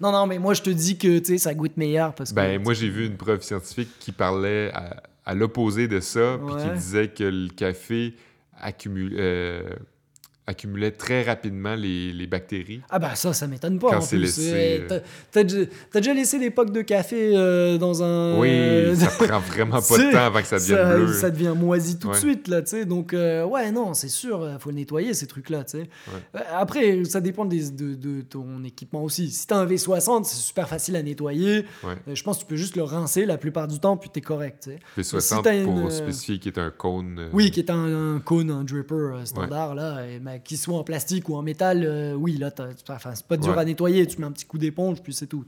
[0.00, 2.58] non non mais moi je te dis que tu sais ça goûte meilleur parce ben
[2.58, 6.62] que, moi j'ai vu une preuve scientifique qui parlait à à l'opposé de ça, puis
[6.62, 8.14] qui disait que le café
[8.60, 9.62] accumule, euh,
[10.52, 12.80] accumulait très rapidement les, les, bactéries.
[12.88, 13.90] Ah bah ça, ça m'étonne pas.
[13.90, 14.82] Quand c'est laissé...
[15.30, 18.38] T'as déjà laissé des pocs de café euh, dans un...
[18.38, 21.12] Oui, ça prend vraiment pas de temps avant que ça devienne bleu.
[21.12, 22.84] Ça devient moisi tout de suite, là, tu sais.
[22.84, 25.88] Donc, euh, ouais, non, c'est sûr, faut le nettoyer, ces trucs-là, tu sais.
[26.52, 29.30] Après, ça dépend des, de, de, ton équipement aussi.
[29.30, 31.64] Si t'as un V60, c'est super facile à nettoyer.
[32.06, 34.68] je pense que tu peux juste le rincer la plupart du temps, puis t'es correct,
[34.96, 35.18] tu sais.
[35.18, 37.28] V60, pour spécifier, qui est un cône...
[37.32, 41.34] Oui, qui est un, cône, un dripper standard, là, et, qu'il soit en plastique ou
[41.34, 44.06] en métal, euh, oui, là, c'est pas dur à nettoyer.
[44.06, 45.44] Tu mets un petit coup d'éponge, puis c'est tout.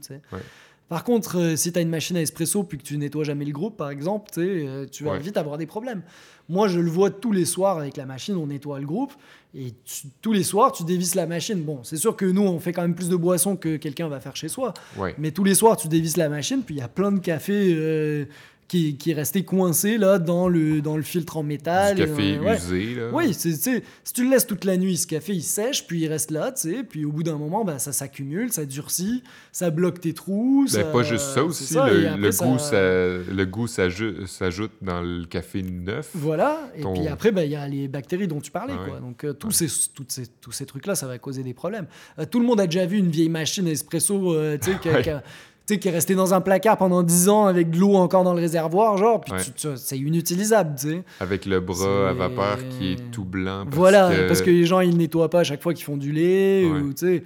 [0.87, 3.45] Par contre, euh, si tu as une machine à espresso puis que tu nettoies jamais
[3.45, 6.03] le groupe, par exemple, euh, tu vas vite avoir des problèmes.
[6.47, 9.13] Moi, je le vois tous les soirs avec la machine, on nettoie le groupe
[9.55, 9.73] et
[10.21, 11.63] tous les soirs, tu dévisses la machine.
[11.63, 14.19] Bon, c'est sûr que nous, on fait quand même plus de boissons que quelqu'un va
[14.19, 14.75] faire chez soi.
[15.17, 18.27] Mais tous les soirs, tu dévisses la machine, puis il y a plein de cafés
[18.67, 21.95] qui, qui, est resté coincé là, dans, le, dans le filtre en métal.
[21.95, 22.95] Du café euh, usé.
[22.95, 23.09] Là.
[23.13, 26.07] Oui, c'est, si tu le laisses toute la nuit, ce café il sèche, puis il
[26.07, 26.53] reste là,
[26.89, 30.67] puis au bout d'un moment, ben, ça s'accumule, ça durcit, ça bloque tes trous.
[30.73, 32.81] Ben, pas juste ça aussi, le, le, goût, ça...
[32.81, 36.09] le goût s'ajoute dans le café neuf.
[36.15, 38.75] Voilà, et puis après, ben, il y a les bactéries dont tu parlais.
[38.87, 38.99] Quoi.
[38.99, 41.87] Donc euh, tous, ces, toutes ces, tous ces trucs-là, ça va causer des problèmes.
[42.19, 45.21] Euh, tout le monde a déjà vu une vieille machine espresso, tu sais,
[45.67, 48.33] sais, qui est resté dans un placard pendant 10 ans avec de l'eau encore dans
[48.33, 49.33] le réservoir, genre, puis
[49.75, 51.03] c'est inutilisable, tu sais.
[51.19, 53.65] Avec le bras à vapeur qui est tout blanc.
[53.71, 56.65] voilà, parce que les gens, ils nettoient pas à chaque fois qu'ils font du lait,
[56.65, 57.23] ou, tu sais.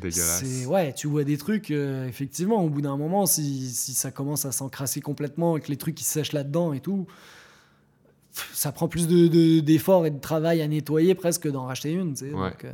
[0.00, 0.66] Dégueulasse.
[0.66, 4.44] Ouais, tu vois des trucs, euh, effectivement, au bout d'un moment, si, si, ça commence
[4.44, 7.06] à s'encrasser complètement, avec les trucs qui sèchent là-dedans et tout,
[8.52, 12.26] ça prend plus d'efforts de, et de travail à nettoyer presque d'en racheter une, tu
[12.26, 12.30] sais.
[12.30, 12.72] Donc, euh,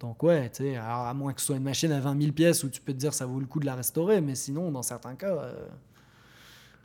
[0.00, 2.64] donc ouais, tu sais, à moins que ce soit une machine à 20 000 pièces
[2.64, 4.82] où tu peux te dire ça vaut le coup de la restaurer, mais sinon, dans
[4.82, 5.52] certains cas, euh,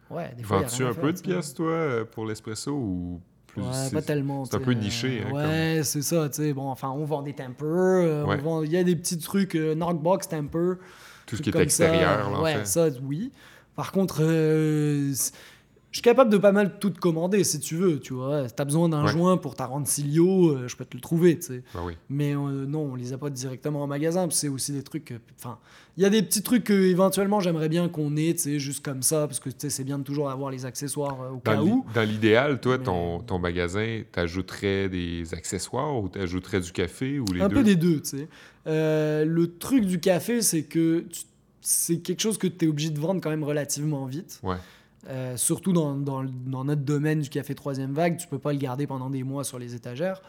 [0.09, 0.59] ouais, des fois...
[0.59, 3.61] Vends-tu un peu de pièces, toi, euh, pour l'espresso ou plus...
[3.61, 4.43] Ouais, pas tellement.
[4.43, 5.23] C'est un peu niché.
[5.25, 6.53] Hein, ouais, c'est ça, tu sais.
[6.53, 10.73] Bon, enfin, on vend des tempers, euh, il y a des petits trucs, knockbox temper.
[11.25, 13.31] Tout ce qui est extérieur, là, Ouais, ça, oui.
[13.77, 14.21] Par contre
[15.95, 18.49] je suis capable de pas mal tout te commander si tu veux, tu vois.
[18.49, 21.45] Si t'as besoin d'un joint pour ta Rancilio, euh, je peux te le trouver, tu
[21.45, 21.63] sais.
[21.73, 21.93] Bah oui.
[22.09, 25.13] Mais euh, non, on les a pas directement en magasin, c'est aussi des trucs...
[25.39, 25.57] Enfin,
[25.95, 28.83] il y a des petits trucs que éventuellement j'aimerais bien qu'on ait, tu sais, juste
[28.83, 31.85] comme ça, parce que c'est bien de toujours avoir les accessoires euh, au cas où.
[31.93, 37.39] Dans l'idéal, toi, ton, ton magasin, t'ajouterais des accessoires ou t'ajouterais du café ou les
[37.39, 37.55] Un deux?
[37.55, 38.27] peu des deux, tu sais.
[38.65, 41.05] le truc du café, c'est que
[41.61, 44.41] c'est quelque chose que tu es obligé de vendre quand même relativement vite.
[44.43, 44.57] Ouais.
[45.07, 49.09] Euh, surtout dans, notre domaine du café troisième vague, tu peux pas le garder pendant
[49.09, 50.21] des mois sur les étagères.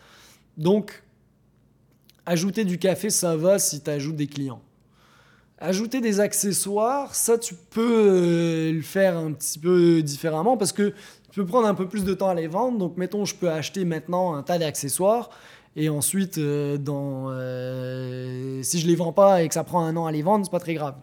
[0.59, 1.03] Donc,
[2.27, 4.61] ajouter du café, ça va si tu ajoutes des clients.
[5.59, 10.93] Ajouter des accessoires, ça, tu peux euh, le faire un petit peu différemment parce que
[11.31, 12.77] tu peux prendre un peu plus de temps à les vendre.
[12.77, 15.31] Donc, mettons, je peux acheter maintenant un tas d'accessoires
[15.77, 16.79] et ensuite, euh,
[18.63, 20.51] si je les vends pas et que ça prend un an à les vendre, c'est
[20.51, 20.97] pas très grave.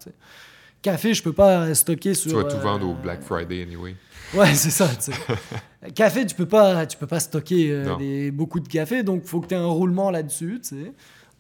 [0.84, 2.30] Café, je peux pas stocker sur.
[2.30, 3.96] Tu vas tout vendre au euh, Black Friday anyway.
[4.34, 4.90] Ouais, c'est ça.
[5.96, 9.40] café, tu peux pas, tu peux pas stocker euh, beaucoup de café, donc il faut
[9.40, 10.62] que tu aies un roulement là-dessus.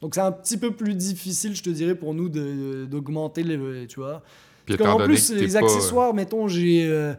[0.01, 3.99] Donc c'est un petit peu plus difficile, je te dirais, pour nous d'augmenter les, tu
[3.99, 4.23] vois.
[4.65, 7.13] Puis Parce qu'en plus, les accessoires, mettons, j'ai euh,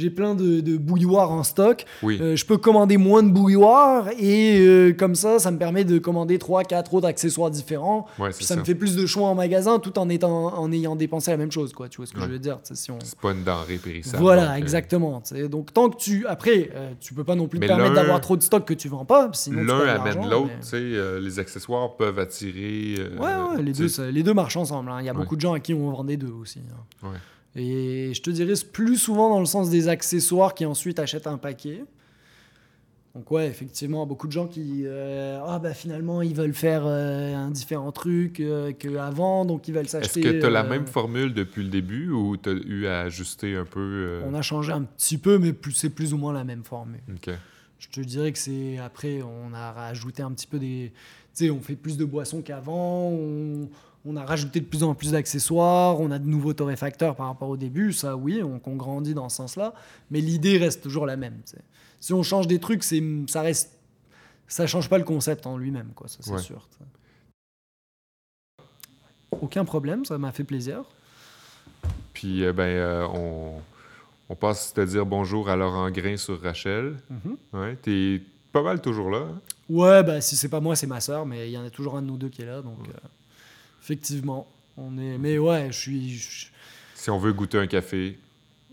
[0.00, 1.84] j'ai plein de, de, bouilloires en stock.
[2.02, 5.98] Euh, je peux commander moins de bouilloires et euh, comme ça, ça me permet de
[5.98, 8.06] commander 3, 4 autres accessoires différents.
[8.30, 11.36] ça, me fait plus de choix en magasin tout en, étant, en ayant dépensé la
[11.36, 11.72] même chose.
[11.72, 11.88] Quoi.
[11.88, 12.58] Tu vois ce que je veux dire?
[12.62, 14.22] Si C'est pas une denrée périssable.
[14.22, 15.22] Voilà, exactement.
[15.50, 16.26] Donc tant que tu.
[16.26, 18.88] Après, euh, tu peux pas non plus te permettre d'avoir trop de stock que tu
[18.88, 19.30] vends pas.
[19.50, 20.50] L'un amène l'autre.
[21.18, 22.94] les accessoires peuvent attirer.
[23.18, 24.90] ouais, les, deux, les deux marchent ensemble.
[24.90, 24.98] Hein.
[25.00, 26.60] Il y a beaucoup de gens à qui on vend des deux aussi.
[27.04, 27.08] Hein.
[27.56, 31.38] Et je te dirais plus souvent dans le sens des accessoires qui ensuite achètent un
[31.38, 31.84] paquet.
[33.14, 37.34] Donc ouais, effectivement, beaucoup de gens qui euh, ah bah finalement ils veulent faire euh,
[37.34, 40.20] un différent truc euh, qu'avant, donc ils veulent s'acheter.
[40.20, 43.00] Est-ce que tu as la même formule depuis le début ou tu as eu à
[43.00, 46.44] ajuster un peu On a changé un petit peu, mais c'est plus ou moins la
[46.44, 47.00] même formule.
[47.12, 47.34] OK.
[47.80, 50.92] Je te dirais que c'est après on a rajouté un petit peu des,
[51.34, 53.08] tu sais, on fait plus de boissons qu'avant.
[53.08, 53.68] On
[54.04, 57.48] on a rajouté de plus en plus d'accessoires, on a de nouveaux torréfacteurs par rapport
[57.48, 59.74] au début, ça oui, on, on grandit dans ce sens-là,
[60.10, 61.40] mais l'idée reste toujours la même.
[62.00, 63.76] Si on change des trucs, c'est ça reste
[64.48, 66.68] ça change pas le concept en lui-même, quoi, ça c'est sûr.
[69.40, 70.82] Aucun problème, ça m'a fait plaisir.
[72.12, 73.62] Puis, euh, ben, euh, on,
[74.28, 76.96] on, passe à dire bonjour à Laurent Grain sur Rachel.
[77.10, 77.58] Mm-hmm.
[77.58, 78.20] ouais, T'es
[78.52, 79.18] pas mal toujours là.
[79.18, 79.40] Hein?
[79.68, 81.96] Ouais, ben, si c'est pas moi, c'est ma soeur, mais il y en a toujours
[81.96, 83.08] un de nous deux qui est là, donc euh,
[83.90, 84.46] effectivement.
[84.76, 85.18] On est...
[85.18, 86.50] Mais ouais, je suis.
[86.94, 88.18] Si on veut goûter un café.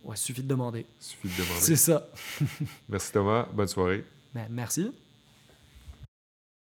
[0.04, 0.86] Ouais, suffit de demander.
[1.00, 1.60] Suffit de demander.
[1.60, 2.08] c'est ça.
[2.90, 4.06] Merci Thomas, bonne soirée.
[4.34, 4.92] Ben, merci.